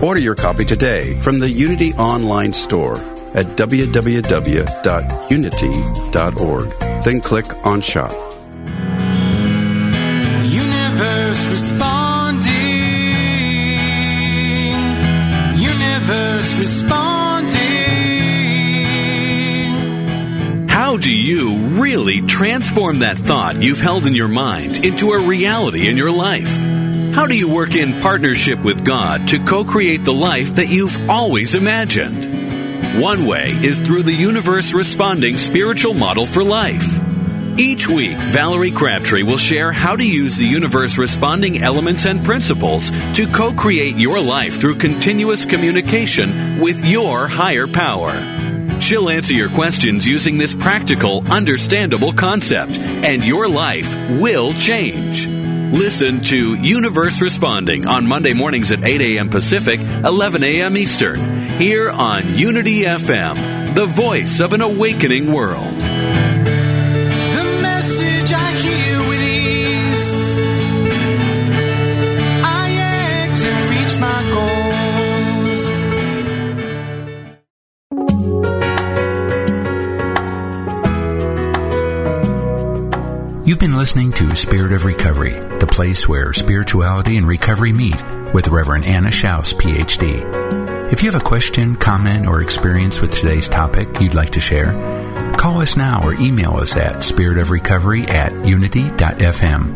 Order 0.00 0.20
your 0.20 0.36
copy 0.36 0.64
today 0.64 1.18
from 1.20 1.40
the 1.40 1.50
Unity 1.50 1.92
Online 1.94 2.52
Store 2.52 2.98
at 3.34 3.46
www.unity.org. 3.56 4.62
Then 7.02 7.20
click 7.20 7.66
on 7.66 7.80
Shop. 7.80 8.12
Universe 10.44 11.48
responding. 11.48 12.52
Universe 15.58 16.56
responding. 16.58 17.23
How 20.94 21.00
do 21.00 21.12
you 21.12 21.56
really 21.80 22.20
transform 22.22 23.00
that 23.00 23.18
thought 23.18 23.60
you've 23.60 23.80
held 23.80 24.06
in 24.06 24.14
your 24.14 24.28
mind 24.28 24.84
into 24.84 25.10
a 25.10 25.26
reality 25.26 25.88
in 25.88 25.96
your 25.96 26.12
life? 26.12 26.48
How 27.12 27.26
do 27.26 27.36
you 27.36 27.52
work 27.52 27.74
in 27.74 28.00
partnership 28.00 28.60
with 28.60 28.84
God 28.84 29.26
to 29.26 29.42
co 29.42 29.64
create 29.64 30.04
the 30.04 30.14
life 30.14 30.54
that 30.54 30.68
you've 30.68 31.10
always 31.10 31.56
imagined? 31.56 33.02
One 33.02 33.26
way 33.26 33.50
is 33.50 33.80
through 33.80 34.04
the 34.04 34.12
universe 34.12 34.72
responding 34.72 35.36
spiritual 35.36 35.94
model 35.94 36.26
for 36.26 36.44
life. 36.44 37.00
Each 37.58 37.88
week, 37.88 38.16
Valerie 38.16 38.70
Crabtree 38.70 39.24
will 39.24 39.36
share 39.36 39.72
how 39.72 39.96
to 39.96 40.08
use 40.08 40.36
the 40.36 40.46
universe 40.46 40.96
responding 40.96 41.60
elements 41.60 42.06
and 42.06 42.24
principles 42.24 42.92
to 43.14 43.26
co 43.26 43.52
create 43.52 43.96
your 43.96 44.20
life 44.20 44.60
through 44.60 44.76
continuous 44.76 45.44
communication 45.44 46.60
with 46.60 46.84
your 46.84 47.26
higher 47.26 47.66
power. 47.66 48.43
She'll 48.84 49.08
answer 49.08 49.32
your 49.32 49.48
questions 49.48 50.06
using 50.06 50.36
this 50.36 50.54
practical, 50.54 51.26
understandable 51.32 52.12
concept, 52.12 52.78
and 52.78 53.24
your 53.24 53.48
life 53.48 53.90
will 54.20 54.52
change. 54.52 55.26
Listen 55.26 56.20
to 56.24 56.54
Universe 56.56 57.22
Responding 57.22 57.86
on 57.86 58.06
Monday 58.06 58.34
mornings 58.34 58.72
at 58.72 58.84
8 58.84 59.00
a.m. 59.00 59.30
Pacific, 59.30 59.80
11 59.80 60.44
a.m. 60.44 60.76
Eastern, 60.76 61.18
here 61.58 61.90
on 61.90 62.36
Unity 62.36 62.82
FM, 62.82 63.74
the 63.74 63.86
voice 63.86 64.40
of 64.40 64.52
an 64.52 64.60
awakening 64.60 65.32
world. 65.32 66.03
Listening 83.84 84.12
to 84.12 84.34
Spirit 84.34 84.72
of 84.72 84.86
Recovery, 84.86 85.34
the 85.58 85.66
place 85.66 86.08
where 86.08 86.32
spirituality 86.32 87.18
and 87.18 87.28
recovery 87.28 87.70
meet 87.70 88.02
with 88.32 88.48
Reverend 88.48 88.86
Anna 88.86 89.10
Schaus, 89.10 89.52
PhD. 89.52 90.90
If 90.90 91.02
you 91.02 91.10
have 91.10 91.20
a 91.20 91.22
question, 91.22 91.76
comment, 91.76 92.26
or 92.26 92.40
experience 92.40 93.02
with 93.02 93.10
today's 93.10 93.46
topic 93.46 94.00
you'd 94.00 94.14
like 94.14 94.30
to 94.30 94.40
share, 94.40 94.72
call 95.36 95.60
us 95.60 95.76
now 95.76 96.02
or 96.02 96.14
email 96.14 96.54
us 96.54 96.74
at 96.78 97.02
spiritofrecovery 97.02 98.08
at 98.08 98.32
unity.fm. 98.46 99.74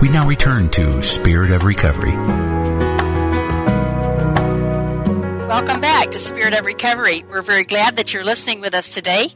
We 0.00 0.08
now 0.08 0.26
return 0.26 0.68
to 0.70 1.00
Spirit 1.04 1.52
of 1.52 1.64
Recovery. 1.64 2.16
Welcome 5.46 5.80
back 5.80 6.10
to 6.10 6.18
Spirit 6.18 6.58
of 6.58 6.66
Recovery. 6.66 7.22
We're 7.30 7.42
very 7.42 7.62
glad 7.62 7.98
that 7.98 8.12
you're 8.12 8.24
listening 8.24 8.60
with 8.60 8.74
us 8.74 8.92
today. 8.92 9.32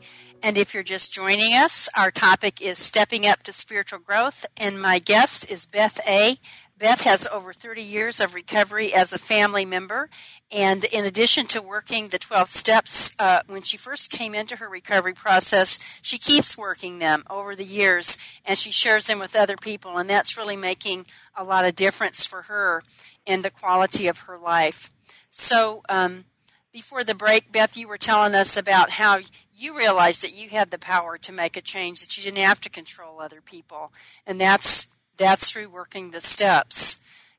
And 0.46 0.56
if 0.56 0.72
you're 0.74 0.84
just 0.84 1.12
joining 1.12 1.54
us, 1.54 1.88
our 1.96 2.12
topic 2.12 2.60
is 2.60 2.78
stepping 2.78 3.26
up 3.26 3.42
to 3.42 3.52
spiritual 3.52 3.98
growth, 3.98 4.46
and 4.56 4.80
my 4.80 5.00
guest 5.00 5.50
is 5.50 5.66
Beth 5.66 5.98
A. 6.06 6.38
Beth 6.78 7.00
has 7.00 7.26
over 7.26 7.52
30 7.52 7.82
years 7.82 8.20
of 8.20 8.32
recovery 8.32 8.94
as 8.94 9.12
a 9.12 9.18
family 9.18 9.64
member, 9.64 10.08
and 10.52 10.84
in 10.84 11.04
addition 11.04 11.46
to 11.46 11.60
working 11.60 12.10
the 12.10 12.18
12 12.20 12.48
steps 12.48 13.10
uh, 13.18 13.40
when 13.48 13.62
she 13.62 13.76
first 13.76 14.12
came 14.12 14.36
into 14.36 14.54
her 14.54 14.68
recovery 14.68 15.14
process, 15.14 15.80
she 16.00 16.16
keeps 16.16 16.56
working 16.56 17.00
them 17.00 17.24
over 17.28 17.56
the 17.56 17.64
years, 17.64 18.16
and 18.44 18.56
she 18.56 18.70
shares 18.70 19.08
them 19.08 19.18
with 19.18 19.34
other 19.34 19.56
people, 19.56 19.98
and 19.98 20.08
that's 20.08 20.38
really 20.38 20.54
making 20.54 21.06
a 21.34 21.42
lot 21.42 21.64
of 21.64 21.74
difference 21.74 22.24
for 22.24 22.42
her 22.42 22.84
in 23.26 23.42
the 23.42 23.50
quality 23.50 24.06
of 24.06 24.20
her 24.20 24.38
life. 24.38 24.92
So, 25.28 25.82
um, 25.88 26.26
before 26.72 27.04
the 27.04 27.14
break, 27.14 27.50
Beth, 27.50 27.74
you 27.74 27.88
were 27.88 27.96
telling 27.96 28.34
us 28.34 28.54
about 28.54 28.90
how 28.90 29.20
you 29.56 29.76
realized 29.76 30.22
that 30.22 30.34
you 30.34 30.50
had 30.50 30.70
the 30.70 30.78
power 30.78 31.16
to 31.18 31.32
make 31.32 31.56
a 31.56 31.62
change, 31.62 32.00
that 32.00 32.16
you 32.16 32.22
didn't 32.22 32.44
have 32.44 32.60
to 32.62 32.70
control 32.70 33.20
other 33.20 33.40
people, 33.40 33.92
and 34.26 34.40
that's 34.40 34.88
that's 35.16 35.50
through 35.50 35.70
working 35.70 36.10
the 36.10 36.20
steps. 36.20 36.98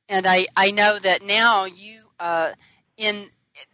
And 0.09 0.25
I 0.25 0.47
I 0.55 0.71
know 0.71 0.99
that 0.99 1.21
now 1.21 1.65
you 1.65 2.05
uh, 2.19 2.53
in 2.97 3.29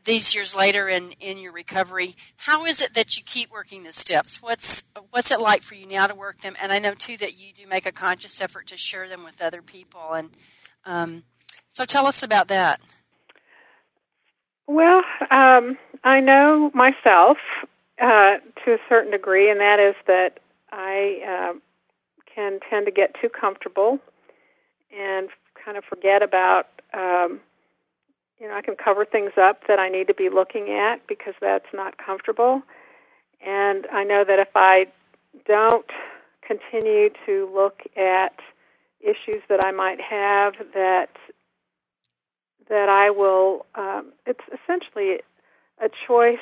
these 0.05 0.35
years 0.35 0.55
later 0.55 0.87
in 0.89 1.13
in 1.19 1.37
your 1.37 1.51
recovery, 1.51 2.15
how 2.35 2.65
is 2.65 2.81
it 2.81 2.93
that 2.93 3.17
you 3.17 3.23
keep 3.23 3.51
working 3.51 3.83
the 3.83 3.93
steps? 3.93 4.41
What's 4.41 4.85
what's 5.11 5.31
it 5.31 5.39
like 5.39 5.63
for 5.63 5.75
you 5.75 5.87
now 5.87 6.07
to 6.07 6.15
work 6.15 6.41
them? 6.41 6.55
And 6.61 6.71
I 6.71 6.79
know 6.79 6.93
too 6.93 7.17
that 7.17 7.39
you 7.39 7.53
do 7.53 7.67
make 7.67 7.85
a 7.85 7.91
conscious 7.91 8.41
effort 8.41 8.67
to 8.67 8.77
share 8.77 9.07
them 9.07 9.23
with 9.23 9.41
other 9.41 9.61
people. 9.61 10.13
And 10.13 10.29
um, 10.85 11.23
so 11.69 11.85
tell 11.85 12.07
us 12.07 12.23
about 12.23 12.47
that. 12.49 12.81
Well, 14.67 15.03
um, 15.29 15.77
I 16.03 16.19
know 16.21 16.71
myself 16.73 17.37
uh, 18.01 18.37
to 18.65 18.73
a 18.73 18.77
certain 18.89 19.11
degree, 19.11 19.49
and 19.49 19.59
that 19.59 19.79
is 19.79 19.95
that 20.07 20.39
I 20.71 21.51
uh, 21.53 21.59
can 22.33 22.59
tend 22.69 22.85
to 22.85 22.91
get 22.91 23.15
too 23.21 23.29
comfortable 23.29 23.99
and 24.95 25.29
kind 25.63 25.77
of 25.77 25.83
forget 25.85 26.21
about, 26.21 26.67
um, 26.93 27.39
you 28.39 28.47
know, 28.47 28.55
I 28.55 28.61
can 28.61 28.75
cover 28.75 29.05
things 29.05 29.31
up 29.37 29.61
that 29.67 29.79
I 29.79 29.89
need 29.89 30.07
to 30.07 30.13
be 30.13 30.29
looking 30.29 30.69
at 30.69 31.05
because 31.07 31.33
that's 31.39 31.71
not 31.73 31.97
comfortable. 31.97 32.61
And 33.45 33.87
I 33.91 34.03
know 34.03 34.23
that 34.23 34.39
if 34.39 34.49
I 34.55 34.87
don't 35.45 35.89
continue 36.45 37.09
to 37.25 37.49
look 37.53 37.81
at 37.95 38.39
issues 38.99 39.41
that 39.49 39.63
I 39.63 39.71
might 39.71 39.99
have, 40.01 40.53
that 40.73 41.09
that 42.69 42.89
I 42.89 43.09
will. 43.09 43.65
Um, 43.75 44.13
it's 44.25 44.43
essentially 44.47 45.19
a 45.81 45.89
choice 46.07 46.37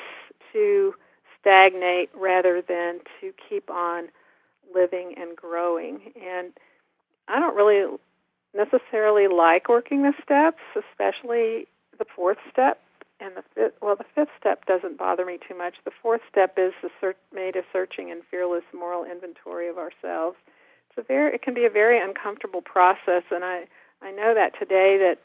to 0.52 0.94
stagnate 1.42 2.08
rather 2.14 2.62
than 2.62 3.00
to 3.20 3.32
keep 3.48 3.70
on 3.70 4.08
living 4.74 5.14
and 5.18 5.36
growing. 5.36 6.12
And 6.16 6.52
I 7.28 7.38
don't 7.38 7.56
really 7.56 7.98
necessarily 8.54 9.28
like 9.28 9.68
working 9.68 10.02
the 10.02 10.14
steps, 10.22 10.62
especially 10.76 11.66
the 11.98 12.06
fourth 12.16 12.38
step 12.50 12.80
and 13.20 13.36
the 13.36 13.42
fifth. 13.54 13.74
Well, 13.82 13.96
the 13.96 14.04
fifth 14.14 14.30
step 14.38 14.66
doesn't 14.66 14.98
bother 14.98 15.26
me 15.26 15.38
too 15.46 15.56
much. 15.56 15.74
The 15.84 15.92
fourth 16.02 16.22
step 16.30 16.54
is 16.56 16.72
the 16.82 16.90
search, 17.00 17.16
made 17.32 17.56
a 17.56 17.62
searching 17.72 18.10
and 18.10 18.22
fearless 18.30 18.64
moral 18.74 19.04
inventory 19.04 19.68
of 19.68 19.78
ourselves. 19.78 20.36
It's 20.90 20.98
a 20.98 21.02
very, 21.02 21.34
it 21.34 21.42
can 21.42 21.54
be 21.54 21.64
a 21.64 21.70
very 21.70 22.00
uncomfortable 22.00 22.62
process, 22.62 23.22
and 23.30 23.44
I 23.44 23.64
I 24.02 24.10
know 24.10 24.34
that 24.34 24.58
today 24.58 24.98
that 24.98 25.18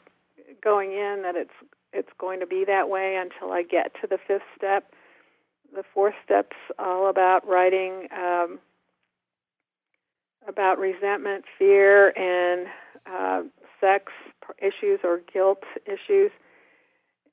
going 0.62 0.92
in 0.92 1.22
that 1.22 1.36
it's 1.36 1.52
it's 1.92 2.12
going 2.18 2.40
to 2.40 2.46
be 2.46 2.64
that 2.66 2.88
way 2.88 3.16
until 3.16 3.52
I 3.52 3.62
get 3.62 3.92
to 4.00 4.06
the 4.06 4.18
fifth 4.26 4.42
step 4.56 4.92
the 5.74 5.84
fourth 5.94 6.14
step's 6.24 6.56
all 6.78 7.08
about 7.08 7.46
writing 7.46 8.08
um, 8.16 8.58
about 10.46 10.78
resentment, 10.78 11.44
fear, 11.58 12.08
and 12.16 12.66
uh, 13.06 13.42
sex 13.80 14.12
issues 14.58 15.00
or 15.04 15.20
guilt 15.32 15.62
issues, 15.86 16.30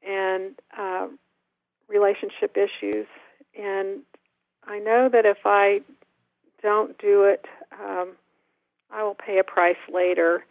and 0.08 0.56
uh, 0.78 1.08
relationship 1.88 2.58
issues. 2.58 3.08
And 3.58 4.02
I 4.68 4.80
know 4.80 5.10
that 5.12 5.26
if 5.26 5.38
I 5.46 5.82
don't 6.62 6.98
do 6.98 7.24
it, 7.24 7.46
um, 7.72 8.14
I 8.92 9.04
will 9.04 9.16
pay 9.16 9.40
a 9.40 9.44
price 9.44 9.78
later. 9.92 10.46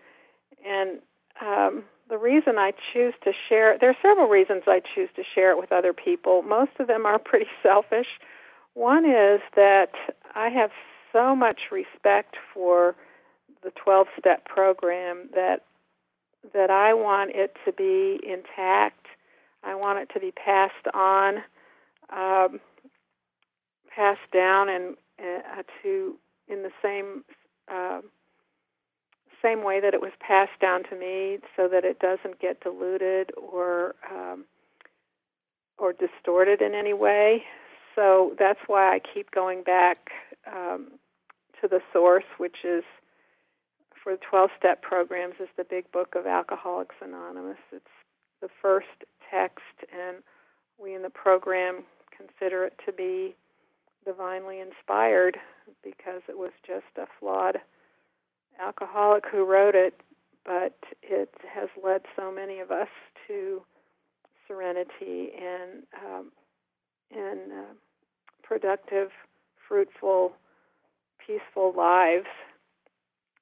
And 0.67 1.01
um, 1.41 1.85
the 2.09 2.19
reason 2.19 2.59
I 2.59 2.73
choose 2.93 3.15
to 3.25 3.33
share 3.49 3.79
there 3.79 3.91
are 3.91 3.97
several 4.03 4.29
reasons 4.29 4.63
I 4.67 4.81
choose 4.95 5.09
to 5.17 5.23
share 5.35 5.51
it 5.51 5.59
with 5.59 5.73
other 5.73 5.93
people. 5.93 6.43
Most 6.43 6.73
of 6.79 6.87
them 6.87 7.07
are 7.07 7.19
pretty 7.25 7.51
selfish. 7.63 8.09
One 8.75 9.05
is 9.05 9.41
that 9.57 9.93
I 10.35 10.49
have 10.49 10.71
so 11.13 11.37
much 11.37 11.61
respect 11.71 12.37
for 12.53 12.97
the 13.63 13.71
12 13.83 14.09
step 14.19 14.45
program 14.45 15.29
that 15.35 15.63
that 16.53 16.71
I 16.71 16.93
want 16.93 17.31
it 17.35 17.57
to 17.65 17.73
be 17.73 18.21
intact. 18.23 19.07
I 19.63 19.75
want 19.75 19.99
it 20.01 20.11
to 20.13 20.21
be 20.21 20.31
passed 20.31 20.87
on, 20.93 21.37
um, 22.11 22.61
passed 23.89 24.31
down, 24.31 24.69
and 24.69 24.97
uh, 25.19 25.63
to 25.83 26.17
in 26.49 26.63
the 26.63 26.71
same 26.83 27.25
uh, 27.73 28.01
same 29.45 29.63
way 29.63 29.81
that 29.81 29.95
it 29.95 30.01
was 30.01 30.13
passed 30.21 30.59
down 30.61 30.83
to 30.85 30.97
me 30.97 31.39
so 31.57 31.69
that 31.69 31.85
it 31.85 31.99
doesn't 31.99 32.41
get 32.41 32.61
diluted 32.61 33.31
or 33.37 33.95
um, 34.11 34.45
or 35.79 35.93
distorted 35.93 36.63
in 36.63 36.75
any 36.75 36.95
way. 36.95 37.43
So 37.95 38.35
that's 38.39 38.61
why 38.67 38.95
I 38.95 39.01
keep 39.13 39.31
going 39.31 39.63
back 39.63 40.11
um, 40.51 40.93
to 41.61 41.69
the 41.69 41.81
source, 41.93 42.25
which 42.39 42.65
is 42.65 42.85
for 44.03 44.13
the 44.13 44.21
12 44.29 44.51
step 44.59 44.83
programs, 44.83 45.35
is 45.41 45.49
the 45.57 45.65
big 45.65 45.91
book 45.93 46.15
of 46.15 46.27
Alcoholics 46.27 46.97
Anonymous. 47.03 47.59
It's 47.73 47.85
the 48.41 48.49
first 48.61 49.05
text, 49.31 49.75
and 49.93 50.19
we 50.79 50.95
in 50.95 51.03
the 51.03 51.11
program 51.11 51.85
consider 52.17 52.65
it 52.65 52.75
to 52.87 52.93
be 52.93 53.35
divinely 54.05 54.61
inspired 54.61 55.39
because 55.83 56.23
it 56.29 56.37
was 56.37 56.53
just 56.67 56.85
a 56.99 57.07
flawed 57.19 57.59
alcoholic 58.61 59.25
who 59.31 59.45
wrote 59.45 59.75
it, 59.75 60.01
but 60.45 60.77
it 61.03 61.35
has 61.53 61.69
led 61.83 62.03
so 62.17 62.33
many 62.33 62.61
of 62.61 62.71
us 62.71 62.89
to 63.29 63.63
serenity 64.49 65.31
and 65.41 65.83
um, 66.05 66.33
and 67.11 67.53
uh, 67.53 67.73
productive, 68.43 69.11
fruitful, 69.69 70.33
peaceful 71.25 71.73
lives. 71.77 72.27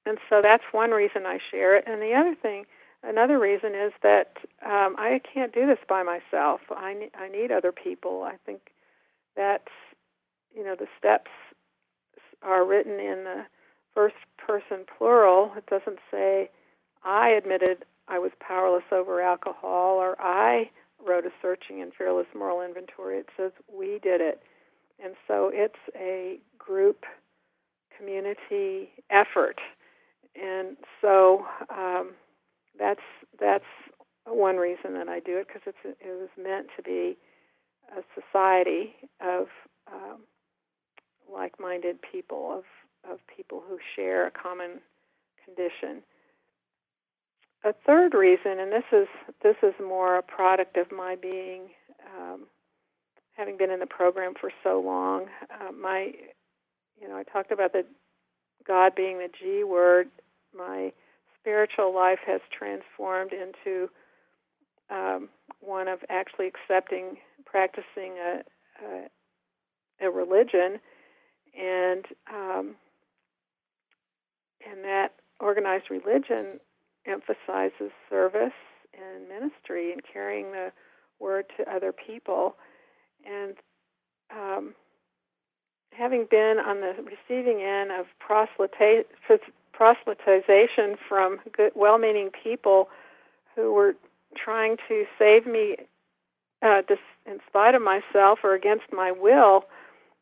And 0.05 0.17
so 0.29 0.41
that's 0.41 0.63
one 0.71 0.91
reason 0.91 1.25
I 1.25 1.39
share 1.51 1.77
it. 1.77 1.85
And 1.87 2.01
the 2.01 2.13
other 2.13 2.35
thing, 2.41 2.65
another 3.03 3.39
reason 3.39 3.73
is 3.75 3.93
that 4.03 4.33
um, 4.65 4.95
I 4.97 5.21
can't 5.33 5.53
do 5.53 5.65
this 5.65 5.79
by 5.87 6.03
myself. 6.03 6.61
I 6.75 6.93
ne- 6.93 7.11
I 7.17 7.29
need 7.29 7.51
other 7.51 7.71
people. 7.71 8.23
I 8.23 8.35
think 8.45 8.71
that's 9.35 9.71
you 10.55 10.63
know 10.63 10.75
the 10.77 10.87
steps 10.97 11.31
are 12.41 12.65
written 12.65 12.93
in 12.99 13.23
the 13.23 13.45
first 13.93 14.15
person 14.37 14.85
plural. 14.97 15.51
It 15.57 15.65
doesn't 15.67 15.99
say, 16.11 16.49
I 17.03 17.29
admitted 17.29 17.85
I 18.07 18.19
was 18.19 18.31
powerless 18.39 18.83
over 18.91 19.21
alcohol 19.21 19.97
or 19.97 20.15
I 20.19 20.69
wrote 21.05 21.25
a 21.25 21.31
searching 21.41 21.81
and 21.81 21.91
fearless 21.97 22.27
moral 22.35 22.61
inventory. 22.61 23.17
It 23.17 23.29
says 23.37 23.51
we 23.71 23.99
did 24.01 24.21
it. 24.21 24.41
And 25.03 25.15
so 25.27 25.49
it's 25.53 25.79
a 25.95 26.39
group 26.57 27.03
community 27.97 28.89
effort. 29.09 29.59
And 30.35 30.77
so 31.01 31.45
um, 31.69 32.11
that's 32.79 33.01
that's 33.39 33.65
one 34.25 34.57
reason 34.57 34.93
that 34.93 35.09
I 35.09 35.19
do 35.19 35.37
it 35.37 35.47
because 35.47 35.73
it 35.83 35.97
was 36.03 36.29
meant 36.41 36.67
to 36.77 36.83
be 36.83 37.17
a 37.95 38.01
society 38.19 38.95
of 39.21 39.47
um, 39.91 40.21
like-minded 41.31 41.97
people 42.01 42.57
of 42.57 42.63
of 43.09 43.19
people 43.35 43.63
who 43.67 43.77
share 43.95 44.27
a 44.27 44.31
common 44.31 44.79
condition. 45.43 46.03
A 47.65 47.73
third 47.85 48.13
reason, 48.13 48.59
and 48.59 48.71
this 48.71 48.83
is 48.91 49.07
this 49.41 49.55
is 49.63 49.73
more 49.81 50.17
a 50.17 50.21
product 50.21 50.75
of 50.77 50.91
my 50.91 51.15
being, 51.15 51.69
um, 52.17 52.41
having 53.37 53.57
been 53.57 53.71
in 53.71 53.79
the 53.79 53.85
program 53.85 54.33
for 54.39 54.51
so 54.63 54.81
long. 54.81 55.27
Uh, 55.49 55.71
my, 55.71 56.11
you 57.01 57.07
know, 57.07 57.15
I 57.15 57.23
talked 57.23 57.51
about 57.51 57.71
the 57.71 57.85
God 58.67 58.95
being 58.95 59.17
the 59.17 59.29
G 59.39 59.63
word, 59.63 60.09
my 60.55 60.91
spiritual 61.39 61.93
life 61.93 62.19
has 62.25 62.41
transformed 62.57 63.31
into 63.33 63.89
um, 64.89 65.29
one 65.59 65.87
of 65.87 65.99
actually 66.09 66.47
accepting, 66.47 67.17
practicing 67.45 68.13
a, 68.17 68.41
a, 68.85 70.07
a 70.07 70.11
religion, 70.11 70.79
and 71.57 72.05
um, 72.33 72.75
and 74.69 74.83
that 74.83 75.13
organized 75.39 75.89
religion 75.89 76.59
emphasizes 77.05 77.91
service 78.09 78.53
and 78.93 79.27
ministry 79.27 79.91
and 79.91 80.01
carrying 80.11 80.51
the 80.51 80.71
word 81.19 81.45
to 81.57 81.69
other 81.69 81.91
people. 81.91 82.55
And 83.25 83.55
um, 84.31 84.73
having 85.91 86.27
been 86.29 86.59
on 86.59 86.81
the 86.81 86.93
receiving 87.03 87.61
end 87.61 87.91
of 87.91 88.05
proselytization 89.77 90.97
from 91.07 91.39
good, 91.51 91.71
well-meaning 91.75 92.29
people 92.43 92.89
who 93.55 93.73
were 93.73 93.95
trying 94.35 94.77
to 94.87 95.05
save 95.19 95.45
me 95.45 95.77
uh, 96.61 96.81
in 97.25 97.39
spite 97.47 97.75
of 97.75 97.81
myself 97.81 98.39
or 98.43 98.53
against 98.53 98.85
my 98.91 99.11
will, 99.11 99.65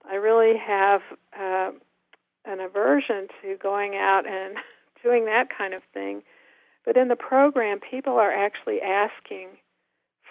I 0.10 0.16
really 0.16 0.58
have 0.58 1.02
uh, 1.40 1.72
an 2.46 2.60
aversion 2.60 3.28
to 3.42 3.58
going 3.62 3.96
out 3.96 4.28
and 4.28 4.56
doing 5.04 5.26
that 5.26 5.48
kind 5.56 5.74
of 5.74 5.82
thing. 5.94 6.24
But 6.86 6.98
in 6.98 7.08
the 7.08 7.16
program, 7.16 7.80
people 7.80 8.14
are 8.14 8.32
actually 8.32 8.82
asking 8.82 9.50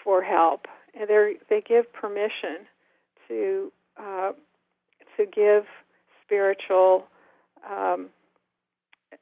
for 0.03 0.23
help, 0.23 0.67
and 0.99 1.09
they 1.09 1.35
they 1.49 1.61
give 1.61 1.93
permission 1.93 2.67
to 3.29 3.73
uh, 3.97 4.33
to 5.17 5.27
give 5.27 5.65
spiritual 6.25 7.07
um, 7.69 8.09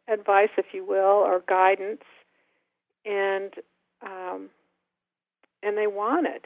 advice, 0.07 0.51
if 0.57 0.67
you 0.73 0.85
will, 0.85 1.23
or 1.25 1.43
guidance, 1.47 2.05
and 3.05 3.55
um, 4.03 4.49
and 5.63 5.77
they 5.77 5.87
want 5.87 6.27
it, 6.27 6.45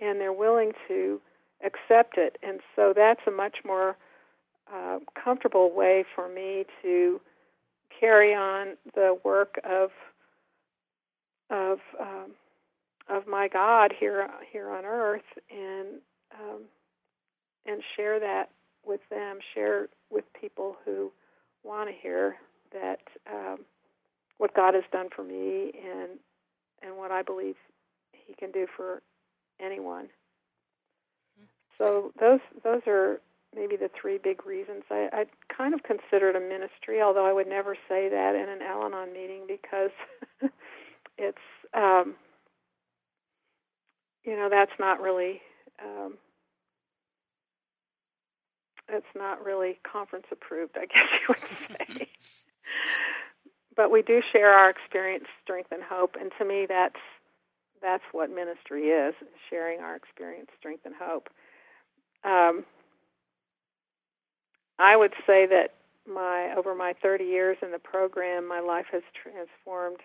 and 0.00 0.20
they're 0.20 0.32
willing 0.32 0.72
to 0.86 1.20
accept 1.64 2.18
it, 2.18 2.38
and 2.42 2.60
so 2.76 2.92
that's 2.94 3.20
a 3.26 3.30
much 3.30 3.58
more 3.64 3.96
uh, 4.74 4.98
comfortable 5.22 5.74
way 5.74 6.04
for 6.14 6.28
me 6.28 6.64
to 6.82 7.20
carry 8.00 8.34
on 8.34 8.76
the 8.94 9.18
work 9.24 9.60
of 9.64 9.90
of 11.50 11.78
um, 12.00 12.32
of 13.08 13.26
my 13.26 13.48
God 13.48 13.92
here 13.98 14.28
here 14.52 14.70
on 14.70 14.84
earth, 14.84 15.22
and 15.50 16.00
um, 16.38 16.62
and 17.66 17.82
share 17.96 18.20
that 18.20 18.50
with 18.86 19.00
them, 19.10 19.38
share 19.54 19.88
with 20.10 20.24
people 20.38 20.76
who 20.84 21.10
want 21.64 21.88
to 21.88 21.94
hear 22.00 22.36
that 22.72 23.00
um, 23.30 23.58
what 24.38 24.54
God 24.54 24.74
has 24.74 24.84
done 24.92 25.08
for 25.14 25.22
me 25.22 25.72
and 25.74 26.18
and 26.82 26.96
what 26.96 27.10
I 27.10 27.22
believe 27.22 27.56
He 28.12 28.34
can 28.34 28.50
do 28.50 28.66
for 28.76 29.02
anyone. 29.60 30.08
So 31.78 32.12
those 32.18 32.40
those 32.64 32.82
are 32.86 33.20
maybe 33.54 33.76
the 33.76 33.90
three 34.00 34.18
big 34.18 34.46
reasons. 34.46 34.84
I, 34.90 35.08
I 35.12 35.24
kind 35.54 35.74
of 35.74 35.82
consider 35.82 36.30
it 36.30 36.36
a 36.36 36.40
ministry, 36.40 37.02
although 37.02 37.26
I 37.26 37.32
would 37.32 37.48
never 37.48 37.76
say 37.88 38.08
that 38.08 38.34
in 38.34 38.48
an 38.48 38.62
Al-Anon 38.62 39.12
meeting 39.12 39.42
because 39.48 39.90
it's 41.18 41.38
um, 41.74 42.14
you 44.24 44.36
know 44.36 44.48
that's 44.50 44.72
not 44.78 45.00
really 45.00 45.40
um, 45.82 46.14
it's 48.88 49.06
not 49.14 49.44
really 49.44 49.78
conference 49.90 50.26
approved, 50.30 50.76
I 50.76 50.86
guess 50.86 51.08
you 51.12 51.26
would 51.28 51.98
say. 51.98 52.08
but 53.76 53.90
we 53.90 54.02
do 54.02 54.20
share 54.32 54.52
our 54.52 54.70
experience, 54.70 55.24
strength, 55.42 55.72
and 55.72 55.82
hope, 55.82 56.16
and 56.20 56.32
to 56.38 56.44
me, 56.44 56.66
that's 56.68 57.00
that's 57.80 58.04
what 58.12 58.30
ministry 58.30 58.88
is: 58.88 59.14
sharing 59.50 59.80
our 59.80 59.96
experience, 59.96 60.50
strength, 60.58 60.84
and 60.84 60.94
hope. 61.00 61.28
Um, 62.24 62.64
I 64.78 64.96
would 64.96 65.12
say 65.26 65.46
that 65.46 65.74
my 66.06 66.54
over 66.56 66.74
my 66.74 66.94
30 67.02 67.24
years 67.24 67.58
in 67.62 67.72
the 67.72 67.78
program, 67.78 68.48
my 68.48 68.60
life 68.60 68.86
has 68.92 69.02
transformed. 69.20 70.00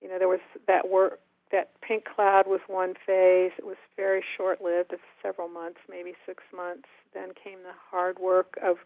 You 0.00 0.08
know, 0.08 0.18
there 0.18 0.28
was 0.28 0.40
that 0.66 0.88
work 0.88 1.20
that 1.52 1.70
pink 1.80 2.04
cloud 2.04 2.46
was 2.46 2.60
one 2.66 2.94
phase. 3.06 3.52
It 3.58 3.64
was 3.64 3.76
very 3.96 4.24
short 4.36 4.60
lived, 4.60 4.92
several 5.22 5.48
months, 5.48 5.78
maybe 5.88 6.14
six 6.26 6.42
months. 6.54 6.88
Then 7.14 7.30
came 7.42 7.62
the 7.62 7.76
hard 7.90 8.18
work 8.18 8.58
of 8.62 8.78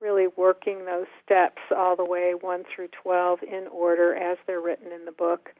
really 0.00 0.26
working 0.36 0.84
those 0.84 1.06
steps 1.24 1.62
all 1.74 1.96
the 1.96 2.04
way 2.04 2.34
1 2.38 2.64
through 2.74 2.88
12 3.02 3.38
in 3.42 3.68
order 3.68 4.14
as 4.14 4.36
they're 4.46 4.60
written 4.60 4.92
in 4.92 5.04
the 5.04 5.12
book. 5.12 5.50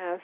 As 0.00 0.20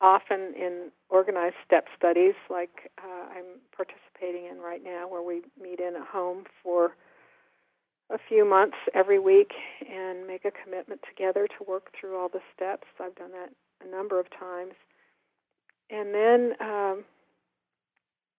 often 0.00 0.54
in 0.56 0.90
organized 1.08 1.56
step 1.64 1.86
studies, 1.96 2.34
like 2.50 2.90
uh, 3.02 3.26
I'm 3.36 3.60
participating 3.76 4.46
in 4.50 4.58
right 4.58 4.82
now, 4.82 5.08
where 5.08 5.22
we 5.22 5.42
meet 5.60 5.80
in 5.80 5.96
a 5.96 6.04
home 6.04 6.44
for 6.62 6.92
a 8.10 8.18
few 8.28 8.44
months 8.44 8.76
every 8.94 9.18
week 9.18 9.52
and 9.90 10.26
make 10.26 10.44
a 10.44 10.50
commitment 10.50 11.00
together 11.08 11.46
to 11.46 11.64
work 11.68 11.92
through 11.98 12.16
all 12.16 12.28
the 12.28 12.40
steps. 12.54 12.86
I've 13.00 13.14
done 13.16 13.32
that 13.32 13.50
a 13.86 13.90
number 13.90 14.18
of 14.18 14.26
times. 14.30 14.72
And 15.90 16.14
then 16.14 16.54
um, 16.60 17.04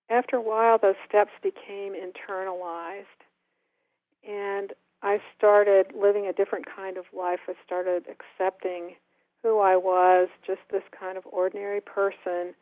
after 0.10 0.38
a 0.38 0.42
while, 0.42 0.78
those 0.78 0.96
steps 1.08 1.32
became 1.42 1.94
internalized. 1.94 3.06
And 4.28 4.74
I 5.02 5.20
started 5.38 5.88
living 5.96 6.28
a 6.28 6.34
different 6.34 6.66
kind 6.66 6.98
of 6.98 7.06
life. 7.16 7.40
I 7.48 7.54
started 7.66 8.06
accepting 8.10 8.96
who 9.44 9.60
I 9.60 9.76
was, 9.78 10.30
just 10.46 10.62
this 10.72 10.84
kind 10.98 11.18
of 11.18 11.24
ordinary 11.32 11.82
person. 11.82 12.54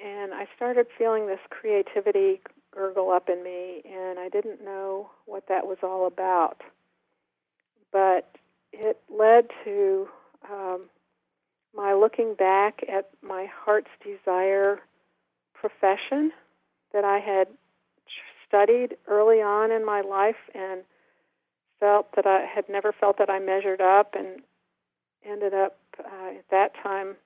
And 0.00 0.34
I 0.34 0.46
started 0.56 0.86
feeling 0.96 1.26
this 1.26 1.40
creativity 1.50 2.40
gurgle 2.72 3.10
up 3.10 3.28
in 3.28 3.42
me, 3.42 3.82
and 3.84 4.18
I 4.18 4.28
didn't 4.28 4.64
know 4.64 5.10
what 5.26 5.48
that 5.48 5.66
was 5.66 5.78
all 5.82 6.06
about. 6.06 6.62
But 7.92 8.30
it 8.72 9.00
led 9.08 9.48
to 9.64 10.08
um, 10.50 10.82
my 11.74 11.94
looking 11.94 12.34
back 12.34 12.80
at 12.88 13.08
my 13.22 13.46
heart's 13.46 13.90
desire 14.04 14.80
profession 15.54 16.32
that 16.92 17.04
I 17.04 17.18
had 17.18 17.48
studied 18.46 18.96
early 19.06 19.42
on 19.42 19.70
in 19.70 19.84
my 19.84 20.00
life 20.00 20.36
and 20.54 20.82
felt 21.80 22.08
that 22.16 22.26
I 22.26 22.44
had 22.44 22.68
never 22.68 22.92
felt 22.92 23.18
that 23.18 23.30
I 23.30 23.38
measured 23.38 23.80
up 23.80 24.14
and 24.14 24.40
ended 25.24 25.54
up 25.54 25.78
uh, 25.98 26.30
at 26.38 26.44
that 26.50 26.72
time 26.82 27.16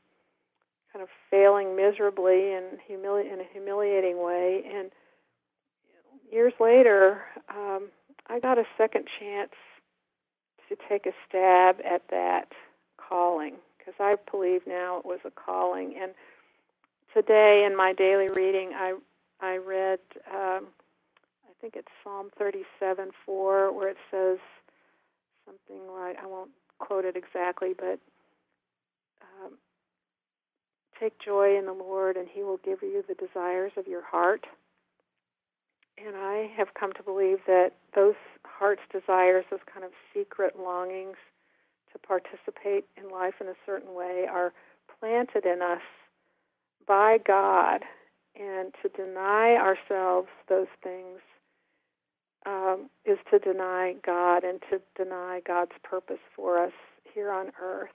kind 0.92 1.02
of 1.02 1.08
failing 1.30 1.76
miserably 1.76 2.52
and 2.52 2.78
humili- 2.88 3.32
in 3.32 3.40
a 3.40 3.46
humiliating 3.52 4.22
way. 4.22 4.62
And 4.72 4.90
years 6.30 6.52
later, 6.60 7.22
um, 7.48 7.88
I 8.28 8.40
got 8.40 8.58
a 8.58 8.64
second 8.78 9.06
chance 9.18 9.52
to 10.68 10.76
take 10.88 11.06
a 11.06 11.12
stab 11.28 11.76
at 11.84 12.02
that 12.10 12.52
calling 12.96 13.56
because 13.78 13.94
I 14.00 14.16
believe 14.30 14.62
now 14.66 14.98
it 14.98 15.04
was 15.04 15.20
a 15.24 15.30
calling. 15.30 15.94
And 16.00 16.12
today 17.14 17.66
in 17.70 17.76
my 17.76 17.92
daily 17.92 18.28
reading, 18.28 18.72
I 18.74 18.94
I 19.40 19.56
read 19.56 19.98
um, 20.32 20.68
I 21.48 21.52
think 21.60 21.74
it's 21.76 21.88
Psalm 22.04 22.30
37 22.38 23.10
4 23.26 23.72
where 23.72 23.88
it 23.88 23.96
says 24.10 24.38
something 25.46 25.86
like 25.92 26.16
I 26.22 26.26
won't 26.26 26.50
quote 26.82 27.04
it 27.04 27.16
exactly, 27.16 27.74
but 27.78 28.00
um, 29.22 29.52
take 30.98 31.14
joy 31.24 31.56
in 31.56 31.66
the 31.66 31.72
Lord, 31.72 32.16
and 32.16 32.28
He 32.28 32.42
will 32.42 32.58
give 32.64 32.82
you 32.82 33.04
the 33.06 33.14
desires 33.14 33.72
of 33.76 33.86
your 33.86 34.02
heart. 34.02 34.44
And 36.04 36.16
I 36.16 36.50
have 36.56 36.74
come 36.74 36.92
to 36.94 37.02
believe 37.02 37.38
that 37.46 37.70
those 37.94 38.16
heart's 38.44 38.82
desires, 38.90 39.44
those 39.50 39.60
kind 39.72 39.84
of 39.84 39.92
secret 40.12 40.58
longings 40.58 41.16
to 41.92 41.98
participate 41.98 42.84
in 42.96 43.10
life 43.10 43.34
in 43.40 43.46
a 43.46 43.54
certain 43.64 43.94
way 43.94 44.26
are 44.28 44.52
planted 44.98 45.46
in 45.46 45.62
us 45.62 45.82
by 46.86 47.18
God, 47.24 47.82
and 48.34 48.74
to 48.82 48.88
deny 48.88 49.54
ourselves 49.54 50.28
those 50.48 50.72
things 50.82 51.20
um, 52.46 52.90
is 53.04 53.18
to 53.30 53.38
deny 53.38 53.94
God 54.04 54.44
and 54.44 54.60
to 54.70 54.80
deny 54.96 55.40
God's 55.46 55.72
purpose 55.82 56.20
for 56.34 56.62
us 56.62 56.72
here 57.14 57.30
on 57.30 57.52
earth. 57.60 57.90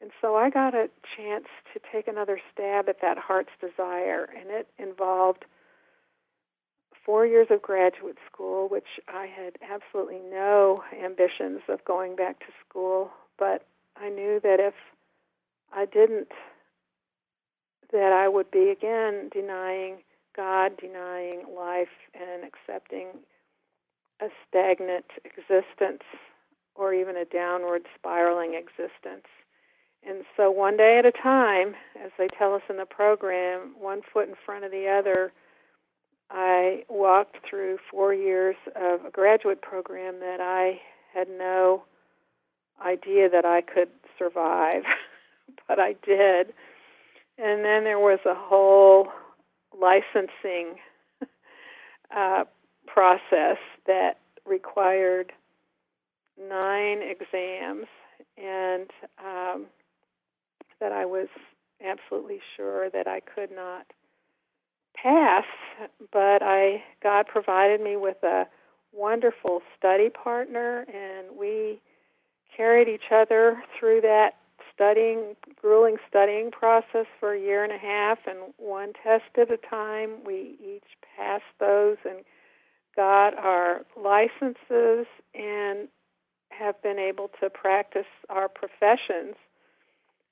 And 0.00 0.10
so 0.20 0.36
I 0.36 0.48
got 0.48 0.74
a 0.74 0.88
chance 1.16 1.46
to 1.74 1.80
take 1.92 2.06
another 2.06 2.40
stab 2.52 2.88
at 2.88 3.00
that 3.02 3.18
heart's 3.18 3.50
desire, 3.60 4.28
and 4.38 4.48
it 4.50 4.68
involved 4.78 5.44
four 7.04 7.26
years 7.26 7.48
of 7.50 7.62
graduate 7.62 8.18
school, 8.30 8.68
which 8.68 9.00
I 9.08 9.26
had 9.26 9.54
absolutely 9.62 10.20
no 10.30 10.84
ambitions 11.02 11.62
of 11.68 11.84
going 11.84 12.14
back 12.14 12.38
to 12.40 12.52
school, 12.68 13.10
but 13.38 13.66
I 13.96 14.08
knew 14.10 14.40
that 14.42 14.60
if 14.60 14.74
I 15.72 15.86
didn't, 15.86 16.28
that 17.92 18.12
I 18.12 18.28
would 18.28 18.50
be 18.50 18.68
again 18.68 19.30
denying 19.32 19.96
God, 20.36 20.72
denying 20.78 21.44
life, 21.56 21.88
and 22.14 22.44
accepting 22.44 23.06
a 24.20 24.28
stagnant 24.48 25.06
existence 25.24 26.02
or 26.74 26.94
even 26.94 27.16
a 27.16 27.24
downward 27.24 27.82
spiraling 27.96 28.54
existence. 28.54 29.26
And 30.06 30.24
so, 30.36 30.50
one 30.50 30.76
day 30.76 30.98
at 30.98 31.06
a 31.06 31.12
time, 31.12 31.74
as 32.02 32.12
they 32.18 32.28
tell 32.38 32.54
us 32.54 32.62
in 32.70 32.76
the 32.76 32.86
program, 32.86 33.74
one 33.78 34.00
foot 34.12 34.28
in 34.28 34.34
front 34.46 34.64
of 34.64 34.70
the 34.70 34.86
other, 34.88 35.32
I 36.30 36.84
walked 36.88 37.38
through 37.48 37.78
four 37.90 38.14
years 38.14 38.56
of 38.76 39.04
a 39.04 39.10
graduate 39.10 39.60
program 39.60 40.20
that 40.20 40.40
I 40.40 40.80
had 41.12 41.28
no 41.28 41.82
idea 42.84 43.28
that 43.28 43.44
I 43.44 43.62
could 43.62 43.88
survive, 44.18 44.84
but 45.68 45.80
I 45.80 45.94
did. 46.04 46.52
And 47.38 47.64
then 47.64 47.84
there 47.84 47.98
was 47.98 48.20
a 48.24 48.34
whole 48.34 49.08
licensing 49.78 50.76
uh, 52.16 52.44
process 52.92 53.58
that 53.86 54.18
required 54.46 55.32
nine 56.38 57.00
exams, 57.02 57.86
and 58.36 58.90
um, 59.18 59.66
that 60.80 60.92
I 60.92 61.04
was 61.04 61.28
absolutely 61.84 62.40
sure 62.56 62.90
that 62.90 63.06
I 63.06 63.20
could 63.20 63.50
not 63.50 63.86
pass. 64.94 65.44
But 66.12 66.42
I 66.42 66.82
God 67.02 67.26
provided 67.26 67.80
me 67.80 67.96
with 67.96 68.22
a 68.22 68.46
wonderful 68.92 69.62
study 69.76 70.10
partner, 70.10 70.84
and 70.92 71.36
we 71.38 71.80
carried 72.56 72.88
each 72.88 73.12
other 73.12 73.62
through 73.78 74.00
that 74.02 74.36
studying, 74.74 75.34
grueling 75.60 75.96
studying 76.08 76.50
process 76.50 77.06
for 77.18 77.34
a 77.34 77.40
year 77.40 77.64
and 77.64 77.72
a 77.72 77.78
half, 77.78 78.18
and 78.26 78.52
one 78.58 78.92
test 79.02 79.24
at 79.36 79.50
a 79.50 79.56
time. 79.56 80.10
We 80.24 80.56
each 80.64 80.84
passed 81.16 81.42
those 81.58 81.96
and 82.04 82.24
got 82.98 83.38
our 83.38 83.82
licenses 83.96 85.06
and 85.32 85.86
have 86.50 86.82
been 86.82 86.98
able 86.98 87.30
to 87.40 87.48
practice 87.48 88.10
our 88.28 88.48
professions. 88.48 89.36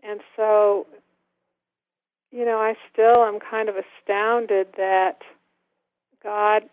And 0.02 0.18
so, 0.34 0.88
you 2.32 2.44
know, 2.44 2.58
I 2.58 2.74
still 2.92 3.24
am 3.24 3.38
kind 3.38 3.68
of 3.68 3.76
astounded 3.76 4.66
that 4.76 5.18
God 6.24 6.64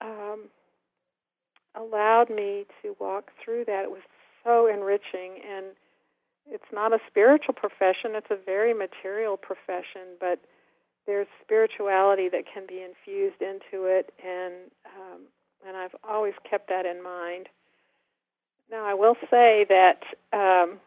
um, 0.00 0.46
allowed 1.76 2.30
me 2.30 2.66
to 2.82 2.96
walk 2.98 3.30
through 3.42 3.66
that. 3.66 3.84
It 3.84 3.90
was 3.92 4.02
so 4.42 4.66
enriching 4.66 5.38
and 5.48 5.66
it's 6.50 6.72
not 6.72 6.92
a 6.92 6.98
spiritual 7.08 7.54
profession, 7.54 8.16
it's 8.16 8.26
a 8.30 8.36
very 8.44 8.74
material 8.74 9.36
profession, 9.36 10.18
but 10.18 10.40
there's 11.06 11.26
spirituality 11.42 12.28
that 12.30 12.44
can 12.52 12.66
be 12.66 12.82
infused 12.82 13.40
into 13.42 13.86
it 13.86 14.12
and 14.24 14.54
um, 14.86 15.20
and 15.66 15.76
I've 15.76 15.94
always 16.06 16.34
kept 16.48 16.68
that 16.68 16.84
in 16.84 17.02
mind. 17.02 17.48
Now, 18.70 18.84
I 18.84 18.94
will 18.94 19.16
say 19.30 19.66
that 19.68 20.02
um, 20.32 20.78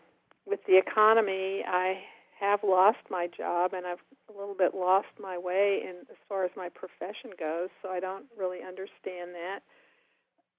with 0.45 0.59
the 0.67 0.77
economy, 0.77 1.63
I 1.67 1.99
have 2.39 2.59
lost 2.63 2.99
my 3.09 3.27
job 3.35 3.73
and 3.73 3.85
I've 3.87 4.01
a 4.29 4.37
little 4.37 4.55
bit 4.55 4.75
lost 4.75 5.07
my 5.19 5.37
way 5.37 5.81
in 5.83 6.01
as 6.11 6.17
far 6.29 6.45
as 6.45 6.51
my 6.55 6.69
profession 6.69 7.31
goes, 7.39 7.69
so 7.81 7.89
I 7.89 7.99
don't 7.99 8.25
really 8.37 8.59
understand 8.61 9.33
that. 9.33 9.59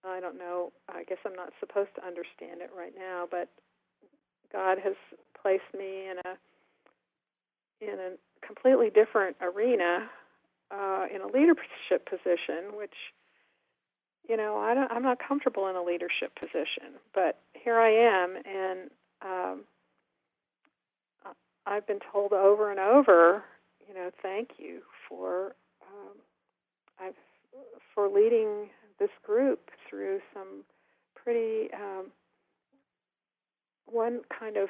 I 0.05 0.21
don't 0.21 0.39
know. 0.39 0.73
I 0.89 1.05
guess 1.05 1.19
I'm 1.25 1.35
not 1.35 1.53
supposed 1.61 1.91
to 1.97 2.07
understand 2.07 2.61
it 2.61 2.71
right 2.77 2.93
now, 2.97 3.27
but 3.31 3.49
God 4.53 4.79
has 4.83 4.95
placed 5.41 5.71
me 5.77 6.09
in 6.11 6.19
a 6.25 6.35
in 7.81 7.99
a 7.99 8.11
completely 8.47 8.91
different 8.91 9.37
arena, 9.41 10.09
uh, 10.71 11.07
in 11.15 11.23
a 11.23 11.27
leadership 11.27 12.09
position, 12.09 12.77
which 12.77 12.95
you 14.29 14.37
know 14.37 14.59
I 14.59 14.75
don't, 14.75 14.91
I'm 14.91 15.03
not 15.03 15.19
comfortable 15.27 15.69
in 15.69 15.77
a 15.77 15.83
leadership 15.83 16.35
position, 16.39 16.99
but 17.15 17.39
here 17.55 17.79
I 17.79 17.91
am, 17.91 18.37
and 18.45 18.91
um, 19.23 19.65
I've 21.67 21.87
been 21.87 22.01
told 22.13 22.33
over 22.33 22.71
and 22.71 22.81
over, 22.81 23.45
you 23.87 23.95
know, 23.95 24.11
thank 24.23 24.53
you 24.59 24.81
for 25.09 25.55
um, 25.83 26.17
I've 27.01 27.15
for 27.95 28.09
leading 28.09 28.69
this 28.99 29.11
group 29.25 29.71
through 29.89 30.21
some 30.33 30.65
pretty 31.15 31.73
um, 31.75 32.07
one 33.87 34.21
kind 34.39 34.57
of 34.57 34.69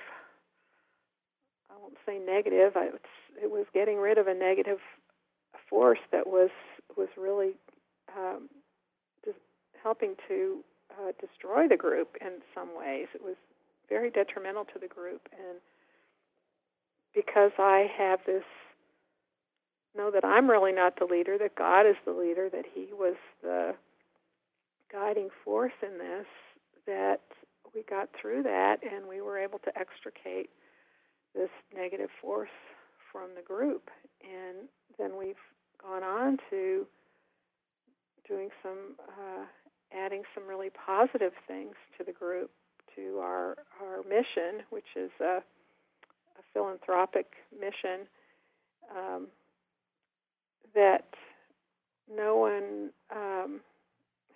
I 1.70 1.74
won't 1.80 1.96
say 2.06 2.18
negative. 2.18 2.72
I, 2.76 2.88
it 3.42 3.50
was 3.50 3.66
getting 3.72 3.98
rid 3.98 4.18
of 4.18 4.26
a 4.26 4.34
negative 4.34 4.78
force 5.68 5.98
that 6.12 6.26
was 6.26 6.50
was 6.96 7.08
really 7.16 7.52
um, 8.16 8.48
just 9.24 9.38
helping 9.82 10.14
to 10.26 10.64
uh, 10.98 11.12
destroy 11.20 11.68
the 11.68 11.76
group 11.76 12.16
in 12.20 12.40
some 12.54 12.70
ways. 12.76 13.06
It 13.14 13.22
was 13.22 13.36
very 13.88 14.10
detrimental 14.10 14.64
to 14.66 14.78
the 14.78 14.88
group, 14.88 15.28
and 15.32 15.58
because 17.14 17.52
I 17.58 17.86
have 17.96 18.20
this 18.26 18.44
know 19.96 20.10
that 20.10 20.24
I'm 20.24 20.48
really 20.48 20.72
not 20.72 20.98
the 20.98 21.06
leader, 21.06 21.38
that 21.38 21.54
God 21.56 21.86
is 21.86 21.96
the 22.04 22.12
leader, 22.12 22.48
that 22.50 22.64
He 22.74 22.88
was 22.92 23.16
the 23.42 23.74
guiding 24.92 25.28
force 25.44 25.72
in 25.82 25.98
this 25.98 26.26
that 26.86 27.20
we 27.74 27.82
got 27.82 28.08
through 28.18 28.42
that 28.44 28.78
and 28.82 29.06
we 29.06 29.20
were 29.20 29.38
able 29.38 29.58
to 29.58 29.78
extricate 29.78 30.48
this 31.34 31.50
negative 31.74 32.08
force 32.20 32.48
from 33.12 33.30
the 33.34 33.42
group. 33.42 33.90
And 34.22 34.68
then 34.98 35.16
we've 35.18 35.34
gone 35.82 36.02
on 36.02 36.38
to 36.50 36.86
doing 38.26 38.50
some, 38.62 38.96
uh, 38.98 39.44
adding 39.96 40.22
some 40.34 40.46
really 40.46 40.70
positive 40.70 41.32
things 41.46 41.74
to 41.96 42.04
the 42.04 42.12
group, 42.12 42.50
to 42.96 43.18
our, 43.20 43.56
our 43.80 44.02
mission, 44.08 44.64
which 44.70 44.96
is 44.96 45.10
a, 45.20 45.24
a 45.24 46.42
philanthropic 46.52 47.26
mission 47.58 48.06
um, 48.96 49.26
that 50.74 51.06
no 52.14 52.36
one 52.36 52.90
um, 53.14 53.60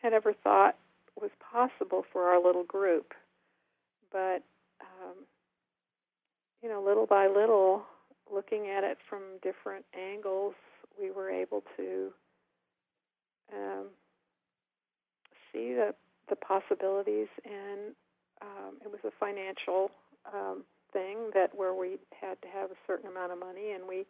had 0.02 0.12
ever 0.12 0.32
thought 0.32 0.76
was 1.20 1.30
possible 1.52 2.04
for 2.12 2.24
our 2.24 2.42
little 2.42 2.64
group. 2.64 3.12
But, 4.10 4.42
um, 4.80 5.16
you 6.62 6.68
know, 6.68 6.82
little 6.82 7.06
by 7.06 7.26
little, 7.26 7.82
looking 8.32 8.68
at 8.68 8.84
it 8.84 8.98
from 9.08 9.22
different 9.42 9.84
angles, 9.98 10.54
we 11.00 11.10
were 11.10 11.30
able 11.30 11.62
to 11.76 12.12
um, 13.52 13.86
see 15.52 15.74
the, 15.74 15.94
the 16.28 16.36
possibilities. 16.36 17.28
And 17.44 17.94
um, 18.40 18.76
it 18.84 18.90
was 18.90 19.00
a 19.04 19.10
financial 19.18 19.90
um, 20.32 20.64
thing 20.92 21.30
that 21.34 21.50
where 21.54 21.74
we 21.74 21.98
had 22.20 22.40
to 22.42 22.48
have 22.48 22.70
a 22.70 22.76
certain 22.86 23.10
amount 23.10 23.32
of 23.32 23.38
money, 23.38 23.72
and 23.72 23.88
we 23.88 24.04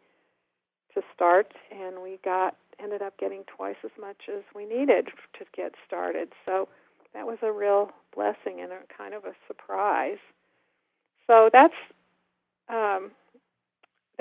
to 0.93 1.01
start, 1.15 1.51
and 1.71 2.01
we 2.03 2.19
got 2.23 2.55
ended 2.79 3.01
up 3.01 3.17
getting 3.17 3.43
twice 3.55 3.75
as 3.83 3.91
much 3.99 4.29
as 4.29 4.43
we 4.55 4.65
needed 4.65 5.07
to 5.37 5.45
get 5.55 5.73
started. 5.87 6.29
So 6.45 6.67
that 7.13 7.25
was 7.25 7.37
a 7.41 7.51
real 7.51 7.91
blessing 8.15 8.61
and 8.61 8.71
a 8.71 8.79
kind 8.95 9.13
of 9.13 9.25
a 9.25 9.33
surprise. 9.47 10.17
So 11.27 11.49
that's 11.51 11.73
um, 12.69 13.11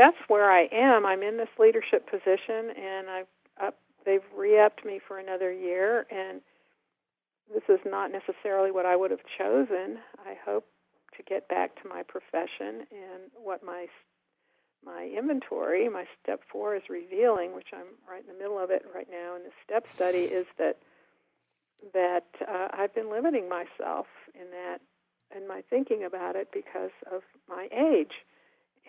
that's 0.03 0.17
where 0.27 0.51
I 0.51 0.69
am. 0.73 1.07
I'm 1.07 1.23
in 1.23 1.37
this 1.37 1.49
leadership 1.61 2.11
position, 2.11 2.75
and 2.77 3.09
I've 3.09 3.27
up, 3.63 3.79
they've 4.05 4.25
re-upped 4.37 4.85
me 4.85 4.99
for 5.07 5.19
another 5.19 5.53
year, 5.53 6.07
and 6.11 6.41
this 7.55 7.63
is 7.69 7.79
not 7.87 8.11
necessarily 8.11 8.73
what 8.73 8.85
I 8.85 8.97
would 8.97 9.13
have 9.13 9.21
chosen. 9.39 9.99
I 10.27 10.35
hope 10.45 10.67
to 11.17 11.23
get 11.23 11.47
back 11.49 11.81
to 11.83 11.89
my 11.89 12.03
profession 12.03 12.87
and 12.91 13.31
what 13.41 13.63
my 13.63 13.87
my 14.85 15.09
inventory, 15.17 15.89
my 15.89 16.07
step 16.21 16.41
four 16.51 16.75
is 16.75 16.83
revealing, 16.91 17.55
which 17.55 17.69
I'm 17.73 17.87
right 18.11 18.21
in 18.21 18.27
the 18.27 18.43
middle 18.43 18.59
of 18.59 18.71
it 18.71 18.85
right 18.93 19.07
now 19.09 19.37
in 19.37 19.45
the 19.45 19.53
step 19.65 19.87
study, 19.87 20.25
is 20.25 20.47
that 20.59 20.79
that 21.95 22.27
uh, 22.49 22.69
I've 22.73 22.93
been 22.93 23.09
limiting 23.09 23.49
myself 23.49 24.07
in 24.35 24.51
that 24.51 24.79
in 25.37 25.47
my 25.47 25.63
thinking 25.71 26.03
about 26.03 26.35
it 26.35 26.49
because 26.53 26.91
of 27.13 27.23
my 27.49 27.69
age, 27.71 28.25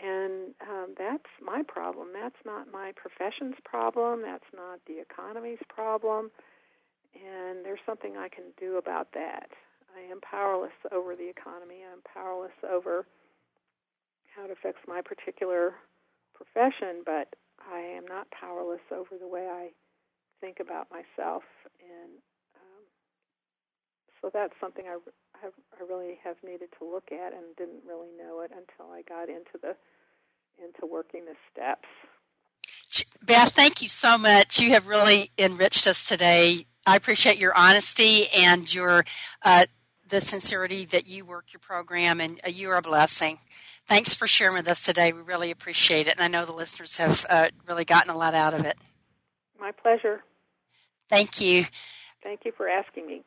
and 0.01 0.53
um, 0.61 0.95
that's 0.97 1.29
my 1.43 1.61
problem. 1.67 2.09
That's 2.13 2.39
not 2.45 2.71
my 2.71 2.91
profession's 2.95 3.55
problem. 3.63 4.21
That's 4.21 4.49
not 4.55 4.79
the 4.87 4.99
economy's 5.01 5.61
problem, 5.69 6.31
and 7.13 7.63
there's 7.65 7.83
something 7.85 8.17
I 8.17 8.29
can 8.29 8.45
do 8.59 8.77
about 8.77 9.09
that. 9.13 9.49
I 9.95 10.11
am 10.11 10.19
powerless 10.21 10.73
over 10.91 11.15
the 11.15 11.29
economy. 11.29 11.85
I'm 11.85 12.01
powerless 12.11 12.57
over 12.67 13.05
how 14.35 14.45
it 14.45 14.51
affects 14.51 14.81
my 14.87 15.01
particular 15.01 15.75
profession, 16.33 17.03
but 17.05 17.35
I 17.71 17.79
am 17.79 18.05
not 18.07 18.27
powerless 18.31 18.81
over 18.91 19.17
the 19.19 19.27
way 19.27 19.47
I 19.47 19.69
think 20.41 20.57
about 20.59 20.87
myself, 20.89 21.43
and 21.79 22.17
um, 22.57 22.83
so 24.21 24.31
that's 24.33 24.53
something 24.59 24.85
I 24.87 24.97
have 25.43 25.53
I 25.79 25.83
really 25.83 26.17
have 26.23 26.37
needed 26.43 26.69
to 26.79 26.85
look 26.85 27.11
at 27.11 27.33
and 27.33 27.55
didn't 27.57 27.83
really 27.87 28.09
know 28.17 28.41
it 28.41 28.51
until 28.51 28.91
I 28.91 29.03
got 29.03 29.29
into 29.29 29.59
the 29.61 29.75
into 30.57 30.85
working 30.91 31.25
the 31.25 31.35
steps. 31.51 31.87
Beth, 33.21 33.53
thank 33.53 33.81
you 33.81 33.87
so 33.87 34.17
much. 34.17 34.59
You 34.59 34.71
have 34.71 34.87
really 34.87 35.31
enriched 35.37 35.87
us 35.87 36.07
today 36.07 36.65
I 36.85 36.95
appreciate 36.95 37.37
your 37.37 37.55
honesty 37.55 38.27
and 38.29 38.71
your 38.73 39.05
uh, 39.41 39.65
the 40.07 40.19
sincerity 40.19 40.85
that 40.85 41.07
you 41.07 41.25
work 41.25 41.53
your 41.53 41.61
program, 41.61 42.19
and 42.19 42.39
uh, 42.45 42.49
you 42.49 42.69
are 42.71 42.77
a 42.77 42.81
blessing. 42.81 43.39
Thanks 43.87 44.13
for 44.13 44.27
sharing 44.27 44.55
with 44.55 44.67
us 44.67 44.83
today. 44.83 45.11
We 45.13 45.21
really 45.21 45.49
appreciate 45.49 46.07
it, 46.07 46.15
and 46.17 46.21
I 46.21 46.27
know 46.27 46.45
the 46.45 46.53
listeners 46.53 46.97
have 46.97 47.25
uh, 47.29 47.47
really 47.67 47.85
gotten 47.85 48.09
a 48.09 48.17
lot 48.17 48.33
out 48.33 48.53
of 48.53 48.65
it. 48.65 48.77
My 49.59 49.71
pleasure. 49.71 50.23
Thank 51.09 51.39
you. 51.39 51.65
Thank 52.21 52.41
you 52.45 52.51
for 52.55 52.67
asking 52.67 53.07
me. 53.07 53.23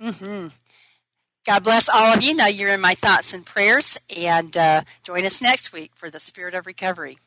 Mm-hmm. 0.00 0.48
God 1.46 1.62
bless 1.62 1.88
all 1.88 2.12
of 2.12 2.24
you. 2.24 2.34
Now 2.34 2.48
you're 2.48 2.70
in 2.70 2.80
my 2.80 2.96
thoughts 2.96 3.32
and 3.32 3.46
prayers, 3.46 3.96
and 4.14 4.56
uh, 4.56 4.82
join 5.04 5.24
us 5.24 5.40
next 5.40 5.72
week 5.72 5.92
for 5.94 6.10
the 6.10 6.18
Spirit 6.18 6.54
of 6.54 6.66
Recovery. 6.66 7.18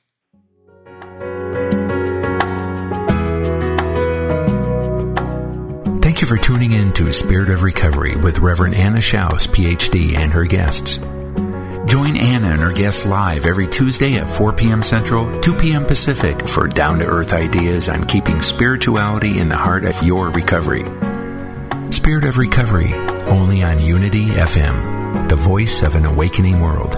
Thank 6.02 6.22
you 6.22 6.28
for 6.28 6.38
tuning 6.38 6.74
in 6.74 6.92
to 6.94 7.10
Spirit 7.14 7.50
of 7.50 7.64
Recovery 7.64 8.18
with 8.18 8.40
Reverend 8.40 8.76
Anna 8.76 8.98
Schaus, 8.98 9.48
PhD, 9.48 10.18
and 10.18 10.34
her 10.34 10.44
guests. 10.44 10.98
Join 11.90 12.18
Anna 12.18 12.48
and 12.48 12.62
her 12.62 12.74
guests 12.74 13.06
live 13.06 13.46
every 13.46 13.68
Tuesday 13.68 14.18
at 14.18 14.30
4 14.30 14.52
p.m. 14.52 14.84
Central, 14.84 15.40
2 15.40 15.56
p.m. 15.56 15.86
Pacific 15.86 16.46
for 16.46 16.68
down 16.68 17.00
to 17.00 17.06
earth 17.06 17.32
ideas 17.32 17.88
on 17.88 18.04
keeping 18.04 18.42
spirituality 18.42 19.40
in 19.40 19.48
the 19.48 19.56
heart 19.56 19.86
of 19.86 20.04
your 20.04 20.30
recovery. 20.30 20.84
Spirit 21.92 22.26
of 22.26 22.38
Recovery, 22.38 22.92
only 23.30 23.64
on 23.64 23.80
Unity 23.80 24.28
FM, 24.28 25.28
the 25.30 25.36
voice 25.36 25.82
of 25.82 25.96
an 25.96 26.06
awakening 26.06 26.62
world. 26.62 26.94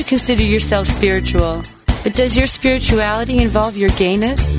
you 0.04 0.08
consider 0.08 0.42
yourself 0.42 0.86
spiritual, 0.86 1.62
but 2.02 2.12
does 2.12 2.36
your 2.36 2.46
spirituality 2.46 3.38
involve 3.38 3.76
your 3.76 3.90
gayness? 3.90 4.56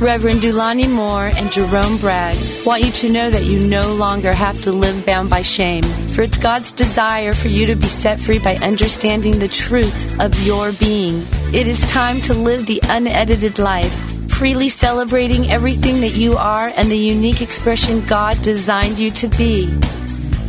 Reverend 0.00 0.40
Dulani 0.40 0.90
Moore 0.90 1.30
and 1.36 1.50
Jerome 1.52 1.98
Braggs 1.98 2.64
want 2.66 2.84
you 2.84 2.90
to 2.92 3.12
know 3.12 3.30
that 3.30 3.44
you 3.44 3.68
no 3.68 3.94
longer 3.94 4.32
have 4.32 4.60
to 4.62 4.72
live 4.72 5.04
bound 5.04 5.30
by 5.30 5.42
shame, 5.42 5.82
for 5.82 6.22
it's 6.22 6.38
God's 6.38 6.72
desire 6.72 7.32
for 7.32 7.48
you 7.48 7.66
to 7.66 7.76
be 7.76 7.86
set 7.86 8.18
free 8.18 8.38
by 8.38 8.56
understanding 8.56 9.38
the 9.38 9.48
truth 9.48 10.20
of 10.20 10.34
your 10.44 10.72
being. 10.72 11.24
It 11.52 11.66
is 11.66 11.80
time 11.88 12.20
to 12.22 12.34
live 12.34 12.66
the 12.66 12.80
unedited 12.84 13.58
life, 13.58 13.92
freely 14.30 14.68
celebrating 14.68 15.50
everything 15.50 16.00
that 16.00 16.16
you 16.16 16.36
are 16.36 16.72
and 16.76 16.88
the 16.88 16.98
unique 16.98 17.42
expression 17.42 18.04
God 18.06 18.40
designed 18.42 18.98
you 18.98 19.10
to 19.10 19.28
be. 19.28 19.66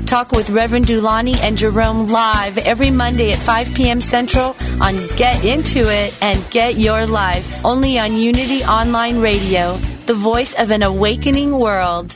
Talk 0.10 0.32
with 0.32 0.50
Reverend 0.50 0.86
Dulani 0.86 1.40
and 1.44 1.56
Jerome 1.56 2.08
live 2.08 2.58
every 2.58 2.90
Monday 2.90 3.32
at 3.32 3.38
5 3.38 3.76
p.m. 3.76 4.02
Central 4.02 4.56
on 4.82 5.06
Get 5.18 5.46
Into 5.46 5.82
It 5.82 6.18
and 6.20 6.44
Get 6.50 6.80
Your 6.80 7.06
Life, 7.06 7.64
only 7.64 8.00
on 8.00 8.18
Unity 8.18 8.64
Online 8.64 9.20
Radio, 9.20 9.78
the 10.08 10.16
voice 10.16 10.56
of 10.56 10.72
an 10.72 10.82
awakening 10.82 11.52
world. 11.52 12.16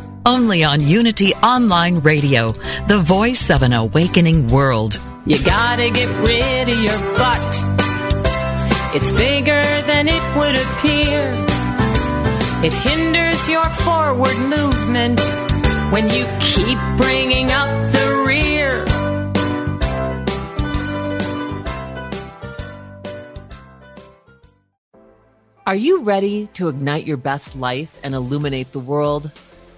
only 0.25 0.63
on 0.63 0.81
Unity 0.81 1.33
Online 1.35 1.99
Radio, 1.99 2.51
the 2.87 2.99
voice 2.99 3.49
of 3.49 3.63
an 3.63 3.73
awakening 3.73 4.47
world. 4.49 4.99
You 5.25 5.37
gotta 5.43 5.89
get 5.89 6.07
rid 6.25 6.69
of 6.69 6.79
your 6.79 6.97
butt. 7.17 7.63
It's 8.93 9.11
bigger 9.11 9.63
than 9.87 10.07
it 10.07 10.21
would 10.35 10.55
appear. 10.55 11.21
It 12.63 12.73
hinders 12.73 13.49
your 13.49 13.65
forward 13.65 14.37
movement 14.49 15.19
when 15.91 16.09
you 16.09 16.25
keep 16.39 16.77
bringing 16.97 17.51
up 17.51 17.69
the 17.91 18.23
rear. 18.27 18.85
Are 25.65 25.75
you 25.75 26.03
ready 26.03 26.47
to 26.53 26.67
ignite 26.67 27.07
your 27.07 27.17
best 27.17 27.55
life 27.55 27.97
and 28.03 28.13
illuminate 28.13 28.71
the 28.71 28.79
world? 28.79 29.31